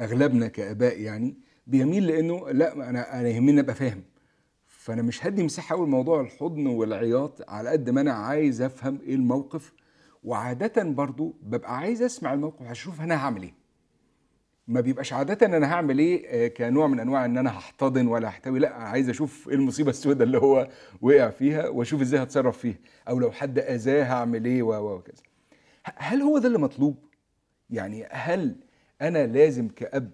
أغلبنا 0.00 0.48
كآباء 0.48 1.00
يعني 1.00 1.34
بيميل 1.68 2.06
لأنه 2.06 2.50
لا 2.50 2.72
أنا 2.90 3.20
أنا 3.20 3.28
يهمني 3.28 3.60
ابقى 3.60 3.74
فاهم. 3.74 4.02
فانا 4.66 5.02
مش 5.02 5.26
هدي 5.26 5.42
مساحة 5.42 5.76
قوي 5.76 5.86
لموضوع 5.86 6.20
الحضن 6.20 6.66
والعياط 6.66 7.50
على 7.50 7.70
قد 7.70 7.90
ما 7.90 8.00
أنا 8.00 8.12
عايز 8.12 8.62
أفهم 8.62 9.00
إيه 9.06 9.14
الموقف. 9.14 9.72
وعادة 10.24 10.82
برضو 10.82 11.36
ببقى 11.42 11.78
عايز 11.78 12.02
أسمع 12.02 12.32
الموقف 12.34 12.62
هشوف 12.62 13.00
أنا 13.00 13.14
هعمل 13.14 13.42
إيه. 13.42 13.54
ما 14.68 14.80
بيبقاش 14.80 15.12
عادة 15.12 15.46
أنا 15.46 15.72
هعمل 15.72 15.98
إيه 15.98 16.26
آه، 16.28 16.48
كنوع 16.48 16.86
من 16.86 17.00
أنواع 17.00 17.24
إن 17.24 17.38
أنا 17.38 17.50
هحتضن 17.58 18.06
ولا 18.06 18.28
هحتوي. 18.28 18.58
لا 18.58 18.74
عايز 18.74 19.08
أشوف 19.08 19.48
إيه 19.48 19.54
المصيبة 19.54 19.90
السوداء 19.90 20.26
اللي 20.26 20.38
هو 20.38 20.68
وقع 21.02 21.30
فيها 21.30 21.68
وأشوف 21.68 22.00
إزاي 22.00 22.22
هتصرف 22.22 22.58
فيها. 22.58 22.78
أو 23.08 23.18
لو 23.18 23.30
حد 23.30 23.58
أذاه 23.58 24.04
هعمل 24.04 24.44
إيه 24.44 24.62
وكذا. 24.62 25.22
هل 25.96 26.22
هو 26.22 26.38
ده 26.38 26.46
اللي 26.46 26.58
مطلوب؟ 26.58 26.96
يعني 27.70 28.06
هل 28.10 28.56
أنا 29.02 29.26
لازم 29.26 29.68
كأب 29.68 30.10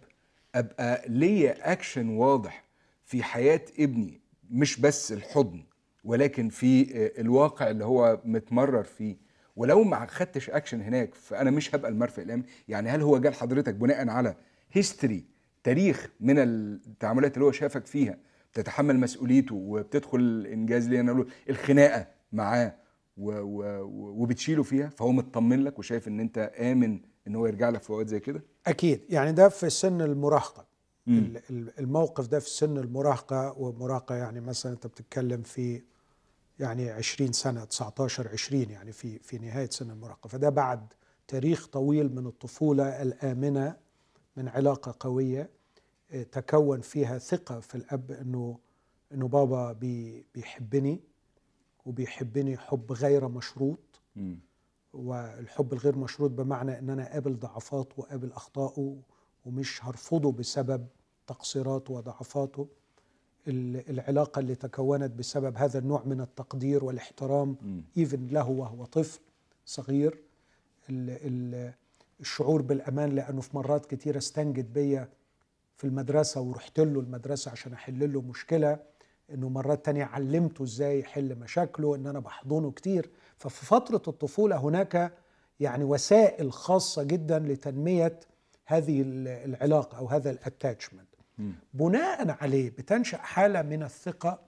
أبقى 0.54 1.02
ليا 1.08 1.72
اكشن 1.72 2.08
واضح 2.08 2.64
في 3.04 3.22
حياة 3.22 3.64
ابني 3.78 4.20
مش 4.50 4.80
بس 4.80 5.12
الحضن 5.12 5.64
ولكن 6.04 6.48
في 6.48 6.96
آه، 6.96 7.20
الواقع 7.20 7.70
اللي 7.70 7.84
هو 7.84 8.20
متمرر 8.24 8.82
فيه. 8.82 9.16
ولو 9.56 9.84
ما 9.84 10.06
خدتش 10.06 10.50
اكشن 10.50 10.80
هناك 10.80 11.14
فأنا 11.14 11.50
مش 11.50 11.74
هبقى 11.74 11.90
المرفق 11.90 12.22
الامن 12.22 12.42
يعني 12.68 12.88
هل 12.90 13.02
هو 13.02 13.18
جال 13.18 13.34
حضرتك 13.34 13.74
بناء 13.74 14.08
على 14.08 14.34
history 14.72 15.24
تاريخ 15.64 16.10
من 16.20 16.38
التعاملات 16.38 17.34
اللي 17.34 17.44
هو 17.44 17.52
شافك 17.52 17.86
فيها 17.86 18.18
بتتحمل 18.52 19.00
مسؤوليته 19.00 19.54
وبتدخل 19.54 20.18
الانجاز 20.18 20.92
أقوله 20.92 21.26
الخناقة 21.50 22.06
معاه 22.32 22.74
وبتشيله 23.16 24.62
فيها 24.62 24.88
فهو 24.88 25.12
مطمن 25.12 25.64
لك 25.64 25.78
وشايف 25.78 26.08
إن 26.08 26.20
أنت 26.20 26.38
آمن 26.60 27.00
إن 27.26 27.36
هو 27.36 27.46
يرجع 27.46 27.68
لك 27.68 27.82
في 27.82 27.90
اوقات 27.90 28.08
زي 28.08 28.20
كده؟ 28.20 28.42
أكيد. 28.66 29.00
يعني 29.08 29.32
ده 29.32 29.48
في 29.48 29.70
سن 29.70 30.00
المراهقة. 30.00 30.66
مم. 31.06 31.32
الموقف 31.78 32.26
ده 32.26 32.38
في 32.38 32.50
سن 32.50 32.78
المراهقة 32.78 33.54
ومراهقة 33.58 34.14
يعني 34.14 34.40
مثلا 34.40 34.72
أنت 34.72 34.86
بتتكلم 34.86 35.42
في 35.42 35.82
يعني 36.58 36.90
20 36.90 37.32
سنة 37.32 37.64
19 37.64 38.28
20 38.28 38.70
يعني 38.70 38.92
في 38.92 39.18
في 39.18 39.38
نهاية 39.38 39.70
سن 39.70 39.90
المراهقة. 39.90 40.28
فده 40.28 40.48
بعد 40.48 40.92
تاريخ 41.28 41.66
طويل 41.66 42.14
من 42.14 42.26
الطفولة 42.26 43.02
الآمنة 43.02 43.76
من 44.36 44.48
علاقة 44.48 44.94
قوية 45.00 45.50
آه، 46.10 46.22
تكون 46.22 46.80
فيها 46.80 47.18
ثقة 47.18 47.60
في 47.60 47.74
الأب 47.74 48.10
إنه 48.10 48.58
إنه 49.12 49.28
بابا 49.28 49.72
بي 49.72 50.26
بيحبني 50.34 51.00
وبيحبني 51.86 52.56
حب 52.58 52.92
غير 52.92 53.28
مشروط. 53.28 54.00
مم. 54.16 54.38
والحب 54.94 55.72
الغير 55.72 55.96
مشروط 55.98 56.30
بمعنى 56.30 56.78
إن 56.78 56.90
أنا 56.90 57.12
قابل 57.12 57.38
ضعفاته 57.38 57.94
وقابل 57.96 58.32
أخطائه 58.32 58.96
ومش 59.46 59.84
هرفضه 59.84 60.32
بسبب 60.32 60.86
تقصيراته 61.26 61.92
وضعفاته. 61.94 62.68
ال- 63.48 63.90
العلاقة 63.90 64.38
اللي 64.40 64.54
تكونت 64.54 65.10
بسبب 65.12 65.56
هذا 65.56 65.78
النوع 65.78 66.02
من 66.04 66.20
التقدير 66.20 66.84
والاحترام. 66.84 67.56
ايفن 67.98 68.26
له 68.26 68.48
وهو 68.50 68.84
طفل 68.84 69.20
صغير. 69.66 70.18
ال 70.90 71.10
ال 71.10 71.72
الشعور 72.20 72.62
بالأمان 72.62 73.10
لأنه 73.14 73.40
في 73.40 73.56
مرات 73.56 73.86
كتيرة 73.86 74.18
استنجد 74.18 74.72
بيا 74.72 75.08
في 75.76 75.84
المدرسة 75.84 76.40
ورحت 76.40 76.80
له 76.80 77.00
المدرسة 77.00 77.50
عشان 77.50 77.72
أحل 77.72 78.12
له 78.12 78.20
مشكلة 78.20 78.78
إنه 79.34 79.48
مرات 79.48 79.84
تانية 79.84 80.04
علمته 80.04 80.62
إزاي 80.64 81.00
يحل 81.00 81.38
مشاكله 81.38 81.94
إن 81.94 82.06
أنا 82.06 82.18
بحضنه 82.20 82.70
كتير. 82.70 83.10
ففي 83.38 83.66
فترة 83.66 84.02
الطفولة 84.08 84.56
هناك 84.56 85.12
يعني 85.60 85.84
وسائل 85.84 86.52
خاصة 86.52 87.02
جدا 87.02 87.38
لتنمية 87.38 88.20
هذه 88.66 89.02
ال- 89.02 89.28
العلاقة 89.28 89.98
أو 89.98 90.06
هذا 90.08 90.30
الاتاتشمنت. 90.30 91.08
بناء 91.74 92.30
عليه 92.42 92.70
بتنشأ 92.70 93.16
حالة 93.18 93.62
من 93.62 93.82
الثقة 93.82 94.38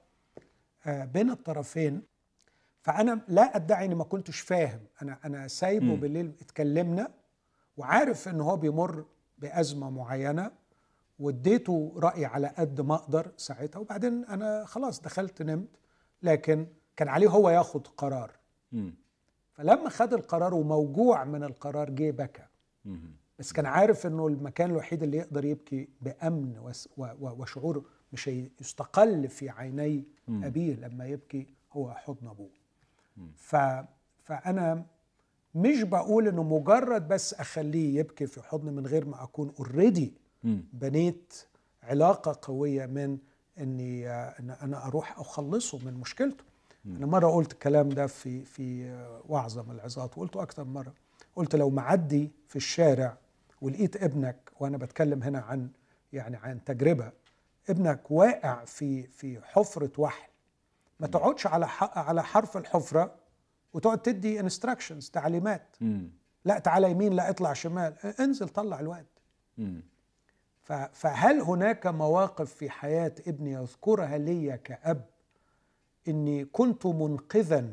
آه، 0.87 1.05
بين 1.05 1.30
الطرفين. 1.30 2.03
فأنا 2.82 3.20
لا 3.28 3.57
أدعي 3.57 3.84
إني 3.84 3.95
ما 3.95 4.05
كنتش 4.05 4.41
فاهم. 4.41 4.80
أنا 5.03 5.18
أنا 5.24 5.49
سايبه 5.49 5.84
مم. 5.87 6.01
بالليل 6.01 6.32
اتكلمنا 6.41 7.09
وعارف 7.76 8.28
إن 8.28 8.41
هو 8.41 8.57
بيمر 8.57 9.05
بأزمة 9.39 9.91
معينة 9.91 10.51
واديته 11.18 11.93
رايي 11.97 12.24
على 12.26 12.47
قد 12.59 12.80
ما 12.80 12.95
أقدر 12.95 13.32
ساعتها. 13.37 13.78
وبعدين 13.78 14.24
أنا 14.24 14.64
خلاص 14.64 15.01
دخلت 15.01 15.43
نمت 15.43 15.68
لكن 16.22 16.66
كان 16.97 17.09
عليه 17.09 17.28
هو 17.28 17.51
ياخد 17.51 17.87
قرار. 17.87 18.30
فلما 19.52 19.88
خد 19.88 20.14
القرار 20.14 20.54
وموجوع 20.54 21.24
من 21.24 21.44
القرار 21.44 21.90
جه 21.90 22.10
بكى. 22.10 22.46
بس 23.38 23.52
كان 23.52 23.66
عارف 23.66 24.06
إنه 24.06 24.26
المكان 24.26 24.70
الوحيد 24.70 25.02
اللي 25.02 25.16
يقدر 25.16 25.44
يبكي 25.44 25.88
بأمن 26.00 26.74
وشعور 27.20 27.84
مش 28.12 28.26
يستقل 28.60 29.28
في 29.28 29.50
عيني. 29.50 30.04
أبيه 30.28 30.74
لما 30.74 31.06
يبكي 31.06 31.46
هو 31.72 31.94
حضن 31.94 32.26
أبوه. 32.28 32.50
ف 33.36 33.56
فأنا 34.22 34.84
مش 35.54 35.82
بقول 35.82 36.28
إنه 36.28 36.42
مجرد 36.42 37.08
بس 37.08 37.34
أخليه 37.34 37.98
يبكي 37.98 38.26
في 38.26 38.42
حضن 38.42 38.72
من 38.72 38.86
غير 38.86 39.04
ما 39.04 39.22
أكون 39.22 39.52
اوريدي. 39.58 40.12
بنيت 40.72 41.34
علاقة 41.82 42.38
قوية 42.42 42.86
من 42.86 43.18
إني 43.58 44.10
إن 44.10 44.50
أنا 44.62 44.86
أروح 44.86 45.18
أخلصه 45.20 45.78
من 45.78 45.94
مشكلته 45.94 46.44
أنا 46.87 47.07
مرة 47.07 47.30
قلت 47.30 47.53
الكلام 47.53 47.89
ده 47.89 48.07
في 48.07 48.45
في 48.45 48.93
وعظه 49.28 49.62
من 49.62 49.70
العظات 49.70 50.18
وقلته 50.18 50.43
أكتر 50.43 50.64
من 50.64 50.72
مرة. 50.72 50.93
قلت 51.37 51.57
لو 51.57 51.70
معدي 51.70 52.30
في 52.49 52.57
الشارع 52.57 53.16
ولقيت 53.61 54.03
ابنك 54.03 54.51
وأنا 54.61 54.76
بتكلم 54.76 55.22
هنا 55.22 55.39
عن 55.41 55.70
يعني 56.12 56.37
عن 56.37 56.64
تجربة 56.64 57.12
ابنك 57.70 58.11
واقع 58.11 58.64
في 58.64 59.03
في 59.03 59.41
حفرة 59.45 59.91
وحل 59.99 60.28
ما 61.01 61.07
تقعدش 61.07 61.47
على 61.47 61.66
على 61.80 62.22
حرف 62.22 62.57
الحفرة 62.57 63.14
وتقعد 63.74 63.99
تدي 63.99 64.41
انستراكشنز 64.41 65.11
تعليمات. 65.11 65.76
مم. 65.80 66.11
لا 66.45 66.59
تعالى 66.59 66.91
يمين 66.91 67.12
لا 67.12 67.30
اطلع 67.30 67.53
شمال 67.53 67.95
انزل 68.20 68.49
طلع 68.49 68.80
الواد. 68.80 69.07
فهل 70.93 71.41
هناك 71.41 71.87
مواقف 71.87 72.55
في 72.55 72.70
حياة 72.70 73.14
ابني 73.26 73.53
يذكرها 73.53 74.18
لي 74.18 74.59
كأب؟ 74.59 75.05
إني 76.09 76.44
كنت 76.44 76.86
منقذا 76.86 77.68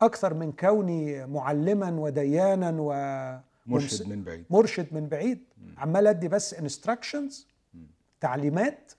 أكثر 0.00 0.34
من 0.34 0.52
كوني 0.52 1.26
معلما 1.26 1.90
ودايما 1.90 2.70
مرشد 3.66 4.08
من 4.08 4.24
بعيد. 4.24 4.44
مرشد 4.50 4.86
من 4.94 5.08
بعيد. 5.08 5.38
عمال 5.76 6.06
أدي 6.06 6.28
بس 6.28 6.54
instructions 6.54 7.46
تعليمات. 8.20 8.92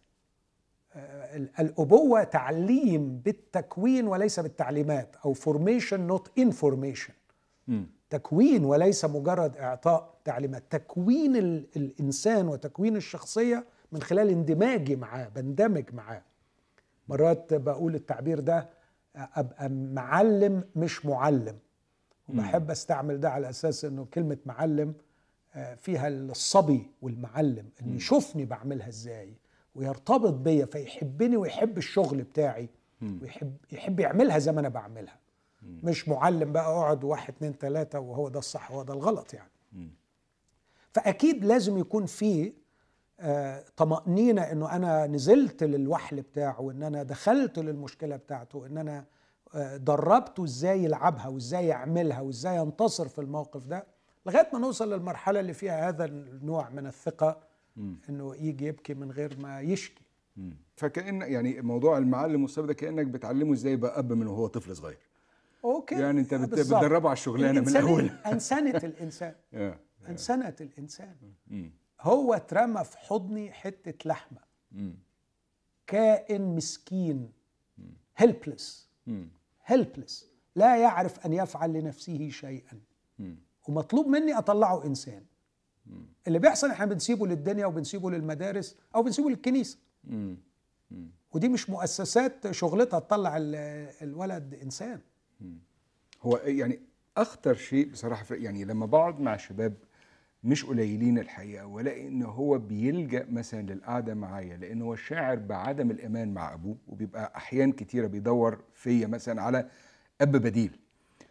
آه، 0.95 1.35
ال- 1.37 1.49
الأبوة 1.59 2.23
تعليم 2.23 3.17
بالتكوين 3.25 4.07
وليس 4.07 4.39
بالتعليمات 4.39 5.15
أو 5.25 5.33
formation 5.33 5.99
not 6.07 6.31
information. 6.37 7.13
تكوين 8.09 8.65
وليس 8.65 9.05
مجرد 9.05 9.57
إعطاء 9.57 10.13
تعليمات. 10.25 10.63
تكوين 10.69 11.35
ال- 11.35 11.67
الإنسان 11.75 12.47
وتكوين 12.47 12.95
الشخصية 12.95 13.65
من 13.91 14.01
خلال 14.01 14.29
اندماجي 14.29 14.95
معاه 14.95 15.27
بندمج 15.35 15.93
معاه. 15.93 16.21
مرات 17.07 17.53
بقول 17.53 17.95
التعبير 17.95 18.39
ده 18.39 18.69
أبقى 19.15 19.69
معلم 19.69 20.63
مش 20.75 21.05
معلم. 21.05 21.57
وبحب 22.29 22.71
أستعمل 22.71 23.19
ده 23.19 23.29
على 23.29 23.49
أساس 23.49 23.85
إنه 23.85 24.05
كلمة 24.13 24.37
معلم 24.45 24.93
آه، 25.55 25.75
فيها 25.75 26.07
الصبي 26.07 26.91
والمعلم 27.01 27.69
إن 27.81 27.95
يشوفني 27.95 28.45
بعملها 28.45 28.87
إزاي 28.87 29.33
ويرتبط 29.75 30.33
بيا 30.33 30.65
فيحبني 30.65 31.37
ويحب 31.37 31.77
الشغل 31.77 32.21
بتاعي 32.23 32.69
ويحب 33.21 33.57
يحب 33.71 33.99
يعملها 33.99 34.39
زي 34.39 34.51
ما 34.51 34.59
أنا 34.59 34.69
بعملها. 34.69 35.19
مش 35.83 36.09
معلم 36.09 36.51
بقى 36.51 36.65
أقعد 36.65 37.03
واحد 37.03 37.33
اتنين 37.33 37.57
تلاتة 37.57 37.99
وهو 37.99 38.29
ده 38.29 38.39
الصح 38.39 38.71
وهو 38.71 38.83
ده 38.83 38.93
الغلط 38.93 39.33
يعني. 39.33 39.49
فأكيد 40.93 41.45
لازم 41.45 41.77
يكون 41.77 42.05
في 42.05 42.53
طمأنينة 43.77 44.41
إنه 44.41 44.75
أنا 44.75 45.07
نزلت 45.07 45.63
للوحل 45.63 46.21
بتاعه 46.21 46.61
وان 46.61 46.83
أنا 46.83 47.03
دخلت 47.03 47.59
للمشكلة 47.59 48.15
بتاعته 48.15 48.57
وان 48.59 48.77
أنا 48.77 49.05
آه، 49.55 49.77
دربته 49.77 50.43
إزاي 50.43 50.83
يلعبها 50.83 51.27
وإزاي 51.27 51.67
يعملها 51.67 52.21
وإزاي 52.21 52.55
ينتصر 52.55 53.07
في 53.07 53.21
الموقف 53.21 53.65
ده 53.65 53.85
لغاية 54.25 54.49
ما 54.53 54.59
نوصل 54.59 54.93
للمرحلة 54.93 55.39
اللي 55.39 55.53
فيها 55.53 55.89
هذا 55.89 56.05
النوع 56.05 56.69
من 56.69 56.87
الثقة 56.87 57.37
إنه 58.09 58.35
يجي 58.35 58.65
يبكي 58.65 58.93
من 58.93 59.11
غير 59.11 59.37
ما 59.39 59.61
يشكي. 59.61 60.03
فكأن 60.75 61.21
يعني 61.21 61.61
موضوع 61.61 61.97
المعلم 61.97 62.41
والصبر 62.41 62.65
ده 62.65 62.73
كأنك 62.73 63.05
بتعلمه 63.05 63.53
إزاي 63.53 63.71
يبقى 63.73 63.99
أب 63.99 64.13
من 64.13 64.27
وهو 64.27 64.47
طفل 64.47 64.75
صغير 64.75 64.97
أوكي 65.65 65.95
يعني 65.95 66.21
أنت 66.21 66.33
بت-. 66.33 66.49
بتدربه 66.53 67.09
على 67.09 67.13
الشغلانة 67.17 67.61
من 67.61 67.67
الأول 67.67 68.09
أنسنة 68.25 68.77
الإنسان 68.77 69.33
آه. 69.53 69.79
أنسنة 70.09 70.55
الإنسان 70.61 71.15
مم. 71.47 71.71
هو 72.01 72.33
اترمى 72.33 72.83
في 72.83 72.97
حضني 72.97 73.51
حتة 73.51 74.09
لحمة. 74.09 74.39
مم. 74.71 74.95
كائن 75.87 76.55
مسكين. 76.55 77.31
Helpless. 78.17 78.89
Helpless 79.65 80.27
لا 80.55 80.77
يعرف 80.77 81.25
أن 81.25 81.33
يفعل 81.33 81.73
لنفسه 81.73 82.29
شيئا. 82.29 82.79
مم. 83.19 83.35
ومطلوب 83.67 84.07
مني 84.07 84.37
أطلعه 84.37 84.85
إنسان. 84.85 85.25
اللي 86.27 86.39
بيحصل 86.39 86.69
إحنا 86.71 86.85
بنسيبه 86.85 87.27
للدنيا 87.27 87.65
وبنسيبه 87.65 88.11
للمدارس 88.11 88.77
أو 88.95 89.03
بنسيبه 89.03 89.29
للكنيسة. 89.29 89.77
ودي 91.33 91.49
مش 91.49 91.69
مؤسسات 91.69 92.51
شغلتها 92.51 92.99
تطلع 92.99 93.37
ال- 93.37 93.55
الولد 94.01 94.53
إنسان. 94.53 94.99
هو 96.21 96.37
يعني 96.37 96.79
أخطر 97.17 97.53
شيء 97.53 97.91
بصراحة 97.91 98.25
يعني 98.35 98.65
لما 98.65 98.85
بقعد 98.85 99.19
مع 99.19 99.37
شباب 99.37 99.73
مش 100.43 100.65
قليلين 100.65 101.17
الحقيقة 101.19 101.65
والاقي 101.65 102.07
ان 102.07 102.23
هو 102.23 102.57
بيلجأ 102.57 103.25
مثلا 103.29 103.61
للقعدة 103.73 104.13
معايا 104.13 104.57
لأن 104.57 104.81
هو 104.81 104.95
شاعر 104.95 105.35
بعدم 105.35 105.91
الامان 105.91 106.33
مع 106.33 106.53
أبوه 106.53 106.77
وبيبقى 106.87 107.33
أحيان 107.35 107.71
كتيرة 107.71 108.07
بيدور 108.07 108.63
فيا 108.73 109.07
مثلا 109.07 109.41
على 109.41 109.69
أب 110.21 110.31
بديل. 110.31 110.79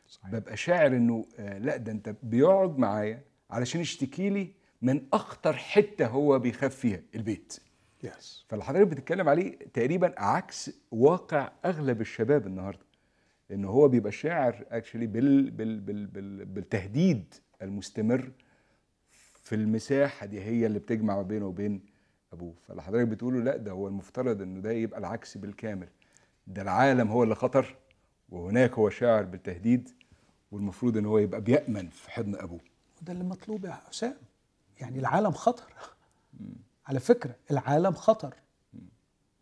صحيح. 0.07 0.31
ببقى 0.31 0.57
شاعر 0.57 0.87
إنه 0.87 1.25
آه 1.39 1.59
لأ 1.59 1.77
ده 1.77 1.93
أنت 1.93 2.15
بيقعد 2.23 2.79
معايا 2.79 3.23
علشان 3.51 3.81
يشتكي 3.81 4.31
لي 4.31 4.53
من 4.83 5.03
أخطر 5.13 5.53
حتة 5.53 6.07
هو 6.07 6.39
بيخاف 6.39 6.75
فيها 6.75 7.01
البيت. 7.15 7.57
يس 8.05 8.45
فاللي 8.49 8.65
حضرتك 8.65 8.87
بتتكلم 8.91 9.29
عليه 9.29 9.59
تقريبا 9.75 10.15
عكس 10.19 10.71
واقع 10.91 11.53
أغلب 11.65 12.01
الشباب 12.01 12.47
النهارده 12.47 12.87
إن 13.51 13.65
هو 13.65 13.89
بيبقى 13.89 14.13
شاعر 14.13 14.65
اكشلي 14.71 15.07
بال 15.07 15.51
بال 15.51 15.81
بال 15.81 16.07
بال 16.07 16.45
بالتهديد 16.45 17.35
المستمر 17.63 18.31
في 19.53 19.57
المساحة 19.57 20.27
دي 20.27 20.41
هي 20.41 20.67
اللي 20.67 20.79
بتجمع 20.79 21.17
ما 21.17 21.23
بينه 21.23 21.47
وبين 21.47 21.81
أبوه. 22.33 22.55
فاللي 22.69 22.83
حضرتك 22.83 23.09
بتقوله 23.09 23.41
لا 23.41 23.57
ده 23.57 23.73
هو 23.73 23.89
المفترض 23.89 24.43
إنه 24.43 24.61
ده 24.61 24.73
يبقى 24.73 24.99
العكس 24.99 25.39
بالكامل. 25.39 25.89
ده 26.47 26.63
العالم 26.63 27.09
هو 27.09 27.23
اللي 27.23 27.35
خطر 27.35 27.77
وهناك 28.29 28.73
هو 28.73 28.91
شاعر 28.91 29.23
بالتهديد 29.23 29.89
والمفروض 30.53 30.97
إن 30.97 31.07
هو 31.07 31.19
يبقى 31.19 31.41
بيأمن 31.41 31.89
في 31.89 32.11
حضن 32.11 32.35
أبوه. 32.35 32.61
وده 33.03 33.13
اللي 33.13 33.25
مطلوب 33.25 33.65
يا 33.65 33.73
حسام. 33.73 34.17
يعني 34.81 34.99
العالم 34.99 35.33
خطر. 35.33 35.73
على 36.87 37.01
فكرة 37.01 37.35
العالم 37.51 37.93
خطر. 37.93 38.35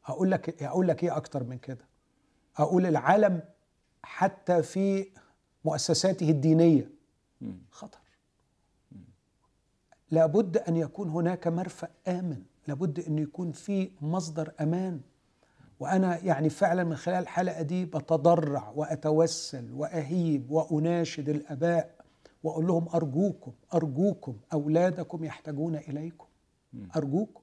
أقول 0.07 0.31
لك 0.31 0.63
أقول 0.63 0.89
لك 0.89 1.05
إيه 1.05 1.17
أكتر 1.17 1.45
من 1.45 1.59
كده. 1.59 1.85
أقول 2.57 2.87
العالم 2.87 3.43
حتى 4.03 4.63
في 4.63 5.07
مؤسساته 5.65 6.31
الدينية 6.31 6.91
خطر. 7.71 7.99
لابد 10.11 10.57
أن 10.57 10.77
يكون 10.77 11.09
هناك 11.09 11.49
مرفأ 11.49 11.89
آمن. 12.09 12.43
لابد 12.67 13.01
أن 13.01 13.19
يكون 13.19 13.53
في 13.53 13.91
مصدر 14.01 14.53
أمان. 14.61 15.01
وأنا 15.81 16.19
يعني 16.19 16.49
فعلا 16.51 16.85
من 16.85 16.97
خلال 16.97 17.23
الحلقة 17.23 17.63
دي 17.63 17.85
بتضرع 17.85 18.73
وأتوسل 18.77 19.73
وأهيب 19.73 20.51
وأناشد 20.51 21.29
الأباء 21.29 21.95
وأقول 22.43 22.67
لهم 22.67 22.89
أرجوكم 22.95 23.53
أرجوكم 23.75 24.37
أولادكم 24.53 25.25
يحتاجون 25.25 25.77
إليكم. 25.77 26.27
أرجوكم. 26.97 27.41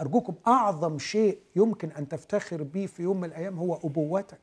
أرجوكم. 0.00 0.34
أعظم 0.46 0.98
شيء 0.98 1.38
يمكن 1.56 1.90
أن 1.90 2.08
تفتخر 2.08 2.62
به 2.62 2.86
في 2.86 3.02
يوم 3.02 3.16
من 3.20 3.24
الأيام 3.28 3.58
هو 3.58 3.74
أبوتك. 3.74 4.38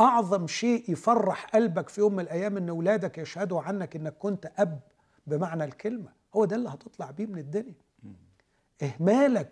أعظم 0.00 0.46
شيء 0.46 0.90
يفرح 0.92 1.46
قلبك 1.46 1.88
في 1.88 2.00
يوم 2.00 2.12
من 2.12 2.20
الأيام 2.20 2.56
إن 2.56 2.68
أولادك 2.68 3.18
يشهدوا 3.18 3.60
عنك 3.62 3.96
إنك 3.96 4.14
كنت 4.18 4.52
أب 4.58 4.80
بمعنى 5.26 5.64
الكلمة. 5.64 6.19
هو 6.36 6.44
ده 6.44 6.56
اللي 6.56 6.68
هتطلع 6.68 7.10
بيه 7.10 7.26
من 7.26 7.38
الدنيا. 7.38 7.74
إهمالك 8.82 9.50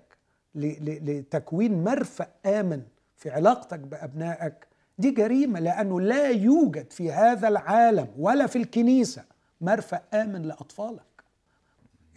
لتكوين 0.55 1.85
مرفأ 1.85 2.27
آمن 2.47 2.83
في 3.17 3.31
علاقتك 3.31 3.79
بأبنائك 3.79 4.67
دي 4.99 5.11
جريمة 5.11 5.61
لأنه 5.61 6.01
لا 6.01 6.29
يوجد 6.31 6.91
في 6.93 7.13
هذا 7.13 7.49
العالم 7.49 8.09
ولا 8.19 8.47
في 8.47 8.57
الكنيسة 8.59 9.25
مرفأ 9.61 10.03
آمن 10.15 10.43
لأطفالك. 10.43 11.03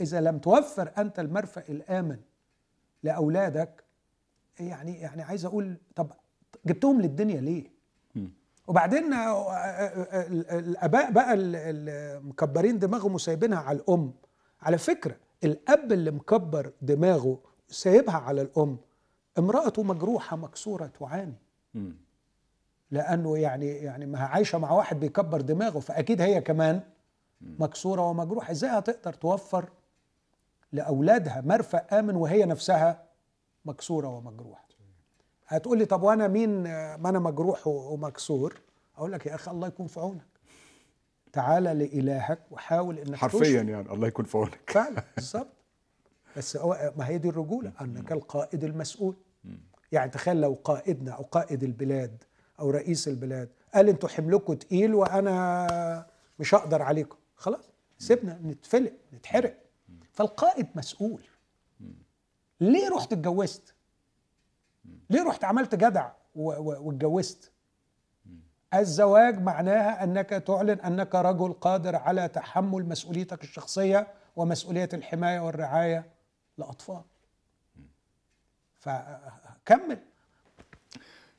إذا 0.01 0.21
لم 0.21 0.37
توفر 0.39 0.91
أنت 0.97 1.19
المرفأ 1.19 1.63
الآمن 1.69 2.17
لأولادك 3.03 3.83
يعني 4.59 4.95
يعني 4.99 5.21
عايز 5.21 5.45
أقول 5.45 5.77
طب 5.95 6.11
جبتهم 6.65 7.01
للدنيا 7.01 7.41
ليه؟ 7.41 7.71
وبعدين 8.67 9.13
آه، 9.13 9.51
آه، 9.51 9.55
آه، 9.55 10.27
ال- 10.27 10.49
الآباء 10.51 11.11
بقى 11.11 11.33
ال- 11.33 11.55
المكبرين 11.55 12.79
دماغهم 12.79 13.13
وسايبينها 13.15 13.59
على 13.59 13.77
الأم. 13.77 14.13
على 14.61 14.77
فكرة 14.77 15.15
الأب 15.43 15.91
اللي 15.91 16.11
مكبر 16.11 16.71
دماغه 16.81 17.39
سايبها 17.67 18.15
على 18.15 18.41
الأم 18.41 18.77
امرأته 19.37 19.83
مجروحة 19.83 20.37
مكسورة 20.37 20.85
تعاني. 20.99 21.33
مم. 21.73 21.95
لأنه 22.91 23.37
يعني 23.37 23.67
يعني 23.67 24.05
ما 24.05 24.19
هي 24.19 24.23
عايشة 24.23 24.57
مع 24.57 24.71
واحد 24.71 24.99
بيكبر 24.99 25.41
دماغه 25.41 25.79
فأكيد 25.79 26.21
هي 26.21 26.41
كمان 26.41 26.81
مكسورة 27.41 28.01
ومجروحة. 28.09 28.51
إزاي 28.51 28.69
هتقدر 28.69 29.13
توفر 29.13 29.69
لأولادها 30.71 31.41
مرفأ 31.41 31.99
آمن 31.99 32.15
وهي 32.15 32.45
نفسها 32.45 33.03
مكسورة 33.65 34.07
ومجروحة؟ 34.07 34.65
هتقول 35.47 35.77
لي 35.77 35.85
طب 35.85 36.03
وأنا 36.03 36.27
مين 36.27 36.63
ما 36.95 37.09
أنا 37.09 37.19
مجروح 37.19 37.67
ومكسور؟ 37.67 38.61
أقول 38.97 39.11
لك 39.11 39.25
يا 39.25 39.35
أخي 39.35 39.51
الله 39.51 39.67
يكون 39.67 39.87
في 39.87 39.99
عونك. 39.99 40.30
تعال 41.33 41.63
لإلهك 41.63 42.39
وحاول 42.51 42.99
إنك 42.99 43.15
حرفيا. 43.15 43.61
يعني 43.61 43.93
الله 43.93 44.07
يكون 44.07 44.25
في 44.25 44.37
عونك. 44.37 44.59
فعلا 44.67 45.03
بالظبط. 45.15 45.53
بس 46.37 46.57
هو 46.57 46.93
ما 46.97 47.07
هي 47.07 47.17
دي 47.17 47.29
الرجولة؟ 47.29 47.71
أنك 47.81 48.11
القائد 48.11 48.63
المسؤول. 48.63 49.15
يعني 49.91 50.11
تخيل 50.11 50.41
لو 50.41 50.57
قائدنا 50.63 51.11
أو 51.11 51.23
قائد 51.23 51.63
البلاد 51.63 52.23
أو 52.59 52.69
رئيس 52.69 53.07
البلاد 53.07 53.49
قال 53.73 53.89
أنتوا 53.89 54.09
حملكم 54.09 54.53
تقيل 54.53 54.93
وأنا 54.93 56.07
مش 56.39 56.55
هقدر 56.55 56.81
عليكم. 56.81 57.17
خلاص 57.35 57.71
سيبنا 57.97 58.39
نتفلق 58.43 58.93
نتحرق. 59.13 59.57
فالقائد 60.13 60.67
مسؤول. 60.75 61.21
ليه 62.59 62.89
رحت 62.89 63.13
اتجوزت؟ 63.13 63.73
ليه 65.09 65.23
رحت 65.23 65.43
عملت 65.43 65.75
جدع 65.75 66.11
واتجوزت؟ 66.35 67.51
الزواج 68.73 69.41
معناها 69.41 70.03
أنك 70.03 70.29
تعلن 70.29 70.79
أنك 70.79 71.15
رجل 71.15 71.53
قادر 71.53 71.95
على 71.95 72.27
تحمل 72.27 72.85
مسؤوليتك 72.85 73.43
الشخصية 73.43 74.07
ومسؤولية 74.35 74.89
الحماية 74.93 75.39
والرعاية 75.39 76.05
لأطفال. 76.57 77.01
فكمل 78.79 79.99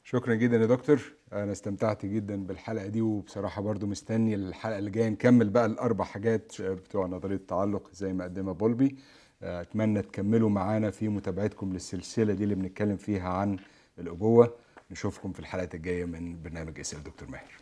شكرا 0.05 0.35
جدا 0.35 0.57
يا 0.57 0.67
دكتور. 0.67 1.13
أنا 1.33 1.53
استمتعت 1.53 2.07
جدا 2.07 2.47
بالحلقة 2.47 2.87
دي 2.87 3.01
وبصراحة 3.01 3.63
برضو 3.63 3.87
مستني 3.87 4.35
الحلقة 4.35 4.79
اللي 4.79 4.91
جاية. 4.91 5.09
نكمل 5.09 5.51
بقى 5.51 5.67
الأربع 5.67 6.05
حاجات 6.05 6.63
بتوع 6.63 7.07
نظرية 7.07 7.37
التعلق 7.37 7.91
زي 7.93 8.13
ما 8.13 8.25
قدمها 8.25 8.53
بولبي. 8.53 8.97
أتمنى 9.43 10.03
تكملوا 10.03 10.51
معانا 10.51 10.91
في 10.91 11.09
متابعتكم 11.09 11.73
للسلسلة 11.73 12.35
دي 12.35 12.45
اللي 12.45 12.55
بنتكلم 12.55 12.97
فيها 12.97 13.29
عن 13.29 13.57
الأبوة. 13.99 14.55
نشوفكم 14.93 15.33
في 15.33 15.41
الحلقات 15.41 15.75
الجاية 15.75 16.05
من 16.05 16.43
برنامج 16.43 16.81
إسأل 16.81 17.03
دكتور 17.03 17.31
ماهر. 17.31 17.62